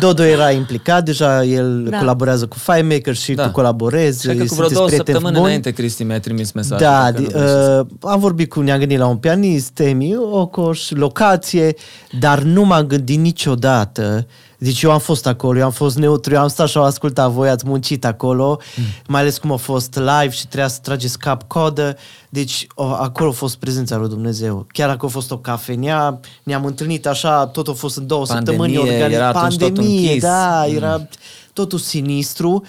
Dodo 0.00 0.22
era 0.24 0.50
implicat, 0.50 1.04
deja 1.04 1.44
el 1.44 1.82
Da. 1.90 1.98
colaborează 1.98 2.46
cu 2.46 2.56
Filemaker 2.58 3.14
și 3.16 3.32
Da. 3.34 3.44
tu 3.46 3.50
colaborezi. 3.50 4.22
Cred 4.26 4.38
că 4.38 4.44
cu 4.44 4.54
vreo 4.54 4.68
sunteți 4.68 4.74
două 4.74 4.86
prieteni 4.86 5.06
săptămâni 5.16 5.34
buni. 5.34 5.46
înainte, 5.46 5.70
Cristi 5.70 6.02
mi-a 6.04 6.20
trimis 6.20 6.52
mesaj. 6.52 6.80
Da, 6.80 7.10
di- 7.12 7.26
uh, 7.34 7.86
am 8.00 8.18
vorbit 8.20 8.48
cu, 8.50 8.60
ne-am 8.60 8.78
gândit 8.78 8.98
la 8.98 9.06
un 9.06 9.16
pianist, 9.16 9.70
Temi 9.70 10.16
Ocoș, 10.16 10.90
locație, 10.90 11.74
dar 12.20 12.42
nu 12.42 12.64
m-am 12.64 12.86
gândit 12.86 13.18
niciodată. 13.18 14.26
Deci 14.64 14.82
eu 14.82 14.90
am 14.90 14.98
fost 14.98 15.26
acolo, 15.26 15.58
eu 15.58 15.64
am 15.64 15.70
fost 15.70 15.96
neutru, 15.96 16.34
eu 16.34 16.40
am 16.40 16.48
stat 16.48 16.68
și 16.68 16.76
am 16.78 16.84
ascultat 16.84 17.30
voi, 17.30 17.48
ați 17.48 17.66
muncit 17.66 18.04
acolo, 18.04 18.58
Mm. 18.76 18.84
mai 19.08 19.20
ales 19.20 19.38
cum 19.38 19.52
a 19.52 19.56
fost 19.56 19.94
live 19.94 20.28
și 20.30 20.46
trebuia 20.46 20.68
să 20.68 20.78
trageți 20.82 21.18
cap 21.18 21.42
codă. 21.46 21.96
Deci 22.28 22.66
o, 22.74 22.84
acolo 22.84 23.28
a 23.28 23.32
fost 23.32 23.56
prezența 23.56 23.96
lui 23.96 24.08
Dumnezeu. 24.08 24.66
Chiar 24.72 24.88
dacă 24.88 25.06
a 25.06 25.08
fost 25.08 25.30
o 25.30 25.38
cafenea, 25.38 26.20
ne-am 26.42 26.64
întâlnit 26.64 27.06
așa, 27.06 27.46
tot 27.46 27.68
a 27.68 27.72
fost 27.72 27.96
în 27.96 28.06
două 28.06 28.24
Pandemie, 28.24 28.58
săptămâni. 28.58 28.92
organiz- 28.98 29.12
era 29.14 29.28
atunci 29.28 29.56
tot 29.58 29.74
pandemie, 29.74 30.06
închis. 30.08 30.22
da, 30.22 30.64
Mm. 30.68 30.76
era 30.76 31.06
totul 31.52 31.78
sinistru 31.78 32.62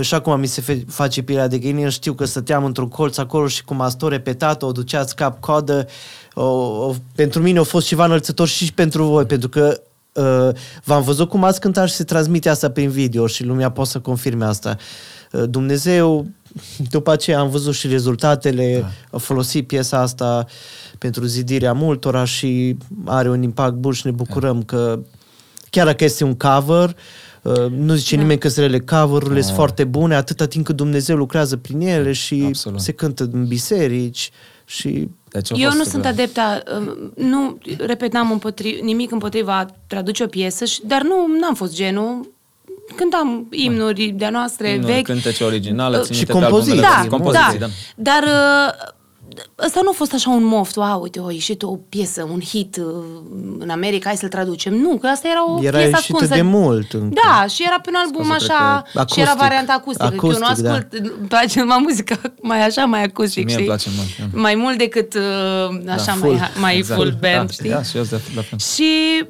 și 0.00 0.14
acum 0.14 0.40
mi 0.40 0.46
se 0.46 0.60
fe- 0.60 0.84
face 0.88 1.22
pielea 1.22 1.48
de 1.48 1.58
găină, 1.58 1.88
știu 1.88 2.12
că 2.12 2.24
stăteam 2.24 2.64
într-un 2.64 2.88
colț 2.88 3.16
acolo 3.18 3.46
și 3.46 3.64
cum 3.64 3.80
ați 3.80 3.96
tot 3.96 4.10
repetat, 4.10 4.62
o 4.62 4.72
duceați 4.72 5.14
cap-coadă, 5.16 5.86
o, 6.34 6.42
o, 6.44 6.94
pentru 7.14 7.42
mine 7.42 7.58
a 7.58 7.62
fost 7.62 7.86
ceva 7.86 8.04
înălțător 8.04 8.48
și 8.48 8.72
pentru 8.72 9.04
voi, 9.04 9.24
pentru 9.24 9.48
că 9.48 9.80
uh, 10.12 10.48
v-am 10.84 11.02
văzut 11.02 11.28
cum 11.28 11.44
ați 11.44 11.60
cântat 11.60 11.88
și 11.88 11.94
se 11.94 12.04
transmite 12.04 12.48
asta 12.48 12.70
prin 12.70 12.90
video 12.90 13.26
și 13.26 13.44
lumea 13.44 13.70
poate 13.70 13.90
să 13.90 14.00
confirme 14.00 14.44
asta. 14.44 14.76
Uh, 15.32 15.42
Dumnezeu, 15.48 16.26
după 16.90 17.10
aceea 17.10 17.38
am 17.38 17.50
văzut 17.50 17.74
și 17.74 17.88
rezultatele, 17.88 18.78
da. 18.80 19.16
a 19.16 19.18
folosit 19.18 19.66
piesa 19.66 19.98
asta 19.98 20.46
pentru 20.98 21.24
zidirea 21.24 21.72
multora 21.72 22.24
și 22.24 22.76
are 23.04 23.30
un 23.30 23.42
impact 23.42 23.74
bun 23.74 23.92
și 23.92 24.06
ne 24.06 24.12
bucurăm 24.12 24.58
da. 24.58 24.64
că 24.64 25.00
chiar 25.70 25.86
dacă 25.86 26.04
este 26.04 26.24
un 26.24 26.34
cover, 26.34 26.96
uh, 27.42 27.70
nu 27.70 27.94
zice 27.94 28.14
da. 28.14 28.20
nimeni 28.22 28.40
că 28.40 28.48
sunt 28.48 28.66
rele 28.66 28.80
cover-urile 28.80 29.40
sunt 29.40 29.54
foarte 29.54 29.84
bune, 29.84 30.14
atâta 30.14 30.46
timp 30.46 30.64
cât 30.64 30.76
Dumnezeu 30.76 31.16
lucrează 31.16 31.56
prin 31.56 31.80
ele 31.80 32.12
și 32.12 32.44
Absolut. 32.46 32.80
se 32.80 32.92
cântă 32.92 33.28
în 33.32 33.46
biserici 33.46 34.30
și 34.64 34.88
Deci 34.88 35.08
a 35.08 35.21
Eu 35.32 35.66
fost, 35.68 35.76
nu 35.76 35.84
sunt 35.84 36.02
da. 36.02 36.08
adepta, 36.08 36.62
um, 36.78 37.12
nu, 37.16 37.58
repet, 37.78 38.12
n-am 38.12 38.30
împotri, 38.30 38.80
nimic 38.82 39.10
împotriva 39.10 39.58
a 39.58 39.66
traduce 39.86 40.22
o 40.22 40.26
piesă, 40.26 40.64
și, 40.64 40.80
dar 40.86 41.02
nu 41.02 41.26
n-am 41.40 41.54
fost 41.54 41.74
genul. 41.74 42.32
Cântam 42.96 43.46
imnuri 43.50 44.06
de-a 44.16 44.30
noastre 44.30 44.70
Imnuri, 44.70 44.92
vechi. 44.92 45.04
cântece 45.04 45.44
originale, 45.44 45.96
Uh, 45.96 46.02
ținute 46.02 46.20
și 46.20 46.26
pe 46.26 46.32
compoziții. 46.32 46.72
albumele 46.72 46.86
Da, 46.86 47.08
voastre. 47.08 47.16
compoziții, 47.16 47.58
da. 47.58 47.66
da. 47.96 48.10
Dar 48.10 48.22
uh, 48.22 48.92
ăsta 49.64 49.80
nu 49.82 49.88
a 49.88 49.92
fost 49.92 50.12
așa 50.14 50.30
un 50.30 50.44
moft, 50.44 50.76
wow, 50.76 51.02
uite, 51.02 51.20
a 51.26 51.30
ieșit 51.32 51.62
o 51.62 51.76
piesă, 51.76 52.28
un 52.32 52.40
hit 52.40 52.76
uh, 52.76 52.84
în 53.58 53.70
America, 53.70 54.08
hai 54.08 54.16
să-l 54.16 54.28
traducem. 54.28 54.74
Nu, 54.74 54.98
că 54.98 55.06
asta 55.06 55.28
era 55.28 55.50
o 55.52 55.58
era 55.62 55.78
piesă 55.78 55.90
ieșită 55.94 55.96
ascunsă. 56.14 56.34
de 56.34 56.42
mult. 56.42 56.92
Încă. 56.92 57.20
Da, 57.24 57.46
și 57.46 57.62
era 57.66 57.80
pe 57.82 57.88
un 57.88 57.94
album 58.04 58.24
Scuze, 58.24 58.52
așa, 58.52 58.82
cred 58.92 59.04
că 59.04 59.12
și 59.14 59.20
era 59.20 59.30
acustic. 59.30 59.48
varianta 59.48 59.72
acustică. 59.72 60.08
că 60.16 60.26
eu 60.26 60.32
nu 60.38 60.44
Acustic, 60.44 60.64
da. 60.64 60.72
ascult, 60.72 60.92
îmi 61.18 61.28
place 61.28 61.60
numai 61.60 61.78
muzica 61.82 62.20
mai 62.40 62.64
așa, 62.64 62.84
mai 62.84 63.02
acustic, 63.02 63.38
Și 63.38 63.44
mie 63.44 63.54
îmi 63.54 63.64
știi? 63.78 63.88
place 63.88 63.88
mult, 63.96 64.32
da. 64.32 64.38
Mai 64.40 64.54
mult 64.54 64.78
decât 64.78 65.14
uh, 65.14 65.92
așa, 65.92 66.12
full. 66.12 66.32
mai, 66.36 66.50
mai 66.60 66.76
Exact. 66.76 67.00
full 67.00 67.16
band, 67.20 67.46
da, 67.46 67.52
știi? 67.52 67.70
Da, 67.70 67.82
și 67.82 67.96
eu 67.96 68.02
de 68.02 68.20
la 68.34 68.42
fel. 68.42 68.58
Și 68.58 69.24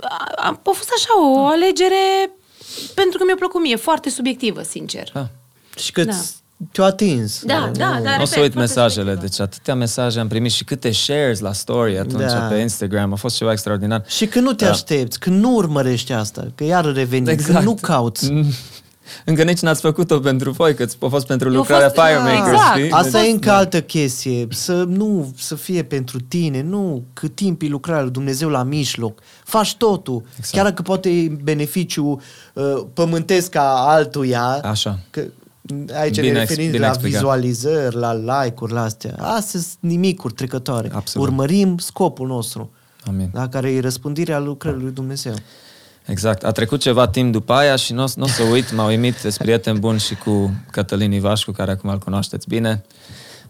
a, 0.00 0.26
a 0.36 0.60
fost 0.62 0.90
așa 0.96 1.10
o 1.22 1.46
alegere 1.46 2.30
pentru 2.94 3.18
că 3.18 3.24
mi-a 3.26 3.34
plăcut 3.38 3.60
mie, 3.62 3.76
foarte 3.76 4.10
subiectivă, 4.10 4.62
sincer. 4.62 5.10
Da. 5.14 5.28
Și 5.76 5.92
că 5.92 6.04
Da. 6.04 6.12
Te-a 6.72 6.84
atins. 6.84 7.42
Da, 7.44 7.58
Nu- 7.58 7.72
da, 7.72 7.88
nu- 7.88 7.92
da. 7.92 7.98
Nu 7.98 8.06
o 8.06 8.10
repet, 8.10 8.26
să 8.28 8.40
uit 8.40 8.52
foarte 8.52 8.58
mesajele, 8.58 9.10
subiectivă. 9.12 9.26
deci 9.28 9.40
atâtea 9.40 9.74
mesaje 9.74 10.20
am 10.20 10.28
primit 10.28 10.52
și 10.52 10.64
câte 10.64 10.90
shares 10.90 11.40
la 11.40 11.52
story 11.52 11.98
atunci 11.98 12.30
Da. 12.32 12.38
pe 12.38 12.54
Instagram, 12.54 13.12
a 13.12 13.16
fost 13.16 13.36
ceva 13.36 13.52
extraordinar. 13.52 14.02
Și 14.06 14.26
că 14.26 14.40
nu 14.40 14.52
te 14.52 14.64
Da. 14.64 14.70
aștepți, 14.70 15.18
că 15.20 15.30
nu 15.30 15.54
urmărești 15.54 16.12
asta, 16.12 16.46
că 16.54 16.64
iar 16.64 16.84
reveni, 16.92 17.30
exact. 17.30 17.58
că 17.58 17.64
nu 17.64 17.74
cauți. 17.80 18.32
Mm. 18.32 18.44
Încă 19.24 19.42
nici 19.42 19.58
n-ați 19.60 19.80
făcut-o 19.80 20.18
pentru 20.18 20.50
voi, 20.50 20.74
că 20.74 20.86
a 21.00 21.06
fost 21.08 21.26
pentru 21.26 21.48
Eu 21.50 21.54
lucrarea 21.56 21.88
fost- 21.90 22.06
Firemakers, 22.06 22.48
Exact. 22.52 22.76
știi? 22.78 22.90
Asta 22.90 23.18
Deci- 23.18 23.28
e 23.28 23.30
încă 23.30 23.50
altă 23.50 23.80
chestie, 23.82 24.46
să 24.50 24.72
nu 24.88 25.32
să 25.38 25.54
fie 25.54 25.82
pentru 25.82 26.20
tine, 26.20 26.62
nu, 26.62 27.04
cât 27.12 27.34
timp 27.34 27.62
e 27.62 27.66
lucrarea 27.66 28.02
lui 28.02 28.10
Dumnezeu 28.10 28.48
la 28.48 28.62
mijloc, 28.62 29.18
faci 29.44 29.74
totul, 29.76 30.22
exact. 30.36 30.54
chiar 30.54 30.64
dacă 30.64 30.82
poate 30.82 31.08
e 31.10 31.28
beneficiu 31.42 32.20
uh, 32.54 32.64
pământesc 32.94 33.48
ca 33.50 33.74
altuia, 33.88 34.42
Așa. 34.62 34.98
că 35.10 35.22
aici 35.94 36.14
Bine 36.20 36.32
ne 36.32 36.40
ex- 36.40 36.48
referim 36.48 36.70
bine 36.70 36.82
la 36.84 36.88
explicat. 36.88 37.18
vizualizări, 37.20 37.96
la 37.96 38.12
like-uri, 38.12 38.72
la 38.72 38.82
astea. 38.82 39.14
Astea 39.18 39.60
sunt 39.60 39.76
nimicuri 39.80 40.32
trecătoare. 40.34 40.90
Absolut. 40.92 41.28
Urmărim 41.28 41.78
scopul 41.78 42.26
nostru, 42.26 42.70
Amin. 43.06 43.30
da? 43.32 43.48
care 43.48 43.72
e 43.72 43.80
răspândirea 43.80 44.38
lucrării 44.38 44.82
lui 44.82 44.92
Dumnezeu. 44.92 45.34
Exact. 46.06 46.44
A 46.44 46.50
trecut 46.50 46.80
ceva 46.80 47.08
timp 47.08 47.32
după 47.32 47.52
aia 47.52 47.76
și 47.76 47.92
nu 47.92 48.02
o 48.02 48.06
n-o 48.16 48.26
să 48.26 48.42
uit, 48.42 48.72
m-au 48.72 48.86
uimit 48.86 49.16
sunt 49.16 49.36
prieten 49.46 49.78
bun 49.78 49.96
și 49.98 50.14
cu 50.14 50.54
Cătălin 50.70 51.12
Ivașcu, 51.12 51.50
care 51.52 51.70
acum 51.70 51.90
îl 51.90 51.98
cunoașteți 51.98 52.48
bine, 52.48 52.84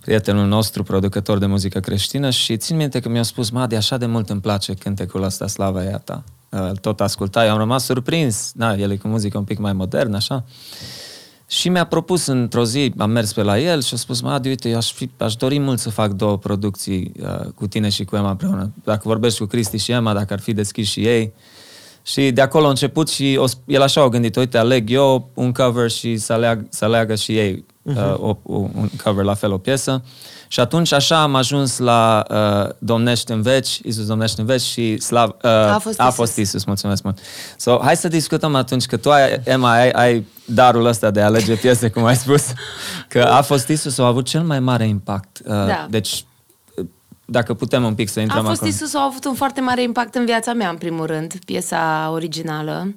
prietenul 0.00 0.46
nostru, 0.46 0.82
producător 0.82 1.38
de 1.38 1.46
muzică 1.46 1.80
creștină 1.80 2.30
și 2.30 2.56
țin 2.56 2.76
minte 2.76 3.00
că 3.00 3.08
mi-a 3.08 3.22
spus, 3.22 3.50
Madi, 3.50 3.74
așa 3.74 3.96
de 3.96 4.06
mult 4.06 4.30
îmi 4.30 4.40
place 4.40 4.74
cântecul 4.74 5.22
ăsta, 5.22 5.46
slava 5.46 5.84
e 5.84 5.92
a 5.92 5.98
ta. 5.98 6.24
Uh, 6.48 6.70
Tot 6.80 7.00
asculta, 7.00 7.44
eu 7.44 7.50
am 7.52 7.58
rămas 7.58 7.84
surprins, 7.84 8.52
na, 8.54 8.72
el 8.74 8.90
e 8.90 8.96
cu 8.96 9.08
muzică 9.08 9.38
un 9.38 9.44
pic 9.44 9.58
mai 9.58 9.72
modernă, 9.72 10.16
așa. 10.16 10.44
Și 11.50 11.68
mi-a 11.68 11.84
propus 11.84 12.26
într-o 12.26 12.64
zi, 12.64 12.92
am 12.96 13.10
mers 13.10 13.32
pe 13.32 13.42
la 13.42 13.58
el 13.58 13.82
și 13.82 13.94
a 13.94 13.96
spus, 13.96 14.20
Madi, 14.20 14.48
uite, 14.48 14.68
eu 14.68 14.76
aș, 14.76 14.92
fi, 14.92 15.10
aș 15.16 15.34
dori 15.34 15.58
mult 15.58 15.78
să 15.78 15.90
fac 15.90 16.12
două 16.12 16.38
producții 16.38 17.12
uh, 17.20 17.46
cu 17.54 17.66
tine 17.66 17.88
și 17.88 18.04
cu 18.04 18.16
Emma 18.16 18.30
împreună. 18.30 18.72
Dacă 18.84 19.00
vorbești 19.04 19.38
cu 19.38 19.44
Cristi 19.44 19.76
și 19.76 19.92
Emma, 19.92 20.12
dacă 20.12 20.32
ar 20.32 20.40
fi 20.40 20.52
deschis 20.52 20.88
și 20.88 21.06
ei. 21.06 21.32
Și 22.02 22.30
de 22.30 22.40
acolo 22.40 22.66
a 22.66 22.68
început 22.68 23.08
și 23.08 23.36
o, 23.40 23.48
sp- 23.48 23.64
el 23.66 23.82
așa 23.82 24.02
a 24.02 24.08
gândit, 24.08 24.36
uite, 24.36 24.58
aleg 24.58 24.90
eu 24.90 25.30
un 25.34 25.52
cover 25.52 25.90
și 25.90 26.16
să, 26.16 26.32
aleag, 26.32 26.66
să 26.68 26.84
aleagă 26.84 27.14
și 27.14 27.36
ei 27.36 27.64
uh, 27.82 28.14
o, 28.16 28.36
o, 28.42 28.58
un 28.58 28.88
cover, 29.04 29.24
la 29.24 29.34
fel, 29.34 29.52
o 29.52 29.58
piesă. 29.58 30.02
Și 30.52 30.60
atunci 30.60 30.92
așa 30.92 31.22
am 31.22 31.34
ajuns 31.34 31.78
la 31.78 32.24
uh, 32.30 32.74
Domnește 32.78 33.32
în 33.32 33.42
veci, 33.42 33.80
Iisus 33.84 34.06
Domnește 34.06 34.40
în 34.40 34.46
veci 34.46 34.60
și 34.60 34.98
Slav, 34.98 35.28
uh, 35.42 35.50
A 35.50 35.78
fost 35.78 36.00
a 36.00 36.02
Iisus. 36.02 36.16
fost 36.18 36.36
Iisus, 36.36 36.64
mulțumesc 36.64 37.02
mult. 37.02 37.18
So, 37.56 37.80
hai 37.82 37.96
să 37.96 38.08
discutăm 38.08 38.54
atunci 38.54 38.86
că 38.86 38.96
tu, 38.96 39.10
ai, 39.10 39.40
Emma, 39.44 39.72
ai, 39.72 39.90
ai 39.90 40.26
darul 40.44 40.84
ăsta 40.86 41.10
de 41.10 41.20
a 41.20 41.24
alege 41.24 41.54
piese, 41.56 41.88
cum 41.90 42.04
ai 42.04 42.16
spus, 42.16 42.42
că 43.08 43.22
a 43.22 43.42
fost 43.42 43.68
Iisus, 43.68 43.98
a 43.98 44.06
avut 44.06 44.24
cel 44.26 44.42
mai 44.42 44.60
mare 44.60 44.86
impact. 44.86 45.38
Uh, 45.44 45.46
Da. 45.52 45.86
Deci, 45.90 46.24
uh, 46.76 46.86
dacă 47.24 47.54
putem 47.54 47.84
un 47.84 47.94
pic 47.94 48.08
să 48.08 48.18
A 48.18 48.22
intrăm 48.22 48.44
fost 48.44 48.56
acolo. 48.56 48.70
Isus, 48.70 48.94
a 48.94 49.02
avut 49.10 49.24
un 49.24 49.34
foarte 49.34 49.60
mare 49.60 49.82
impact 49.82 50.14
în 50.14 50.24
viața 50.24 50.52
mea, 50.52 50.68
în 50.68 50.76
primul 50.76 51.06
rând, 51.06 51.34
piesa 51.44 52.10
originală. 52.12 52.94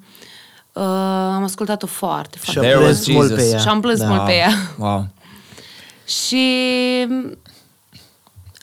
Uh, 0.73 0.83
am 1.35 1.43
ascultat-o 1.43 1.87
foarte, 1.87 2.37
Și 2.43 2.51
foarte 2.51 2.59
a 2.59 2.63
There 2.63 2.75
mult. 2.83 2.89
was 2.95 3.03
plâns 3.03 3.17
mult 3.17 3.29
Jesus. 3.29 3.43
pe 3.43 3.49
ea. 3.49 3.59
Și 3.59 3.67
am 3.67 3.79
plâns 3.81 3.99
Da. 3.99 4.07
mult 4.07 4.25
pe 4.25 4.33
ea. 4.33 4.49
Wow. 4.77 5.07
Și 6.05 6.45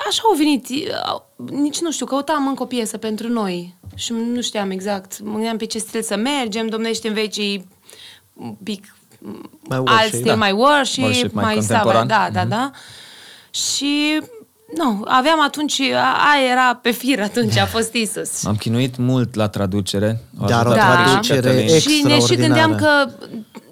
așa 0.08 0.22
au 0.30 0.36
venit, 0.36 0.66
au- 1.06 1.28
nici 1.50 1.80
nu 1.80 1.90
știu, 1.92 2.06
căutam 2.06 2.46
încă 2.46 2.62
o 2.62 2.66
piesă 2.66 2.96
pentru 2.96 3.28
noi 3.28 3.74
și 3.94 4.12
nu 4.12 4.40
știam 4.40 4.70
exact, 4.70 5.20
mă 5.22 5.32
gândeam 5.32 5.56
pe 5.56 5.64
ce 5.66 5.78
stil 5.78 6.02
să 6.02 6.16
mergem, 6.16 6.66
domnește 6.68 7.08
în 7.08 7.14
vecii 7.14 7.68
un 8.34 8.54
pic 8.64 8.94
Mai 9.68 9.78
alt 9.78 9.88
worship, 9.88 10.12
stil, 10.14 10.24
da. 10.24 10.34
mai 10.34 10.52
worship, 10.52 11.02
Worship 11.02 11.32
mai 11.32 11.44
mai, 11.44 11.54
contemporan. 11.54 12.06
Da, 12.06 12.28
da, 12.32 12.44
da. 12.44 12.70
Și 13.50 14.20
nu, 14.76 15.02
aveam 15.06 15.42
atunci, 15.42 15.80
a, 15.80 16.16
aia 16.32 16.50
era 16.50 16.74
pe 16.82 16.90
fir 16.90 17.20
atunci, 17.20 17.56
a 17.56 17.66
fost 17.66 17.92
Isus. 17.94 18.42
M-am 18.42 18.56
chinuit 18.56 18.96
mult 18.96 19.34
la 19.34 19.48
traducere. 19.48 20.24
O 20.40 20.46
Dar 20.46 20.66
ajutat 20.66 20.78
o 20.78 20.94
foarte 20.94 21.02
și 21.02 21.10
traducere 21.10 21.40
Cătălin. 21.40 21.74
ex- 21.74 21.82
Și, 21.82 21.88
ne, 22.02 22.08
și 22.10 22.14
Extraordinară. 22.16 22.60
gândeam 22.66 22.74
că 22.76 23.10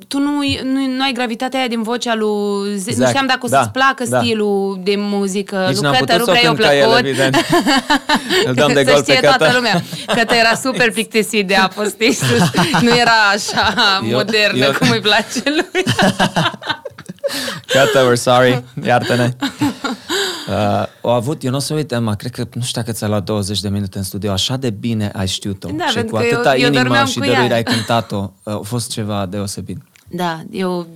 tu 0.09 0.19
nu, 0.19 0.31
nu, 0.65 0.87
nu 0.97 1.03
ai 1.03 1.13
gravitatea 1.13 1.59
aia 1.59 1.69
din 1.69 1.83
vocea 1.83 2.15
lui... 2.15 2.71
Exact. 2.73 2.85
Nu 2.87 2.91
Exact. 2.91 3.09
știam 3.09 3.27
dacă 3.27 3.39
o 3.43 3.49
Da, 3.49 3.59
să-ți 3.59 3.71
placă 3.71 4.05
da. 4.09 4.19
stilul 4.21 4.81
de 4.83 4.95
muzică. 4.97 5.57
Nici 5.67 5.73
lui 5.75 5.83
n-am 5.83 5.95
Cătăru 5.99 6.25
putut 6.25 6.25
să 6.25 6.31
o 6.31 6.33
prea 6.33 6.43
i-a 6.43 6.49
cânt 6.55 6.61
ca 6.69 6.75
el, 6.77 6.85
plăcut. 6.89 7.05
evident. 7.07 7.37
Îl 8.49 8.55
dăm 8.55 8.73
de 8.73 8.85
să 8.85 8.93
gol 8.93 9.03
pe 9.03 9.13
știe 9.13 9.21
toată 9.21 9.45
Cătă. 9.45 9.55
lumea. 9.57 9.83
Cătă 10.07 10.35
era 10.35 10.55
super 10.55 10.91
plictisit 10.93 11.47
de 11.47 11.55
apostisus. 11.55 12.51
Nu 12.83 12.97
era 12.97 13.13
așa 13.35 14.01
Eu- 14.09 14.17
modernă 14.17 14.65
eu- 14.65 14.73
cum 14.79 14.91
îi 14.91 15.01
place 15.01 15.43
lui. 15.45 15.83
Cătă, 17.67 18.11
we're 18.11 18.15
sorry, 18.21 18.65
iartă-ne. 18.87 19.31
Uh, 20.49 20.85
o 21.01 21.09
avut, 21.11 21.43
eu 21.45 21.51
nu 21.51 21.57
o 21.57 21.61
să 21.61 21.75
uit, 21.75 21.93
Emma, 21.93 22.15
cred 22.15 22.31
că, 22.31 22.45
nu 22.53 22.63
știu 22.63 22.81
dacă 22.81 22.93
ți-a 22.97 23.07
luat 23.09 23.25
20 23.25 23.61
de 23.61 23.69
minute 23.69 23.99
în 23.99 24.05
studio, 24.05 24.31
așa 24.33 24.57
de 24.57 24.71
bine 24.71 25.11
ai 25.15 25.27
știut-o 25.27 25.69
Da, 25.77 25.87
și 25.87 25.95
pentru 25.95 26.15
cu 26.15 26.21
că 26.21 26.27
eu- 26.27 26.35
atâta 26.35 26.57
eu 26.57 26.67
inimă 26.67 26.83
dormeam 26.83 27.07
și 27.07 27.19
cu 27.19 27.25
dăruire 27.25 27.45
ea. 27.49 27.55
ai 27.55 27.63
cântat-o, 27.63 28.31
uh, 28.43 28.55
a 28.55 28.61
fost 28.65 28.91
ceva 28.91 29.27
deosebit. 29.27 29.79
Da, 30.11 30.43
eu 30.51 30.87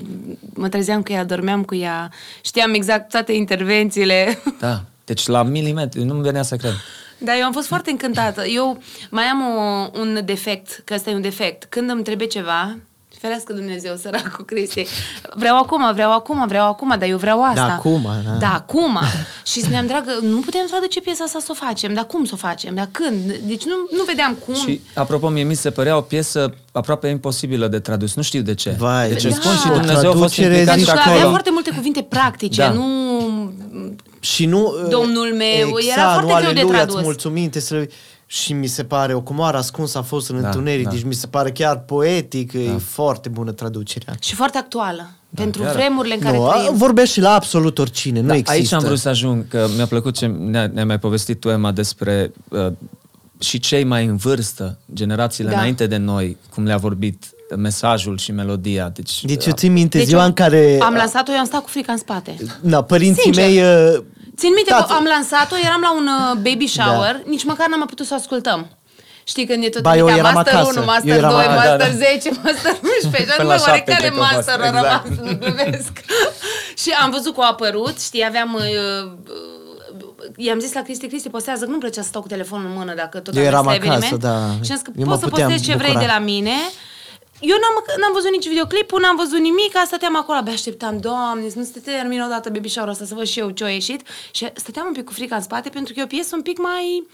mă 0.54 0.68
trezeam 0.68 1.02
cu 1.02 1.12
ea, 1.12 1.24
dormeam 1.24 1.64
cu 1.64 1.74
ea, 1.74 2.10
știam 2.44 2.74
exact 2.74 3.10
toate 3.10 3.32
intervențiile. 3.32 4.38
Da, 4.58 4.82
deci 5.04 5.26
la 5.26 5.42
milimetri, 5.42 6.02
nu-mi 6.04 6.22
venea 6.22 6.42
să 6.42 6.56
cred. 6.56 6.72
Da, 7.18 7.36
eu 7.36 7.44
am 7.44 7.52
fost 7.52 7.66
foarte 7.66 7.90
încântată. 7.90 8.44
Eu 8.46 8.82
mai 9.10 9.24
am 9.24 9.40
o, 9.40 9.90
un 10.00 10.20
defect, 10.24 10.82
că 10.84 10.94
ăsta 10.94 11.10
e 11.10 11.14
un 11.14 11.20
defect. 11.20 11.64
Când 11.64 11.90
îmi 11.90 12.02
trebuie 12.02 12.26
ceva, 12.26 12.76
ferească 13.22 13.52
Dumnezeu, 13.52 13.96
săracul 13.96 14.44
Cristi, 14.44 14.86
vreau 15.34 15.58
acum, 15.58 15.92
vreau 15.92 16.12
acum, 16.12 16.46
vreau 16.46 16.66
acum, 16.68 16.88
dar 16.98 17.08
eu 17.08 17.16
vreau 17.16 17.42
asta. 17.44 17.66
Da, 17.66 17.74
acum, 17.74 18.02
da. 18.24 18.30
Da, 18.38 18.52
acum. 18.54 18.98
și 19.50 19.60
spuneam, 19.60 19.86
dragă, 19.86 20.10
nu 20.22 20.36
putem 20.40 20.66
traduce 20.70 21.00
piesa 21.00 21.24
asta 21.24 21.38
să 21.38 21.48
o 21.50 21.54
facem, 21.66 21.94
dar 21.94 22.04
cum 22.06 22.24
să 22.24 22.30
o 22.34 22.36
facem, 22.36 22.74
dar 22.74 22.88
când? 22.90 23.32
Deci 23.46 23.64
nu, 23.64 23.74
nu 23.96 24.02
vedeam 24.06 24.34
cum. 24.46 24.54
Și, 24.54 24.80
apropo, 24.94 25.28
mie 25.28 25.42
mi 25.42 25.54
se 25.54 25.70
părea 25.70 25.96
o 25.96 26.00
piesă 26.00 26.54
aproape 26.72 27.08
imposibilă 27.08 27.68
de 27.68 27.78
tradus. 27.78 28.14
Nu 28.14 28.22
știu 28.22 28.40
de 28.42 28.54
ce. 28.54 28.74
Vai, 28.78 29.08
deci 29.08 29.22
da. 29.22 29.28
îți 29.28 29.38
spun 29.38 29.52
și 29.56 29.68
O 29.70 29.72
Dumnezeu 29.78 30.10
a 30.10 30.14
fost 30.14 30.34
traducere 30.34 30.44
implicat 30.58 30.76
zici 30.78 30.86
și 30.86 30.92
Pentru 30.92 30.94
că 30.94 31.00
avea 31.08 31.12
acolo. 31.14 31.28
foarte 31.30 31.50
multe 31.50 31.70
cuvinte 31.70 32.02
practice, 32.02 32.60
Da. 32.62 32.70
nu... 32.70 33.52
Și 34.20 34.46
nu... 34.46 34.72
Domnul 34.88 35.34
meu, 35.36 35.78
exact, 35.78 35.98
era 35.98 36.12
foarte 36.12 36.32
nu, 36.32 36.38
greu 36.38 36.40
de 36.52 36.58
aleluia, 36.60 36.76
tradus. 36.76 36.94
îți 36.94 37.04
mulțumim, 37.04 37.48
te 37.48 37.60
slăvi. 37.60 37.86
Și 38.34 38.52
mi 38.52 38.66
se 38.66 38.84
pare, 38.84 39.14
o 39.14 39.20
comoară 39.20 39.56
ascunsă 39.56 39.98
a 39.98 40.02
fost 40.02 40.30
în 40.30 40.40
Da, 40.40 40.46
întuneric, 40.48 40.84
da. 40.84 40.90
deci 40.90 41.02
mi 41.02 41.14
se 41.14 41.26
pare 41.26 41.50
chiar 41.50 41.78
poetic, 41.78 42.52
e 42.52 42.68
foarte 42.78 43.28
bună 43.28 43.52
traducerea. 43.52 44.14
Și 44.20 44.34
foarte 44.34 44.58
actuală. 44.58 45.10
pentru 45.34 45.62
chiar. 45.62 45.74
vremurile 45.74 46.14
în 46.14 46.20
care 46.20 46.36
Nu, 46.36 46.44
a- 46.46 46.52
trăim. 46.58 46.76
vorbești 46.76 47.12
și 47.14 47.20
la 47.20 47.32
absolut 47.34 47.78
oricine, 47.78 48.20
nu 48.20 48.26
Da, 48.26 48.32
există. 48.34 48.52
Aici 48.58 48.72
am 48.72 48.82
vrut 48.84 48.98
să 48.98 49.08
ajung, 49.08 49.48
că 49.48 49.66
mi-a 49.76 49.86
plăcut 49.86 50.16
ce 50.16 50.26
ne-a, 50.26 50.66
ne 50.66 50.84
mai 50.84 50.98
povestit 50.98 51.40
tu, 51.40 51.48
Emma, 51.48 51.70
despre 51.72 52.32
uh, 52.48 52.66
și 53.38 53.58
cei 53.58 53.84
mai 53.84 54.04
în 54.06 54.16
vârstă, 54.16 54.78
generațiile 54.94 55.50
Da. 55.50 55.56
înainte 55.56 55.86
de 55.86 55.96
noi, 55.96 56.36
cum 56.54 56.64
le-a 56.64 56.76
vorbit 56.76 57.30
mesajul 57.56 58.18
și 58.18 58.32
melodia. 58.32 58.88
Deci, 58.88 59.24
Deci 59.24 59.46
eu 59.46 59.52
țin 59.52 59.72
minte 59.72 59.98
Deci 59.98 60.06
ziua 60.06 60.20
eu 60.20 60.26
în 60.26 60.32
care... 60.32 60.78
Am 60.82 60.94
lansat-o, 60.94 61.32
eu 61.32 61.38
am 61.38 61.44
stat 61.44 61.60
cu 61.62 61.68
frica 61.68 61.92
în 61.92 61.98
spate. 61.98 62.36
Na, 62.60 62.82
părinții 62.82 63.22
Sincer. 63.22 63.44
mei... 63.46 63.58
uh, 63.62 64.02
Țin 64.36 64.52
minte 64.54 64.70
Tată. 64.70 64.84
că 64.88 64.92
am 64.92 65.04
lansat-o, 65.04 65.56
eram 65.64 65.80
la 65.80 65.92
un 65.92 66.06
uh, 66.06 66.34
baby 66.46 66.66
shower, 66.66 67.14
da. 67.14 67.22
nici 67.26 67.44
măcar 67.44 67.66
n-am 67.68 67.78
mai 67.78 67.86
putut 67.86 68.06
să 68.06 68.12
o 68.14 68.16
ascultăm. 68.16 68.66
Știi 69.24 69.46
când 69.46 69.64
e 69.64 69.68
tot 69.68 69.82
Ba, 69.82 69.96
eu 69.96 70.06
timpul 70.06 70.18
eram 70.24 70.34
Master 70.34 70.54
acasă. 70.54 70.78
1, 70.78 70.86
Master 70.86 71.10
Eu 71.10 71.16
eram 71.16 71.30
2, 71.30 71.40
acasă, 71.40 71.56
Master 71.56 71.78
da, 71.78 71.84
da. 71.84 71.90
10, 71.90 72.30
Master 72.44 72.72
11 72.82 73.30
Și 73.30 73.36
Până 73.36 73.42
nu 73.42 73.48
la 73.48 73.54
mă, 73.54 73.60
oare 73.66 73.72
șapte, 73.76 73.90
care 73.92 74.02
cred 74.02 74.12
că 74.12 74.20
a 74.20 74.24
fost, 74.24 74.34
Master 74.34 74.60
a 74.60 74.66
exact. 74.66 74.84
rămas, 74.84 75.18
nu 75.26 75.38
glumesc. 75.38 75.92
și 76.82 76.90
am 77.02 77.10
văzut 77.10 77.34
că 77.34 77.40
a 77.40 77.46
apărut, 77.46 78.00
știi, 78.00 78.24
aveam... 78.26 78.54
Uh, 78.54 78.62
uh, 78.62 79.40
I-am 80.36 80.58
zis 80.58 80.72
la 80.72 80.82
Cristi, 80.82 81.06
Cristi, 81.06 81.28
postează, 81.28 81.64
că 81.64 81.70
nu-mi 81.70 81.80
plăcea 81.80 82.02
să 82.02 82.08
stau 82.08 82.20
cu 82.22 82.28
telefonul 82.28 82.66
în 82.66 82.76
mână 82.76 82.94
dacă 82.94 83.18
tot 83.18 83.34
Eu 83.36 83.40
am 83.42 83.46
eram 83.46 83.64
mers 83.64 83.84
la 83.84 83.92
acasă, 83.92 84.14
eveniment. 84.14 84.22
da. 84.22 84.64
Și 84.64 84.70
am 84.72 84.76
zis 84.78 84.80
că 84.86 84.90
Eu 84.96 85.04
mă 85.04 85.10
poți 85.10 85.22
să 85.22 85.28
puteam 85.28 85.48
postezi 85.48 85.70
ce 85.70 85.76
vrei 85.76 85.92
bucura. 85.92 86.06
de 86.06 86.12
la 86.16 86.24
mine. 86.24 86.56
Eu 87.42 87.56
n-am, 87.60 87.84
n-am 88.00 88.12
văzut 88.12 88.30
nici 88.30 88.48
videoclipul, 88.48 89.00
n-am 89.00 89.16
văzut 89.16 89.38
nimic, 89.38 89.72
stăteam 89.84 90.16
acolo, 90.16 90.38
abia 90.38 90.52
așteptam, 90.52 90.98
doamne, 90.98 91.48
să 91.48 91.58
nu 91.58 91.64
se 91.64 91.80
termină 91.80 92.24
odată 92.24 92.50
baby 92.50 92.68
shower 92.68 92.88
ăsta, 92.88 93.04
să 93.04 93.14
văd 93.14 93.26
și 93.26 93.38
eu 93.38 93.50
ce 93.50 93.64
a 93.64 93.70
ieșit. 93.70 94.00
Și 94.30 94.50
stăteam 94.54 94.86
un 94.86 94.92
pic 94.92 95.04
cu 95.04 95.12
frica 95.12 95.36
în 95.36 95.42
spate, 95.42 95.68
pentru 95.68 95.92
că 95.92 96.00
e 96.00 96.02
o 96.02 96.06
piesă 96.06 96.34
un 96.36 96.42
pic 96.42 96.58
mai 96.58 97.06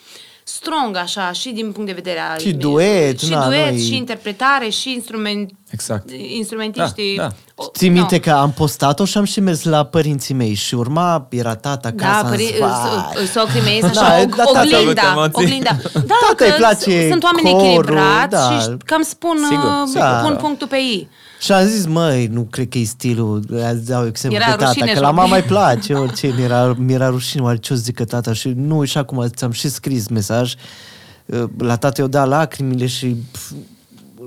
strong, 0.49 0.97
așa, 0.97 1.33
și 1.33 1.51
din 1.51 1.73
punct 1.73 1.87
de 1.89 1.93
vedere 1.95 2.19
al... 2.33 2.39
Și 2.39 2.53
duet, 2.53 3.21
și 3.21 3.31
na, 3.31 3.47
duet, 3.47 3.71
noi- 3.71 3.81
și 3.83 3.97
interpretare, 3.97 4.69
și 4.69 4.93
instrument... 4.93 5.51
Exact. 5.71 6.11
Instrumentiștii... 6.37 7.17
Da, 7.17 7.23
da. 7.23 7.29
O- 7.55 7.65
Țin 7.77 7.93
no. 7.93 7.99
minte 7.99 8.21
că 8.21 8.31
am 8.31 8.53
postat-o 8.53 9.05
și 9.05 9.19
am 9.19 9.25
și 9.25 9.41
mers 9.41 9.63
la 9.65 9.85
părinții 9.85 10.35
mei 10.35 10.55
și 10.55 10.75
urma, 10.75 11.27
era 11.31 11.55
tata 11.57 11.89
acasă, 11.89 12.11
Da, 12.13 12.19
am 12.19 12.29
pări, 12.29 12.43
zis, 12.45 12.59
"Vai." 12.59 12.71
so- 12.71 13.31
socrii 13.33 13.63
mei 13.63 13.79
sunt 13.81 13.93
Da, 13.99 14.01
așa, 14.01 14.25
da, 14.25 14.43
o, 14.47 14.53
tata 14.53 14.59
a 14.59 14.61
avut 14.61 14.73
oglinda, 14.75 15.03
emoții. 15.13 15.33
oglinda. 15.45 15.71
Da, 15.93 16.01
Tata 16.29 16.45
îi 16.45 16.51
că 16.51 16.55
place 16.57 17.05
s- 17.07 17.09
sunt 17.11 17.23
oameni 17.23 17.51
corul, 17.51 17.67
echilibrați 17.69 18.29
da. 18.31 18.59
și 18.61 18.77
cam 18.85 19.03
spun, 19.03 19.37
Sigur, 19.49 19.65
uh, 19.65 19.87
sigur. 19.87 20.21
pun 20.23 20.33
Da. 20.33 20.39
punctul 20.41 20.67
pe 20.67 20.77
ei. 20.77 21.09
Și 21.41 21.53
am 21.53 21.67
zis, 21.67 21.87
măi, 21.87 22.27
nu 22.27 22.43
cred 22.43 22.69
că 22.69 22.79
e 22.79 22.85
stilul, 22.85 23.45
îți 23.49 23.87
dau 23.87 24.07
exemplu 24.07 24.39
Era 24.39 24.51
pe 24.51 24.57
tata, 24.57 24.67
rușine 24.67 24.93
că 24.93 25.01
la 25.01 25.09
și 25.09 25.15
mama 25.15 25.37
ok. 25.37 25.43
îi 25.43 25.49
place, 25.49 25.95
orice, 25.95 26.33
mi-era, 26.37 26.75
mi-era 26.79 27.09
rușine, 27.09 27.43
oare 27.43 27.57
ce 27.57 27.73
o 27.73 27.77
să 27.77 27.83
zică 27.83 28.05
tata 28.05 28.33
și 28.33 28.49
nu, 28.49 28.85
și 28.85 28.99
acum 28.99 29.27
ți-am 29.29 29.51
și 29.51 29.69
scris 29.69 30.09
mesaj, 30.09 30.55
uh, 31.27 31.45
la 31.59 31.77
tata 31.77 32.01
eu 32.01 32.09
da 32.09 32.25
lacrimile 32.25 32.87
și 32.87 33.07
pf, 33.31 33.51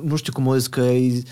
nu 0.03 0.16
știu 0.16 0.34
cum 0.34 0.47
o 0.47 0.55
zis 0.55 0.68
că 0.68 0.82
e, 0.82 1.24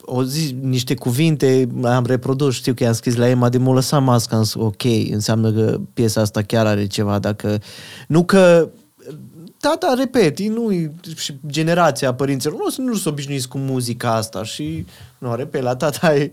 o 0.00 0.24
zi 0.24 0.56
niște 0.62 0.94
cuvinte, 0.94 1.68
am 1.82 2.06
reprodus, 2.06 2.54
știu 2.54 2.74
că 2.74 2.82
i-am 2.82 2.92
scris 2.92 3.16
la 3.16 3.28
Emma, 3.28 3.48
de 3.48 3.58
m-a 3.58 3.72
lăsat 3.72 4.02
masca, 4.02 4.36
am 4.36 4.42
zis, 4.42 4.54
ok, 4.54 4.82
înseamnă 5.10 5.52
că 5.52 5.80
piesa 5.94 6.20
asta 6.20 6.42
chiar 6.42 6.66
are 6.66 6.86
ceva, 6.86 7.18
dacă... 7.18 7.58
Nu 8.08 8.24
că 8.24 8.68
Tata, 9.60 9.94
repet, 9.98 10.38
ei 10.38 10.48
nu 10.48 10.70
și 11.16 11.32
generația 11.46 12.14
părinților 12.14 12.54
nu 12.56 12.70
sunt 12.70 12.86
nu 12.86 12.92
sunt 12.94 13.06
obișnuiți 13.06 13.48
cu 13.48 13.58
muzica 13.58 14.14
asta 14.14 14.44
și 14.44 14.86
nu, 15.18 15.34
repet, 15.34 15.62
la 15.62 15.76
tata 15.76 16.14
e, 16.14 16.30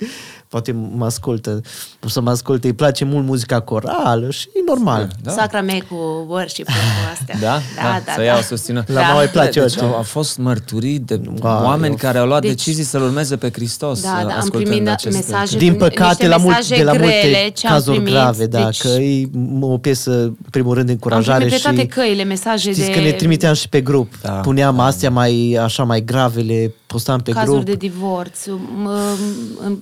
poate 0.48 0.72
mă 0.72 1.06
ascultă, 1.06 1.62
o 2.04 2.08
să 2.10 2.22
mă 2.22 2.30
asculte, 2.30 2.68
îi 2.68 2.74
place 2.74 3.06
mult 3.06 3.26
muzica 3.26 3.60
corală 3.60 4.30
și 4.32 4.48
e 4.54 4.60
normal. 4.68 5.10
Da. 5.24 5.32
Sacra 5.32 5.62
mea 5.62 5.78
cu 5.90 6.26
worship 6.30 6.66
cu 6.66 6.72
astea. 7.12 7.36
Da, 7.40 7.60
da, 7.76 8.02
da, 8.06 8.12
să 8.12 8.18
da. 8.18 8.24
iau 8.24 8.42
susțină. 8.42 8.84
La 8.88 9.02
mama 9.02 9.22
îi 9.22 9.28
place 9.28 9.60
deci 9.60 9.64
orice. 9.64 9.80
au, 9.80 9.96
au 9.96 10.02
fost 10.04 10.38
mărturii 10.38 11.00
de 11.00 11.22
Wow, 11.42 11.64
oameni 11.64 11.92
eu- 11.92 11.98
care 12.00 12.18
au 12.18 12.28
luat 12.28 12.42
Deci- 12.42 12.50
decizii 12.50 12.84
să-L 12.84 13.02
urmeze 13.02 13.36
pe 13.38 13.50
Hristos. 13.52 14.02
Da, 14.02 14.08
da, 14.10 14.18
am 14.20 14.38
ascultând 14.38 14.66
primit 14.66 14.88
aceste- 14.90 15.18
mesaje 15.18 15.58
Din 15.58 15.72
niște 15.72 15.88
păcate, 15.88 16.28
la, 16.28 16.38
mult, 16.38 16.56
mesaje 16.56 16.76
de 16.76 16.84
la 16.84 16.92
grele 16.92 17.06
multe 17.06 17.52
ce 17.54 17.68
am 17.68 17.74
cazuri 17.74 17.96
primit, 17.96 18.14
grave, 18.14 18.46
da, 18.46 18.64
deci- 18.66 18.82
că 18.82 18.88
e 18.88 19.30
o 19.60 19.78
piesă, 19.78 20.12
în 20.12 20.36
primul 20.52 20.74
rând, 20.74 20.86
de 20.86 20.92
Am 20.92 20.98
încurajare 21.02 21.38
primit 21.46 21.62
pe 21.62 21.62
toate 21.70 21.82
și... 21.82 21.88
căile 21.88 22.24
mesaje 22.24 22.72
Știți 22.72 22.88
de 22.88 22.94
că 22.94 23.00
ne 23.00 23.12
trimiteam 23.18 23.54
și 23.54 23.70
pe 23.70 23.82
grup. 23.82 24.14
Da, 24.22 24.32
Puneam 24.32 24.80
astea 24.80 25.10
mai, 25.12 25.58
așa, 25.62 25.84
mai 25.84 26.04
grave, 26.06 26.42
le 26.42 26.74
postam 26.88 27.20
pe 27.20 27.32
cazuri 27.32 27.52
grup. 27.64 27.66
de 27.66 27.88
divorț, 27.88 28.46
m- 28.48 29.72
m- 29.72 29.78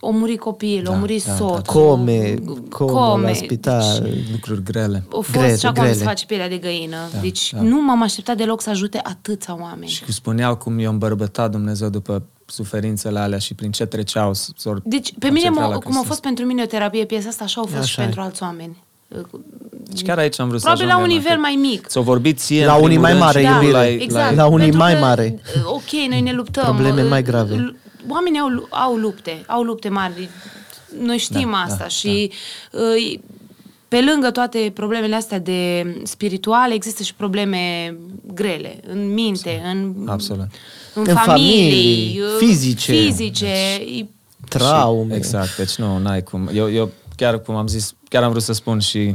o 0.00 0.10
muri 0.10 0.36
copil, 0.36 0.84
o 0.88 0.90
Da, 0.90 0.96
muri 0.96 1.22
da, 1.26 1.34
soțul. 1.34 1.62
Come, 1.66 2.34
come, 2.68 2.90
come. 2.92 3.26
la 3.28 3.32
spital. 3.34 4.08
lucruri 4.32 4.62
grele. 4.62 5.04
Au 5.12 5.20
fost 5.20 5.38
Grele, 5.38 5.56
și 5.56 5.66
acum 5.66 5.82
grele. 5.82 5.96
se 5.96 6.04
face 6.04 6.26
pielea 6.26 6.48
de 6.48 6.56
găină. 6.56 6.96
Da, 7.12 7.18
deci 7.18 7.52
da. 7.52 7.60
nu 7.62 7.82
m-am 7.82 8.02
așteptat 8.02 8.36
deloc 8.36 8.60
să 8.60 8.70
ajute 8.70 9.00
atâția 9.02 9.56
oameni. 9.60 9.90
Și 9.90 10.12
spuneau 10.12 10.56
cum 10.56 10.78
i-a 10.78 10.88
îmbărbătat 10.88 11.50
Dumnezeu 11.50 11.88
după 11.88 12.22
suferințele 12.46 13.18
alea 13.18 13.38
și 13.38 13.54
prin 13.54 13.70
ce 13.70 13.84
treceau. 13.84 14.34
s- 14.34 14.50
s-or 14.56 14.80
Deci, 14.84 15.12
pe 15.18 15.26
mine, 15.26 15.30
concentrat 15.40 15.66
mă, 15.68 15.72
la 15.74 15.78
cum 15.78 15.78
a 15.80 15.82
Hristos. 15.84 16.06
fost 16.06 16.20
pentru 16.20 16.44
mine 16.44 16.62
o 16.62 16.66
terapie 16.66 17.04
piesa 17.04 17.28
asta, 17.28 17.44
așa 17.44 17.60
au 17.60 17.66
fost 17.66 17.78
Așa 17.78 17.86
și 17.92 18.00
e. 18.00 18.02
pentru 18.02 18.20
alți 18.20 18.42
oameni. 18.42 18.76
Deci 19.88 20.02
chiar 20.02 20.18
aici 20.18 20.40
am 20.40 20.48
vrut 20.48 20.60
Probabil 20.60 20.86
să 20.86 20.92
la 20.92 20.96
un 20.98 21.02
ajungem, 21.04 21.18
nivel 21.22 21.34
că 21.36 21.40
mai 21.40 21.54
mic. 21.70 21.86
Ți-o 21.86 22.02
vorbit 22.02 22.38
ție 22.38 22.66
La 22.66 22.74
în 22.74 22.82
unii 22.82 22.98
primul 22.98 23.02
mai 23.02 23.10
rând 23.12 23.24
mare 23.24 23.40
și 23.40 23.46
tu 23.46 23.52
iubire. 23.52 23.70
l-ai- 23.72 23.94
exact. 23.94 24.26
l-ai- 24.26 24.34
La 24.36 24.46
unii 24.46 24.58
Pentru 24.58 24.78
mai 24.78 24.92
că, 24.92 24.98
mare. 24.98 25.40
Ok, 25.64 25.90
noi 26.08 26.20
ne 26.20 26.32
luptăm. 26.32 26.64
Probleme 26.64 27.02
mai 27.02 27.22
grave. 27.22 27.54
L- 27.54 27.76
Oamenii 28.08 28.40
au, 28.40 28.66
au 28.70 28.94
lupte, 28.94 29.42
au 29.46 29.62
lupte 29.62 29.88
mari. 29.88 30.28
Noi 31.02 31.18
știm 31.18 31.50
Da, 31.50 31.56
asta 31.56 31.76
da, 31.78 31.88
și 31.88 32.30
uh, 32.72 33.18
pe 33.88 34.00
lângă 34.10 34.30
toate 34.30 34.70
problemele 34.74 35.14
astea 35.14 35.38
de 35.38 35.86
spirituale, 36.04 36.74
există 36.74 37.02
și 37.02 37.14
probleme 37.14 37.94
grele 38.34 38.80
în 38.92 39.12
minte, 39.14 39.62
în, 39.72 39.94
Absolut. 40.06 40.46
în, 40.94 41.04
În 41.08 41.14
familii, 41.14 41.24
familii, 41.24 42.20
uh, 42.20 42.26
fizice. 42.38 42.92
fizice. 42.92 43.46
E- 43.98 44.06
Traume. 44.48 45.12
Și- 45.12 45.18
Exact, 45.18 45.56
deci 45.56 45.74
nu, 45.74 45.98
n-ai 45.98 46.22
cum. 46.22 46.50
Eu, 46.54 46.72
eu 46.72 46.90
chiar 47.16 47.42
cum 47.42 47.54
am 47.54 47.66
zis, 47.66 47.94
chiar 48.08 48.22
am 48.22 48.30
vrut 48.30 48.42
să 48.42 48.52
spun 48.52 48.78
și 48.80 49.14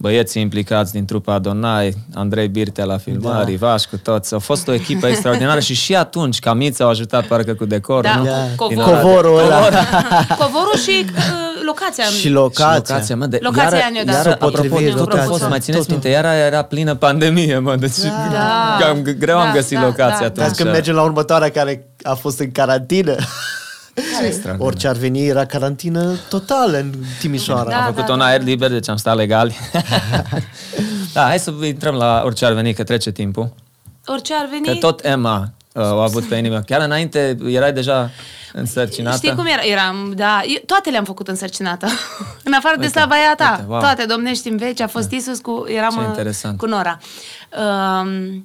băieții 0.00 0.42
implicați 0.42 0.92
din 0.92 1.04
trupa 1.04 1.32
Adonai, 1.34 1.96
Andrei 2.14 2.48
Birtea 2.48 2.84
la 2.84 2.98
filmări, 2.98 3.44
Da. 3.44 3.50
Ivaș 3.50 3.82
cu 3.84 3.96
toți, 3.96 4.32
au 4.32 4.38
fost 4.38 4.68
o 4.68 4.72
echipă 4.72 5.06
extraordinară 5.12 5.60
și 5.60 5.74
și 5.74 5.96
atunci 5.96 6.38
Camița 6.38 6.84
au 6.84 6.90
ajutat 6.90 7.26
parcă 7.26 7.54
cu 7.54 7.64
decor, 7.64 8.02
Da, 8.02 8.14
nu? 8.16 8.24
Da. 8.24 8.30
Covorul. 8.56 8.68
Din 8.68 8.78
Oradea. 8.78 9.00
Covorul 9.02 9.38
ăla. 9.38 9.60
Covorul 10.44 10.76
și 10.82 11.04
uh, 11.04 11.22
locația. 11.66 12.04
Și 12.04 12.18
Și 12.18 12.28
locația. 12.28 12.74
locația, 12.94 13.16
mă, 13.16 13.26
de, 13.26 13.38
Locația 13.42 13.78
iară, 13.78 13.90
ne-a 13.92 14.04
dat. 14.04 14.14
iară, 14.14 14.28
S-a 14.28 14.34
apropo, 14.34 14.68
potrivit 14.68 14.88
tot 14.90 14.96
a 14.96 15.00
locația. 15.00 15.24
fost, 15.30 15.48
mai 15.48 15.58
țineți 15.60 15.80
Totul. 15.86 15.92
minte, 16.02 16.18
era, 16.18 16.36
era 16.36 16.62
plină 16.62 16.94
pandemie, 16.94 17.58
mă, 17.58 17.76
deci 17.76 17.96
Da. 18.32 18.76
cam 18.80 19.02
greu 19.02 19.38
am 19.38 19.46
Da, 19.46 19.52
găsit 19.52 19.78
da, 19.78 19.84
locația 19.84 20.18
da. 20.18 20.24
atunci. 20.24 20.46
Dar 20.46 20.50
când 20.56 20.70
mergem 20.70 20.94
la 20.94 21.02
următoarea 21.02 21.50
care 21.50 21.86
a 22.02 22.14
fost 22.14 22.38
în 22.40 22.50
carantină, 22.50 23.10
Extraordinar. 23.10 23.58
Orice 24.58 24.88
ar 24.88 24.96
veni 24.96 25.26
era 25.26 25.44
carantină 25.44 26.16
totală 26.28 26.78
în 26.78 26.94
Timișoara. 27.20 27.70
Da, 27.70 27.76
Am 27.76 27.84
făcut 27.84 28.06
da, 28.06 28.12
un 28.12 28.18
da. 28.18 28.24
aer 28.24 28.42
liber, 28.42 28.70
deci 28.70 28.88
am 28.88 28.96
stat 28.96 29.16
legali. 29.16 29.56
da, 31.14 31.22
hai 31.22 31.38
să 31.38 31.52
intrăm 31.64 31.94
la 31.94 32.22
orice 32.24 32.44
ar 32.44 32.52
veni, 32.52 32.74
că 32.74 32.84
trece 32.84 33.10
timpul. 33.10 33.52
Orice 34.06 34.34
ar 34.34 34.48
veni. 34.50 34.66
Că 34.66 34.74
tot 34.74 35.04
Emma 35.04 35.52
uh, 35.72 35.82
a 35.82 36.02
avut 36.02 36.24
pe 36.24 36.34
inimă. 36.34 36.60
Chiar 36.60 36.80
înainte 36.80 37.36
erai 37.46 37.72
deja 37.72 38.10
însărcinată. 38.52 39.16
Știi 39.16 39.34
cum 39.34 39.46
era? 39.46 39.62
Eram, 39.62 40.12
da, 40.16 40.40
eu, 40.46 40.62
toate 40.66 40.90
le-am 40.90 41.04
făcut 41.04 41.28
însărcinată. 41.28 41.86
în 42.44 42.52
afară 42.52 42.76
de 42.76 42.84
Uite, 42.84 42.98
slavaia 42.98 43.34
ta. 43.36 43.56
uite, 43.58 43.70
wow. 43.70 43.80
Toate 43.80 44.04
domnești 44.04 44.48
în 44.48 44.56
veci, 44.56 44.80
a 44.80 44.86
fost 44.86 45.10
Isus 45.10 45.38
cu, 45.38 45.64
eram 45.68 45.90
Ce 45.90 46.00
uh, 46.00 46.04
interesant. 46.06 46.58
cu 46.58 46.66
Nora. 46.66 46.98
Um, 47.58 48.44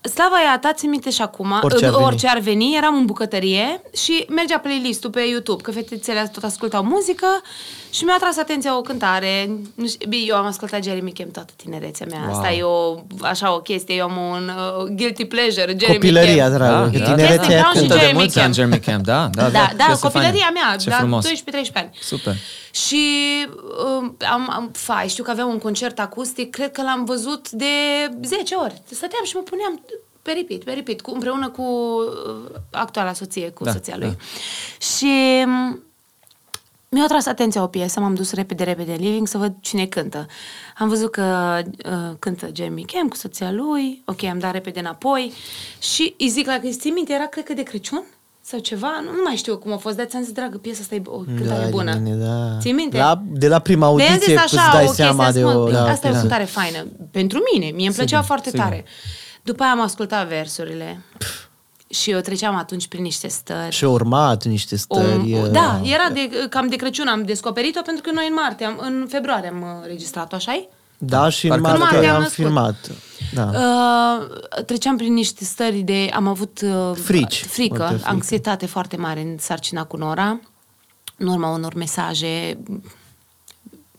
Slavaia 0.00 0.58
ta, 0.58 0.72
țin 0.72 0.90
minte 0.90 1.10
și 1.10 1.22
acum, 1.22 1.60
Orice 1.62 1.84
ar 1.84 1.90
veni. 1.90 2.04
orice 2.04 2.28
ar 2.28 2.38
veni, 2.38 2.76
eram 2.76 2.94
în 2.94 3.04
bucătărie 3.04 3.82
și 3.94 4.24
mergea 4.28 4.58
playlist-ul 4.58 5.10
pe 5.10 5.20
YouTube, 5.20 5.62
că 5.62 5.70
fetițele 5.70 6.30
tot 6.32 6.42
ascultau 6.44 6.84
muzică 6.84 7.26
și 7.90 8.04
mi-a 8.04 8.14
atras 8.14 8.36
atenția 8.36 8.76
o 8.76 8.80
cântare. 8.80 9.50
Nu 9.74 9.86
știu, 9.86 10.08
bine, 10.08 10.22
Eu 10.26 10.36
am 10.36 10.44
ascultat 10.46 10.82
Jeremy 10.82 11.12
Camp 11.12 11.32
toată 11.32 11.52
tinerețea 11.56 12.06
mea. 12.10 12.20
Wow. 12.26 12.34
Asta 12.34 12.52
e 12.52 12.62
o, 12.62 12.94
așa 13.22 13.54
o 13.54 13.60
chestie, 13.60 13.94
eu 13.94 14.04
am 14.04 14.16
un 14.16 14.50
uh, 14.56 14.84
guilty 14.96 15.24
pleasure, 15.24 15.76
Jeremy 15.78 15.98
Copilăria, 15.98 16.44
Camp. 16.44 16.56
dragă, 16.56 16.84
Da, 16.84 16.90
că 16.90 16.98
da, 16.98 17.04
tinerețea 17.14 17.46
da, 17.48 17.52
e 17.54 17.56
da. 17.56 17.60
acum. 17.62 17.72
Și 17.72 17.78
Cântă 17.80 17.94
de 17.94 18.00
Jeremy 18.00 18.18
mulți 18.18 18.34
Camp. 18.34 18.46
ani 18.46 18.54
Jeremy 18.54 18.80
Camp, 18.80 19.04
da, 19.04 19.28
da, 19.32 19.42
Da, 19.50 19.68
da, 19.76 19.84
piesă 19.84 20.00
copilăria 20.06 20.40
faină. 20.52 20.60
mea, 20.68 20.76
Ce 20.76 20.90
da, 20.90 20.96
frumos. 20.96 21.26
12-13 21.28 21.32
ani. 21.74 21.90
Super. 22.00 22.34
Și 22.70 23.02
um, 23.98 24.16
am, 24.32 24.50
am, 24.50 24.70
fai, 24.72 25.08
știu 25.08 25.24
că 25.24 25.30
avea 25.30 25.44
un 25.46 25.58
concert 25.58 25.98
acustic, 25.98 26.50
cred 26.50 26.70
că 26.72 26.82
l-am 26.82 27.04
văzut 27.04 27.50
de 27.50 27.64
10 28.22 28.54
ori. 28.54 28.82
Stăteam 28.90 29.24
și 29.24 29.32
mă 29.36 29.40
puneam 29.42 29.84
pe 30.22 30.32
repeat, 30.32 30.60
pe 30.60 30.72
repeat, 30.72 31.00
cu, 31.00 31.10
împreună 31.12 31.48
cu 31.48 31.62
uh, 31.62 32.60
actuala 32.70 33.12
soție, 33.12 33.48
cu 33.50 33.64
Da, 33.64 33.72
soția 33.72 33.96
lui. 33.98 34.08
da. 34.08 34.14
Și 34.96 35.12
um, 35.46 35.82
mi-a 36.88 37.04
atras 37.04 37.26
atenția 37.26 37.62
o 37.62 37.66
piesă, 37.66 38.00
m-am 38.00 38.14
dus 38.14 38.32
repede, 38.32 38.64
repede 38.64 38.92
în 38.92 38.98
living 39.00 39.26
să 39.26 39.38
văd 39.38 39.54
cine 39.60 39.86
cântă. 39.86 40.26
Am 40.78 40.88
văzut 40.88 41.10
că 41.10 41.58
uh, 41.64 42.16
cântă 42.18 42.50
Jeremy 42.54 42.84
Camp 42.84 43.10
cu 43.10 43.16
soția 43.16 43.50
lui, 43.50 44.02
ok, 44.06 44.22
am 44.22 44.38
dat 44.38 44.52
repede 44.52 44.78
înapoi 44.78 45.32
și 45.80 46.14
îi 46.18 46.28
zic 46.28 46.46
la 46.46 46.58
că 46.58 46.68
ții 46.68 46.90
minte, 46.90 47.12
era 47.12 47.26
cred 47.26 47.44
că 47.44 47.52
de 47.52 47.62
Crăciun 47.62 48.04
sau 48.40 48.58
ceva, 48.58 49.00
nu, 49.04 49.10
nu 49.10 49.22
mai 49.24 49.36
știu 49.36 49.58
cum 49.58 49.72
a 49.72 49.76
fost, 49.76 49.96
dar 49.96 50.06
ți-am 50.06 50.22
zis, 50.22 50.32
dragă, 50.32 50.58
piesa 50.58 50.80
asta 50.80 50.94
e 50.94 51.02
o 51.04 51.18
cântare 51.18 51.62
Da, 51.62 51.68
bună. 51.68 51.96
bine, 51.96 52.14
da. 52.14 52.58
Ții 52.58 52.72
minte? 52.72 52.98
La, 52.98 53.22
de 53.26 53.48
la 53.48 53.58
prima 53.58 53.94
De-aia 53.96 54.10
am 54.10 54.16
audiție 54.16 54.34
zis 54.34 54.44
îți 54.44 54.56
așa, 54.56 54.72
dai 54.72 54.82
o 54.82 54.86
chestie, 54.86 55.04
seama 55.04 55.24
am 55.24 55.32
de 55.32 55.38
zis, 55.38 55.48
o... 55.48 55.62
mă, 55.62 55.70
da, 55.70 55.84
asta 55.84 56.06
e 56.06 56.10
o 56.10 56.12
da. 56.12 56.20
cântare 56.20 56.44
faină. 56.44 56.86
Pentru 57.10 57.42
mine, 57.52 57.70
mie 57.70 57.86
îmi 57.86 57.94
plăcea 57.94 58.22
foarte 58.22 58.48
sigur. 58.48 58.64
tare. 58.64 58.84
După 59.42 59.62
aia 59.62 59.72
am 59.72 59.80
ascultat 59.80 60.28
versurile 60.28 61.02
și 61.90 62.10
eu 62.10 62.20
treceam 62.20 62.54
atunci 62.56 62.86
prin 62.88 63.02
niște 63.02 63.28
stări. 63.28 63.74
Și 63.74 63.84
a 63.84 63.88
urmat 63.88 64.44
niște 64.44 64.76
stări... 64.76 65.34
O- 65.34 65.38
uh, 65.38 65.50
da, 65.50 65.80
era 65.84 66.08
de, 66.12 66.46
cam 66.50 66.68
de 66.68 66.76
Crăciun 66.76 67.06
am 67.06 67.22
descoperit-o 67.22 67.80
pentru 67.82 68.02
că 68.02 68.10
noi 68.12 68.26
în 68.28 68.34
martie, 68.34 68.66
am, 68.66 68.78
în 68.80 69.06
februarie 69.10 69.48
am 69.48 69.62
uh, 69.62 69.86
registrat-o, 69.86 70.34
așa 70.36 70.68
Da, 70.98 71.28
și 71.28 71.46
în 71.46 71.60
Parcă 71.60 71.78
martie 71.78 71.86
Numai 71.86 72.00
te-am 72.02 72.14
am 72.14 72.20
născut. 72.22 72.44
filmat. 72.44 72.76
Da. 73.34 73.50
Uh, 73.54 74.62
treceam 74.64 74.96
prin 74.96 75.12
niște 75.12 75.44
stări 75.44 75.78
de... 75.78 76.10
Am 76.14 76.26
avut... 76.26 76.60
Uh, 76.62 76.96
Frici, 77.02 77.44
Frică, 77.44 77.76
multe 77.78 77.94
frică. 77.94 78.08
anxietate 78.10 78.66
foarte 78.66 78.96
mare 78.96 79.20
în 79.20 79.38
sarcina 79.38 79.84
cu 79.84 79.96
Nora, 79.96 80.40
în 81.16 81.26
urma 81.26 81.50
unor 81.50 81.74
mesaje, 81.74 82.58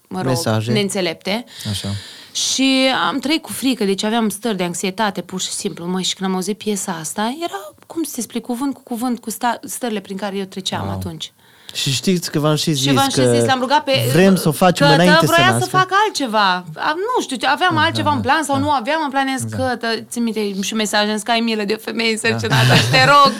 mă 0.07 0.17
rog, 0.21 0.27
Mesaje. 0.27 0.71
neînțelepte. 0.71 1.43
Așa. 1.69 1.87
Și 2.33 2.89
am 3.07 3.19
trăit 3.19 3.41
cu 3.41 3.51
frică, 3.51 3.85
deci 3.85 4.03
aveam 4.03 4.29
stări 4.29 4.57
de 4.57 4.63
anxietate, 4.63 5.21
pur 5.21 5.41
și 5.41 5.49
simplu. 5.51 5.85
Măi, 5.85 6.03
și 6.03 6.15
când 6.15 6.29
am 6.29 6.35
auzit 6.35 6.57
piesa 6.57 6.91
asta, 6.91 7.37
era, 7.43 7.71
cum 7.87 8.03
să 8.03 8.11
te 8.13 8.19
explic, 8.19 8.43
cuvânt 8.43 8.73
cu 8.73 8.81
cuvânt, 8.83 9.19
cu 9.19 9.29
sta- 9.29 9.59
stările 9.63 9.99
prin 9.99 10.17
care 10.17 10.37
eu 10.37 10.45
treceam 10.45 10.85
Wow. 10.85 10.91
atunci. 10.95 11.31
Și 11.73 11.91
știți 11.91 12.31
că 12.31 12.39
v-am 12.39 12.55
și 12.55 12.71
zis 12.71 12.81
și 12.87 12.93
v-am 12.93 13.09
și 13.09 13.15
că 13.15 13.31
zis, 13.35 13.45
l-am 13.45 13.59
rugat 13.59 13.83
pe... 13.83 13.91
vrem 14.13 14.35
să 14.35 14.47
o 14.47 14.51
facem 14.51 14.87
că 14.87 14.93
înainte 14.93 15.17
să 15.19 15.25
vroia 15.25 15.45
să 15.47 15.51
nască. 15.53 15.77
facă 15.77 15.93
altceva. 16.05 16.47
A, 16.75 16.93
Nu 16.95 17.21
știu, 17.21 17.37
aveam 17.53 17.71
Da, 17.75 17.81
altceva 17.81 18.11
în 18.13 18.21
plan 18.21 18.43
sau 18.43 18.59
nu 18.59 18.71
aveam 18.71 18.99
în 19.03 19.09
plan, 19.09 19.27
i-am 19.27 19.37
zis 19.37 19.53
că, 19.53 19.63
tă- 19.77 20.03
țin 20.09 20.23
minte 20.23 20.61
și 20.61 20.73
mesaje 20.73 21.11
în 21.11 21.17
Sky 21.17 21.39
milă 21.39 21.63
de 21.63 21.77
femei 21.85 22.11
însărcinată 22.11 22.73
și 22.75 22.87
te 22.95 23.01
rog, 23.13 23.31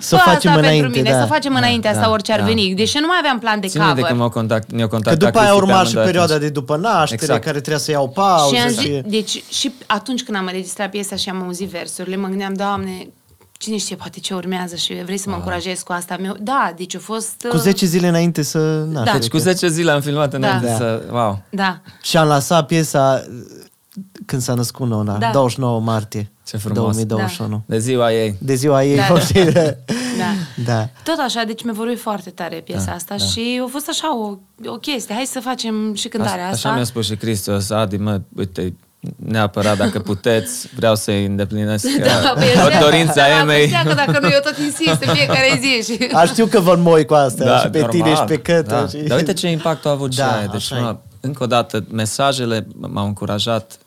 Să 0.00 0.14
o 0.14 0.18
fă 0.18 0.24
facem 0.30 0.50
asta 0.50 0.62
înainte, 0.62 0.80
pentru 0.82 1.00
mine, 1.02 1.10
da. 1.14 1.20
să 1.20 1.26
facem 1.26 1.54
înainte 1.54 1.88
asta 1.88 2.00
da, 2.00 2.10
orice 2.10 2.32
ar 2.32 2.38
da. 2.40 2.44
veni. 2.44 2.74
Deși 2.74 2.98
nu 2.98 3.06
mai 3.06 3.16
aveam 3.18 3.38
plan 3.38 3.60
de 3.60 3.66
Ține 3.66 3.82
de 3.84 3.88
cover. 3.88 4.04
când 4.04 4.18
m-au 4.18 4.30
contact, 4.30 4.70
ne-au 4.72 4.88
Că 4.88 4.94
contactat 4.94 5.24
după 5.32 5.38
aia 5.38 5.48
Cristi 5.48 5.64
pe 5.66 5.72
urma 5.72 5.78
și 5.78 5.82
amândoi 5.82 6.04
perioada 6.04 6.34
atunci. 6.34 6.48
de 6.48 6.58
după 6.60 6.76
naștere, 6.76 7.14
Exact. 7.22 7.44
care 7.44 7.58
trebuia 7.60 7.78
să 7.78 7.90
iau 7.90 8.08
pauză. 8.08 8.54
Și 8.54 8.60
am 8.62 8.68
și... 8.68 8.74
zis, 8.74 9.00
deci 9.06 9.42
și 9.58 9.72
atunci 9.86 10.22
când 10.22 10.36
am 10.36 10.44
înregistrat 10.46 10.90
piesa 10.90 11.16
și 11.16 11.28
am 11.28 11.42
auzit 11.42 11.68
versurile, 11.68 12.16
mă 12.16 12.26
gândeam, 12.28 12.54
Doamne, 12.54 13.06
cine 13.60 13.76
știe, 13.76 13.96
poate 13.96 14.20
ce 14.20 14.34
urmează 14.34 14.76
și 14.76 15.02
vrei 15.04 15.16
să 15.16 15.28
mă 15.30 15.34
încurajezi 15.34 15.84
cu 15.84 15.92
asta. 15.92 16.16
meu. 16.20 16.36
Da, 16.40 16.72
deci 16.76 16.94
a 16.96 16.98
fost... 16.98 17.46
Cu 17.48 17.56
10 17.56 17.86
zile 17.86 18.08
înainte 18.08 18.42
să 18.42 18.58
naște. 18.88 19.10
Da. 19.12 19.18
Deci 19.18 19.28
cu 19.28 19.36
10 19.38 19.68
zile 19.68 19.90
am 19.90 20.00
filmat 20.00 20.32
înainte 20.32 20.66
Da. 20.66 20.74
să... 20.76 21.02
Wow. 21.10 21.42
Da. 21.50 21.80
Și 22.02 22.16
am 22.16 22.26
lansat 22.28 22.66
piesa 22.66 23.24
când 24.26 24.42
s-a 24.42 24.54
născut 24.54 24.86
Nona, 24.88 25.16
Da. 25.18 25.30
29 25.32 25.80
martie 25.80 26.30
Ce 26.46 26.56
frumos. 26.56 26.76
2021. 26.76 27.62
De 27.66 27.78
ziua 27.78 28.12
ei. 28.12 28.36
De 28.38 28.54
ziua 28.54 28.84
ei, 28.84 28.96
Da. 28.96 29.06
da. 29.52 29.62
Da. 30.18 30.32
da. 30.64 30.88
Tot 31.04 31.18
așa, 31.24 31.42
deci 31.46 31.64
mi-a 31.64 31.72
vorbit 31.72 32.00
foarte 32.00 32.30
tare 32.30 32.56
piesa 32.56 32.84
Da, 32.84 32.92
asta 32.92 33.14
da. 33.18 33.24
și 33.24 33.60
a 33.64 33.68
fost 33.70 33.88
așa 33.88 34.18
o, 34.18 34.36
o 34.64 34.76
chestie. 34.76 35.14
Hai 35.14 35.24
să 35.24 35.40
facem 35.40 35.94
și 35.94 36.08
cântarea 36.08 36.44
Așa, 36.44 36.52
asta. 36.52 36.68
așa 36.68 36.76
mi-a 36.76 36.84
spus 36.86 37.06
și 37.06 37.16
Cristi, 37.16 37.50
o 37.50 37.58
să 37.58 37.74
Adi, 37.74 37.96
mă, 37.96 38.20
uite, 38.36 38.74
neapărat 39.16 39.76
dacă 39.76 39.98
puteți, 39.98 40.68
vreau 40.76 40.94
să-i 40.94 41.24
îndeplinesc 41.24 41.84
Da, 41.98 42.04
uh, 42.06 42.32
păi 42.34 42.46
tot 42.62 42.70
știa- 42.70 42.80
dorința 42.80 43.12
da, 43.14 43.22
păi 43.22 43.40
Emei. 43.40 43.66
știa 43.66 43.82
că 43.86 43.94
dacă 43.94 44.18
nu, 44.20 44.28
eu 44.28 44.40
tot 44.42 44.56
insist 44.58 45.02
în 45.04 45.14
fiecare 45.14 45.60
zi 45.60 45.92
și... 45.92 46.08
Aș, 46.14 46.28
știu 46.28 46.46
că 46.46 46.60
vă 46.60 46.72
înmoi 46.72 47.04
cu 47.04 47.14
astea 47.14 47.46
Da, 47.46 47.58
și 47.58 47.68
pe 47.68 47.86
tine 47.90 48.14
și 48.14 48.22
pe 48.26 48.38
cătă. 48.38 48.88
Da. 48.92 48.98
Și... 48.98 49.04
Dar 49.06 49.16
uite 49.18 49.32
ce 49.32 49.48
impact 49.48 49.86
a 49.86 49.90
avut 49.90 50.12
și 50.12 50.18
Da, 50.18 50.36
aia. 50.36 50.46
Deci, 50.46 50.54
așa 50.54 50.76
e. 50.76 50.80
mă, 50.80 50.96
încă 51.20 51.42
o 51.42 51.46
dată, 51.46 51.84
mesajele 51.92 52.66
m-au 52.78 53.06
încurajat 53.06 53.78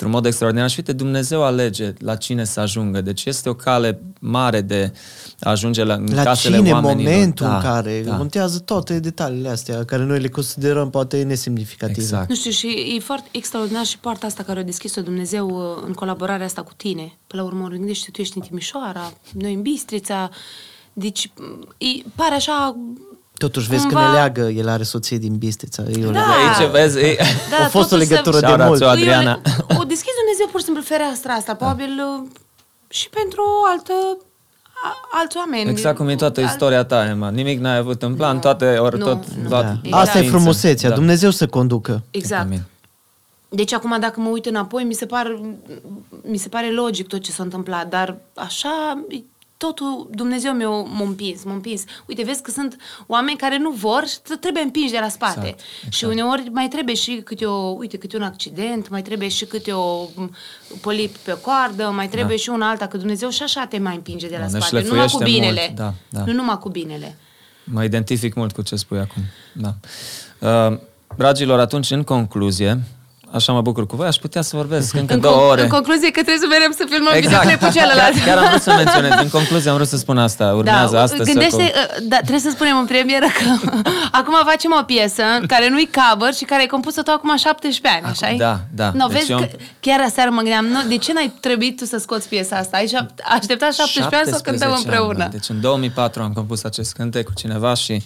într-un 0.00 0.16
mod 0.16 0.26
extraordinar 0.26 0.70
și 0.70 0.74
uite, 0.78 0.92
Dumnezeu 0.92 1.42
alege 1.42 1.92
la 1.98 2.16
cine 2.16 2.44
să 2.44 2.60
ajungă. 2.60 3.00
Deci 3.00 3.24
este 3.24 3.48
o 3.48 3.54
cale 3.54 4.00
mare 4.20 4.60
de 4.60 4.92
a 5.40 5.50
ajunge 5.50 5.84
la, 5.84 5.94
în 5.94 6.08
La 6.14 6.22
casele 6.22 6.56
cine, 6.56 6.70
oamenilor. 6.70 7.12
momentul 7.12 7.46
da, 7.46 7.54
în 7.54 7.62
care 7.62 8.02
da. 8.02 8.16
contează 8.16 8.58
toate 8.58 8.98
detaliile 9.00 9.48
astea, 9.48 9.84
care 9.84 10.04
noi 10.04 10.20
le 10.20 10.28
considerăm 10.28 10.90
poate 10.90 11.22
nesemnificative. 11.22 12.00
Exact. 12.00 12.28
Nu 12.28 12.34
știu, 12.34 12.50
și 12.50 12.94
e 12.96 13.00
foarte 13.00 13.28
extraordinar 13.32 13.84
și 13.84 13.98
partea 13.98 14.28
asta 14.28 14.42
care 14.42 14.60
a 14.60 14.62
deschis-o 14.62 15.00
Dumnezeu 15.00 15.48
uh, 15.48 15.82
în 15.86 15.92
colaborarea 15.92 16.46
asta 16.46 16.62
cu 16.62 16.72
tine. 16.76 17.18
Până 17.26 17.42
la 17.42 17.48
urmă, 17.48 17.68
gândește, 17.68 18.10
tu 18.10 18.20
ești 18.20 18.36
în 18.36 18.42
Timișoara, 18.42 19.12
noi 19.32 19.54
în 19.54 19.62
Bistrița, 19.62 20.30
deci 20.92 21.30
m, 21.36 21.68
e, 21.78 22.02
pare 22.14 22.34
așa... 22.34 22.76
Totuși 23.38 23.68
vezi 23.68 23.86
Cumva- 23.86 24.00
că 24.00 24.06
ne 24.06 24.12
leagă, 24.12 24.40
el 24.40 24.68
are 24.68 24.82
soție 24.82 25.18
din 25.18 25.36
Bistrița. 25.36 25.82
E 25.82 26.06
o 26.06 26.10
Da. 26.10 26.20
Aici 26.20 26.70
vezi, 26.70 26.98
e, 26.98 27.16
A 27.64 27.68
fost 27.68 27.92
o 27.92 27.96
totuși 27.96 28.08
legătură 28.08 28.34
să- 28.36 28.40
de 28.40 28.46
Shout-out 28.46 28.68
mult. 28.68 28.80
to 28.80 28.86
Adriana. 28.88 29.40
O 29.80 29.84
deschis 29.84 30.12
Dumnezeu 30.20 30.46
pur 30.50 30.58
și 30.58 30.64
simplu 30.64 30.82
fereastra 30.82 31.32
asta, 31.32 31.54
probabil 31.54 31.90
uh, 32.22 32.28
și 32.88 33.08
pentru 33.08 33.42
o 33.42 33.64
altă, 33.70 33.92
a, 34.84 34.96
alți 35.12 35.36
oameni. 35.36 35.70
Exact 35.70 35.96
cum 35.96 36.08
e 36.08 36.14
toată 36.14 36.40
Alt- 36.40 36.48
istoria 36.50 36.84
ta, 36.84 37.06
Emma. 37.08 37.28
Nimic 37.30 37.60
n-ai 37.60 37.76
avut 37.76 38.02
în 38.02 38.14
plan, 38.14 38.34
Nu. 38.34 38.40
toate, 38.40 38.76
ori 38.76 38.98
Nu, 38.98 39.04
tot, 39.04 39.24
nu. 39.42 39.48
toate, 39.48 39.66
Da. 39.66 39.80
Exact. 39.82 40.02
Asta 40.06 40.18
e 40.18 40.28
frumusețea, 40.28 40.88
Da. 40.88 40.94
Dumnezeu 40.94 41.30
să 41.30 41.46
conducă. 41.46 42.02
Exact. 42.10 42.42
Amin. 42.42 42.62
Deci 43.48 43.72
acum 43.72 43.96
dacă 44.00 44.20
mă 44.20 44.28
uit 44.28 44.46
înapoi, 44.46 44.82
mi 44.84 44.94
se, 44.94 45.06
par, 45.06 45.40
mi 46.22 46.36
se 46.36 46.48
pare 46.48 46.72
logic 46.72 47.06
tot 47.06 47.22
ce 47.22 47.30
s-a 47.32 47.42
întâmplat, 47.42 47.88
dar 47.88 48.16
așa 48.34 49.04
totul 49.58 50.08
Dumnezeu 50.10 50.52
mi-a 50.52 50.68
m-a 50.68 51.02
împins, 51.04 51.44
m-a 51.44 51.52
împins. 51.52 51.82
Uite, 52.06 52.22
vezi 52.22 52.42
că 52.42 52.50
sunt 52.50 52.76
oameni 53.06 53.36
care 53.38 53.58
nu 53.58 53.70
vor 53.70 54.04
și 54.06 54.16
t- 54.16 54.40
trebuie 54.40 54.62
împinși 54.62 54.92
de 54.92 54.98
la 55.00 55.08
spate. 55.08 55.38
Exact, 55.38 55.60
exact. 55.76 55.94
Și 55.94 56.04
uneori 56.04 56.48
mai 56.52 56.68
trebuie 56.68 56.94
și 56.94 57.20
câte 57.24 57.44
o, 57.46 57.56
uite, 57.68 57.96
câte 57.98 58.16
un 58.16 58.22
accident, 58.22 58.88
mai 58.88 59.02
trebuie 59.02 59.28
și 59.28 59.44
câte 59.44 59.72
o 59.72 60.02
m, 60.14 60.34
polip 60.80 61.16
pe 61.16 61.38
coardă, 61.40 61.90
mai 61.94 62.08
trebuie 62.08 62.36
și 62.36 62.48
una 62.48 62.68
alta, 62.68 62.86
că 62.86 62.96
Dumnezeu 62.96 63.28
și 63.30 63.42
așa 63.42 63.66
te 63.66 63.78
mai 63.78 63.94
împinge 63.94 64.28
de 64.28 64.36
la 64.36 64.46
Da, 64.46 64.52
ne 64.52 64.58
spate, 64.58 64.86
numai 64.88 65.04
cu 65.04 65.08
șlefuiește 65.08 65.40
binele. 65.40 65.60
mult, 65.66 65.76
da, 65.76 65.94
da. 66.18 66.24
Nu 66.24 66.32
numai 66.32 66.58
cu 66.58 66.68
binele. 66.68 67.16
Mă 67.64 67.84
identific 67.84 68.34
mult 68.34 68.52
cu 68.52 68.62
ce 68.62 68.76
spui 68.76 68.98
acum. 68.98 69.22
Da. 69.52 69.74
Uh, 70.70 70.78
dragilor, 71.16 71.58
atunci, 71.58 71.90
în 71.90 72.02
concluzie, 72.02 72.80
așa 73.32 73.52
mă 73.52 73.60
bucur 73.60 73.86
cu 73.86 73.96
voi, 73.96 74.06
aș 74.06 74.16
putea 74.16 74.42
să 74.42 74.56
vorbesc 74.56 74.94
încă 74.94 75.14
În, 75.14 75.20
două 75.20 75.46
con- 75.46 75.50
ore. 75.50 75.62
în 75.62 75.68
concluzie 75.68 76.10
că 76.10 76.20
trebuie 76.22 76.38
să 76.38 76.46
merem 76.48 76.72
să 76.78 76.84
filmăm 76.90 77.12
Exact. 77.14 77.42
videoclipul 77.42 77.72
celălalt. 77.80 78.14
Chiar, 78.16 78.24
chiar 78.26 78.38
am 78.38 78.48
vrut 78.48 78.62
să 78.62 78.72
menționez. 78.82 79.12
În 79.22 79.28
concluzie 79.28 79.70
am 79.70 79.76
vrut 79.76 79.88
să 79.88 79.96
spun 79.96 80.18
asta. 80.18 80.44
Urmează 80.56 80.94
da, 80.94 81.02
astăzi 81.02 81.30
gândește, 81.32 81.72
să... 81.74 81.88
uh, 82.00 82.08
da, 82.08 82.16
trebuie 82.16 82.40
să 82.40 82.50
spunem 82.50 82.78
în 82.78 82.86
premieră 82.86 83.26
că 83.38 83.44
acum 84.20 84.34
facem 84.46 84.76
o 84.80 84.82
piesă 84.82 85.22
care 85.46 85.68
nu-i 85.68 85.90
cover 85.98 86.34
și 86.34 86.44
care 86.44 86.62
e 86.62 86.66
compusă 86.66 87.02
tot 87.02 87.14
acum 87.14 87.36
17 87.36 87.88
ani, 87.96 88.04
așa 88.14 88.34
da, 88.38 88.60
da. 88.74 88.90
No, 88.94 89.06
Deci 89.06 89.16
vezi 89.16 89.30
eu 89.30 89.36
că 89.38 89.42
am- 89.42 89.58
chiar 89.80 90.00
aseară 90.00 90.30
mă 90.30 90.40
gândeam, 90.40 90.64
nu, 90.64 90.78
de 90.88 90.96
ce 90.96 91.12
n-ai 91.12 91.32
trebuit 91.40 91.76
tu 91.78 91.84
să 91.84 91.98
scoți 91.98 92.28
piesa 92.28 92.56
asta? 92.56 92.76
Ai 92.76 92.86
șap- 92.86 93.14
așteptat 93.38 93.74
17 93.74 94.16
ani 94.16 94.26
să 94.32 94.36
o 94.38 94.42
cântăm 94.50 94.68
17 94.68 94.84
împreună. 94.84 95.22
Ani, 95.22 95.30
da. 95.32 95.36
Deci 95.38 95.48
în 95.48 95.60
2004 95.60 96.22
am 96.22 96.32
compus 96.32 96.64
acest 96.64 96.92
cântec 96.92 97.24
cu 97.24 97.32
cineva 97.36 97.74
și 97.74 98.02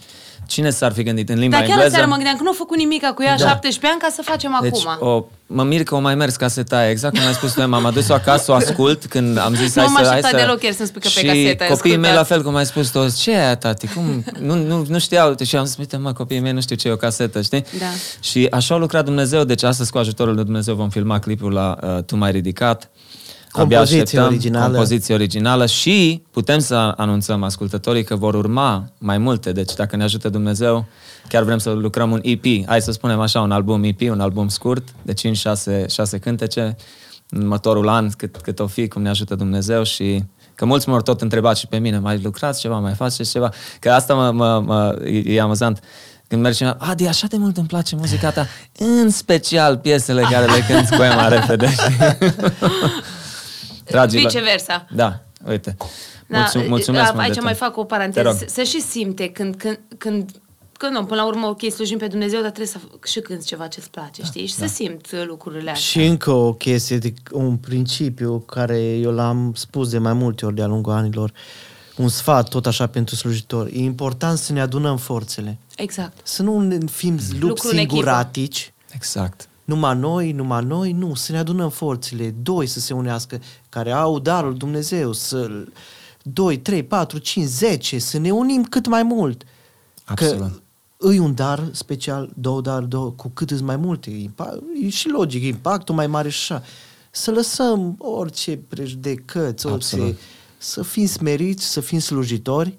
cine 0.46 0.70
s-ar 0.70 0.92
fi 0.92 1.02
gândit 1.02 1.28
în 1.28 1.38
limba 1.38 1.56
Dar 1.56 1.64
chiar 1.64 1.70
engleză? 1.70 1.94
aseară 1.94 2.08
mă 2.10 2.14
gândeam 2.14 2.36
că 2.36 2.42
nu 2.42 2.50
a 2.50 2.54
făcut 2.56 2.76
nimic 2.76 3.06
cu 3.14 3.22
ea 3.22 3.36
17 3.36 3.86
ani 3.86 4.00
ca 4.00 4.08
să 4.10 4.22
facem 4.22 4.58
Deci 4.62 4.86
acum. 4.86 5.08
o, 5.08 5.24
mă 5.46 5.62
mir 5.62 5.82
că 5.82 5.94
o 5.94 5.98
mai 5.98 6.14
mers 6.14 6.36
caseta 6.36 6.76
aia, 6.76 6.90
exact 6.90 7.16
cum 7.18 7.26
ai 7.26 7.34
spus 7.34 7.52
tu, 7.52 7.68
m-am 7.68 7.84
adus-o 7.86 8.12
acasă, 8.14 8.52
o 8.52 8.54
ascult 8.54 9.06
când 9.06 9.38
am 9.38 9.54
zis 9.54 9.74
Nu 9.74 9.82
hai 9.82 9.90
m-am 9.92 10.02
să... 10.02 10.08
Hai 10.08 10.18
așteptat 10.18 10.40
să... 10.40 10.46
deloc 10.46 10.62
ieri 10.62 10.74
să-mi 10.74 10.88
spui 10.88 11.00
că 11.00 11.08
pe 11.14 11.20
și 11.20 11.26
casetă 11.26 11.62
ai 11.62 11.68
copiii 11.68 11.96
mei 11.96 12.10
ascultat. 12.10 12.28
la 12.28 12.34
fel 12.34 12.42
cum 12.42 12.54
ai 12.54 12.66
spus 12.66 12.90
tu, 12.90 13.14
ce 13.20 13.30
e 13.30 13.44
aia, 13.44 13.56
tati? 13.56 13.86
Cum? 13.86 14.24
Nu, 14.40 14.54
nu, 14.54 14.84
nu 14.88 14.98
știau 14.98 15.34
și 15.44 15.56
am 15.56 15.64
zis, 15.64 15.76
uite 15.76 15.96
mă, 15.96 16.12
copiii 16.12 16.40
mei 16.40 16.52
nu 16.52 16.60
știu 16.60 16.76
ce 16.76 16.88
e 16.88 16.92
o 16.92 16.96
casetă, 16.96 17.42
știi? 17.42 17.64
Da. 17.78 17.86
Și 18.20 18.46
așa 18.50 18.74
a 18.74 18.78
lucrat 18.78 19.04
Dumnezeu, 19.04 19.44
deci 19.44 19.62
astăzi 19.62 19.90
cu 19.90 19.98
ajutorul 19.98 20.34
lui 20.34 20.44
Dumnezeu 20.44 20.74
vom 20.74 20.88
filma 20.88 21.18
clipul 21.18 21.52
la 21.52 21.78
uh, 21.82 22.02
Tu 22.04 22.16
mai 22.16 22.30
ridicat. 22.30 22.90
Abia 23.52 23.76
Compoziție 23.76 24.02
așteptăm, 24.02 24.26
originală. 24.26 24.66
Compoziție 24.66 25.14
originală 25.14 25.66
și 25.66 26.22
putem 26.30 26.58
să 26.58 26.74
anunțăm 26.96 27.42
ascultătorii 27.42 28.04
că 28.04 28.16
vor 28.16 28.34
urma 28.34 28.92
mai 28.98 29.18
multe. 29.18 29.52
Deci 29.52 29.74
dacă 29.74 29.96
ne 29.96 30.02
ajută 30.02 30.28
Dumnezeu, 30.28 30.86
chiar 31.28 31.42
vrem 31.42 31.58
să 31.58 31.70
lucrăm 31.70 32.10
un 32.10 32.20
EP. 32.22 32.44
Hai 32.66 32.82
să 32.82 32.92
spunem 32.92 33.20
așa, 33.20 33.40
un 33.40 33.50
album 33.50 33.82
EP, 33.84 34.00
un 34.00 34.20
album 34.20 34.48
scurt, 34.48 34.88
de 35.02 35.12
5-6 35.84 35.86
6 35.88 36.18
cântece, 36.18 36.76
în 37.30 37.40
următorul 37.40 37.88
an, 37.88 38.10
cât, 38.10 38.36
cât 38.36 38.58
o 38.58 38.66
fi, 38.66 38.88
cum 38.88 39.02
ne 39.02 39.08
ajută 39.08 39.34
Dumnezeu 39.34 39.82
și 39.82 40.24
că 40.54 40.64
mulți 40.64 40.88
m-au 40.88 41.00
tot 41.00 41.20
întrebat 41.20 41.56
și 41.56 41.66
pe 41.66 41.78
mine, 41.78 41.98
mai 41.98 42.20
lucrați 42.22 42.60
ceva, 42.60 42.78
mai 42.78 42.94
faceți 42.94 43.30
ceva? 43.30 43.52
Că 43.80 43.90
asta 43.90 44.14
mă, 44.14 44.30
mă, 44.30 44.60
mă, 44.60 44.98
e, 45.04 45.34
e 45.34 45.40
amuzant. 45.40 45.80
Când 46.28 46.42
mergi 46.42 46.56
cineva, 46.56 46.76
Adi, 46.80 47.06
așa 47.06 47.26
de 47.26 47.36
mult 47.36 47.56
îmi 47.56 47.66
place 47.66 47.96
muzica 47.96 48.30
ta, 48.30 48.46
în 48.78 49.10
special 49.10 49.76
piesele 49.76 50.22
care 50.30 50.44
le 50.44 50.64
cânti 50.68 50.96
cu 50.96 51.02
Emma 51.02 51.28
repede. 51.28 51.74
Dragilor. 53.84 54.30
Viceversa. 54.30 54.86
Da, 54.94 55.20
uite. 55.48 55.76
Da, 56.26 56.38
Mulțum- 56.38 56.68
mulțumesc 56.68 57.08
a- 57.08 57.12
mult 57.12 57.24
Aici 57.24 57.34
de 57.34 57.40
mai 57.40 57.52
tot. 57.52 57.60
fac 57.60 57.76
o 57.76 57.80
Te 57.80 57.86
paranteză. 57.86 58.28
rog. 58.28 58.36
Se, 58.38 58.46
se 58.46 58.64
și 58.64 58.80
simte 58.80 59.28
când, 59.28 59.54
când, 59.56 59.80
când 59.98 60.30
Când 60.78 60.94
nu, 60.94 61.04
până 61.04 61.20
la 61.20 61.26
urmă, 61.26 61.46
ok, 61.46 61.70
slujim 61.70 61.98
pe 61.98 62.06
Dumnezeu, 62.06 62.40
dar 62.40 62.50
trebuie 62.50 62.66
să 62.66 62.78
și 63.04 63.20
cânti 63.20 63.46
ceva 63.46 63.66
ce-ți 63.66 63.90
place, 63.90 64.22
știi? 64.22 64.46
Și 64.46 64.54
se 64.54 64.66
simt 64.66 65.06
uh, 65.12 65.22
lucrurile 65.26 65.70
astea. 65.70 66.02
Și 66.02 66.08
încă 66.08 66.30
o 66.30 66.52
chestie, 66.52 66.98
de, 66.98 67.12
un 67.32 67.56
principiu 67.56 68.38
care 68.38 68.78
eu 68.78 69.10
l-am 69.12 69.52
spus 69.56 69.88
de 69.90 69.98
mai 69.98 70.12
multe 70.12 70.46
ori 70.46 70.54
de-a 70.54 70.66
lungul 70.66 70.92
anilor, 70.92 71.32
un 71.96 72.08
sfat 72.08 72.48
tot 72.48 72.66
așa 72.66 72.86
pentru 72.86 73.14
slujitori. 73.14 73.72
E 73.72 73.78
important 73.82 74.38
să 74.38 74.52
ne 74.52 74.60
adunăm 74.60 74.96
forțele. 74.96 75.58
Exact. 75.76 76.16
Să 76.26 76.42
nu 76.42 76.60
ne 76.60 76.78
fim 76.86 77.18
lupi 77.30 77.38
Lucru 77.40 77.68
în 77.70 77.76
echipă. 77.76 77.92
singuratici, 77.92 78.72
Exact. 78.94 79.48
Numai 79.64 79.96
noi, 79.96 80.32
numai 80.32 80.64
noi, 80.64 80.92
nu, 80.92 81.14
să 81.14 81.32
ne 81.32 81.38
adunăm 81.38 81.70
forțele, 81.70 82.34
doi 82.42 82.66
să 82.66 82.80
se 82.80 82.94
unească, 82.94 83.40
care 83.68 83.92
au 83.92 84.18
darul 84.18 84.56
Dumnezeu, 84.56 85.12
să 85.12 85.66
2, 86.22 86.58
3, 86.58 86.82
4, 86.82 87.18
5, 87.18 87.46
10, 87.46 87.98
să 87.98 88.18
ne 88.18 88.30
unim 88.30 88.64
cât 88.64 88.86
mai 88.86 89.02
mult. 89.02 89.44
Absolut. 90.04 90.38
Că 90.38 90.60
îi 90.96 91.18
un 91.18 91.34
dar 91.34 91.68
special, 91.72 92.30
două 92.34 92.60
dar, 92.60 92.82
două, 92.82 93.10
cu 93.10 93.28
cât 93.28 93.50
îți 93.50 93.62
mai 93.62 93.76
multe, 93.76 94.10
impact, 94.10 94.58
e 94.82 94.88
și 94.88 95.08
logic, 95.08 95.42
impactul 95.42 95.94
mai 95.94 96.06
mare 96.06 96.28
și 96.28 96.52
așa. 96.52 96.64
Să 97.10 97.30
lăsăm 97.30 97.94
orice 97.98 98.56
prejudecăți, 98.56 99.66
orice, 99.66 99.94
Absolut. 99.94 100.18
să 100.58 100.82
fim 100.82 101.06
smeriți, 101.06 101.64
să 101.64 101.80
fim 101.80 101.98
slujitori 101.98 102.76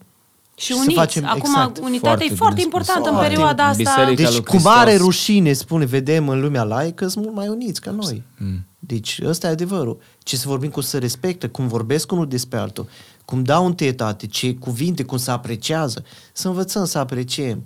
Și 0.56 0.74
să 0.74 0.80
uniți. 0.80 0.94
facem- 0.94 1.26
Acum, 1.26 1.38
exact. 1.40 1.78
unitatea 1.78 2.00
Foarte 2.00 2.24
e 2.24 2.28
bine 2.28 2.38
foarte 2.38 2.60
spus. 2.62 2.72
importantă 2.74 3.10
în 3.10 3.16
Foarte. 3.16 3.30
perioada 3.34 3.64
asta. 3.64 3.78
Biserica 3.84 4.24
Deci 4.24 4.32
lui 4.32 4.44
cu 4.44 4.50
Hristos. 4.52 4.72
mare 4.74 4.98
rușine 4.98 5.54
spune, 5.54 5.86
vedem 5.86 6.30
în 6.30 6.42
lumea 6.42 6.64
laică, 6.64 7.08
sunt 7.08 7.24
mult 7.24 7.36
mai 7.36 7.48
uniți 7.48 7.82
ca 7.82 7.92
noi. 7.92 8.24
Mm. 8.38 8.66
Deci 8.80 9.20
ăsta 9.26 9.48
e 9.48 9.52
adevărul. 9.52 9.98
Ce 10.20 10.36
să 10.38 10.44
vorbim, 10.48 10.70
cum 10.70 10.82
să 10.82 10.98
respectă, 10.98 11.48
cum 11.50 11.68
vorbesc 11.68 12.12
unul 12.12 12.28
despre 12.28 12.60
altul, 12.60 12.88
cum 13.26 13.44
dau 13.44 13.66
întâietate, 13.66 14.28
ce 14.28 14.54
cuvinte, 14.54 15.04
cum 15.04 15.18
se 15.18 15.32
apreciază. 15.32 16.04
Să 16.34 16.48
învățăm 16.48 16.86
să 16.86 16.98
apreciem. 16.98 17.64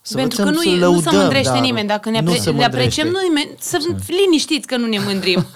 Să 0.00 0.14
Pentru 0.16 0.36
că 0.42 0.42
învățăm 0.48 0.64
nu, 0.72 0.76
să 0.76 0.76
e, 0.76 0.80
nu 0.86 0.86
se 0.86 0.92
lăudăm 1.04 1.20
mândrește 1.20 1.48
darul. 1.48 1.64
nimeni. 1.64 1.88
Dacă 1.88 2.10
ne, 2.10 2.20
Nu 2.20 2.26
apre- 2.28 2.40
se 2.40 2.50
le 2.50 2.64
apreciem, 2.64 3.04
mândrește. 3.06 3.28
nu 3.28 3.34
nimeni, 3.42 3.56
să 3.58 3.78
liniștiți 4.24 4.66
că 4.66 4.76
nu 4.76 4.86
ne 4.86 4.98
mândrim. 5.04 5.46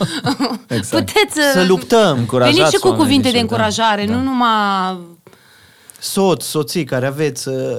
Exact. 0.68 1.04
Puteți 1.12 1.34
să, 1.34 1.50
Să 1.52 1.64
luptăm. 1.68 2.18
Încurajați 2.18 2.56
Veniți 2.56 2.74
și 2.74 2.80
cu 2.80 2.86
oamenii 2.88 3.06
cuvinte 3.06 3.28
și- 3.28 3.34
de 3.34 3.40
încurajare, 3.40 4.06
da. 4.06 4.14
nu 4.14 4.22
numai... 4.22 4.98
soț, 6.00 6.44
soții 6.44 6.84
care 6.84 7.06
aveți, 7.06 7.48
uh, 7.48 7.54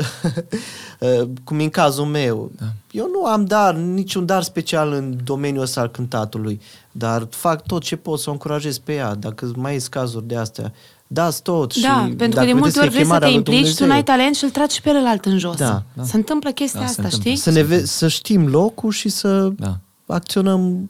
uh, 1.00 1.30
cum 1.44 1.60
e 1.60 1.64
în 1.64 1.70
cazul 1.70 2.06
meu, 2.06 2.52
da. 2.60 2.66
eu 2.92 3.10
nu 3.14 3.26
am 3.26 3.46
dar, 3.46 3.76
niciun 3.76 4.26
dar 4.26 4.44
special 4.44 4.92
în 4.94 5.18
domeniul 5.24 5.64
ăsta 5.64 5.82
al 5.82 5.90
cântatului, 5.92 6.62
dar 6.92 7.28
fac 7.30 7.66
tot 7.66 7.82
ce 7.82 7.96
pot 7.96 8.20
să 8.20 8.30
o 8.30 8.32
încurajez 8.32 8.78
pe 8.78 8.94
ea. 8.94 9.16
Dacă 9.16 9.52
mai 9.56 9.80
sunt 9.80 9.92
cazuri 9.92 10.28
de 10.28 10.36
astea, 10.36 10.74
dați 11.08 11.42
tot. 11.42 11.76
Da, 11.78 11.88
și 11.88 12.14
pentru 12.16 12.28
că 12.28 12.28
dacă 12.34 12.46
de 12.46 12.54
multe 12.54 12.58
vedeți 12.60 12.74
că 12.78 12.80
e 12.80 12.82
ori 12.84 12.90
vrei 12.90 13.02
să 13.06 13.08
chemarea 13.08 13.28
te 13.28 13.34
lui 13.34 13.36
implici, 13.36 13.58
tu 13.58 13.62
Dumnezeu, 13.64 13.88
n-ai 13.88 14.04
talent 14.04 14.36
și 14.36 14.44
îl 14.44 14.50
tragi 14.50 14.76
și 14.76 14.82
pe 14.82 14.90
celălalt 14.90 15.26
în 15.26 15.38
jos. 15.38 15.56
Da, 15.58 15.84
da. 15.94 16.04
Se 16.04 16.16
întâmplă 16.16 16.52
chestia 16.52 16.80
Da, 16.80 16.86
se 16.86 16.92
asta, 16.92 17.04
întâmplă. 17.04 17.30
știi? 17.32 17.42
Să, 17.42 17.52
ne 17.52 17.62
ve- 17.62 17.86
să 17.86 18.08
știm 18.08 18.48
locul 18.48 18.92
și 18.92 19.10
să 19.10 19.50
Da. 19.58 19.78
acționăm 20.06 20.90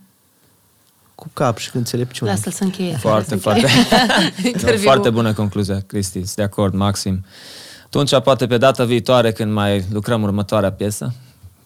cu 1.21 1.29
cap 1.33 1.57
și 1.57 1.71
cu 1.71 1.77
înțelepciune. 1.77 2.31
Lasă-l 2.31 2.51
să 2.51 2.63
încheie. 2.63 2.95
Foarte, 2.97 3.37
Să 3.39 3.49
încheie. 3.49 3.67
foarte, 3.89 4.47
Interviul. 4.47 4.81
foarte 4.81 5.09
bună 5.09 5.33
concluzia, 5.33 5.79
Cristi. 5.87 6.17
Sunt 6.23 6.35
de 6.35 6.41
acord, 6.43 6.73
Maxim. 6.73 7.25
Atunci, 7.85 8.19
poate 8.19 8.47
pe 8.47 8.57
data 8.57 8.83
viitoare, 8.83 9.31
când 9.31 9.51
mai 9.51 9.85
lucrăm 9.91 10.21
următoarea 10.23 10.71
piesă, 10.71 11.13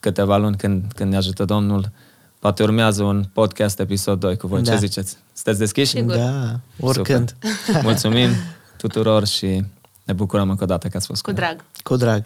câteva 0.00 0.36
luni 0.36 0.56
când, 0.56 0.84
când 0.94 1.10
ne 1.10 1.16
ajută 1.16 1.44
Domnul, 1.44 1.90
poate 2.38 2.62
urmează 2.62 3.02
un 3.02 3.24
podcast 3.32 3.78
episod 3.80 4.20
2 4.20 4.36
cu 4.36 4.46
voi. 4.46 4.62
Da. 4.62 4.70
Ce 4.72 4.76
ziceți? 4.78 5.16
Sunteți 5.32 5.58
deschiși? 5.58 5.90
Sigur. 5.90 6.16
Da, 6.16 6.60
oricând. 6.80 7.36
Super. 7.66 7.82
Mulțumim 7.82 8.28
tuturor 8.76 9.26
și 9.26 9.64
ne 10.04 10.12
bucurăm 10.12 10.50
încă 10.50 10.64
o 10.64 10.66
dată 10.66 10.88
că 10.88 10.96
ați 10.96 11.06
fost 11.06 11.22
Cu 11.22 11.30
noi. 11.30 11.38
drag. 11.40 11.64
Cu 11.82 11.96
drag. 11.96 12.24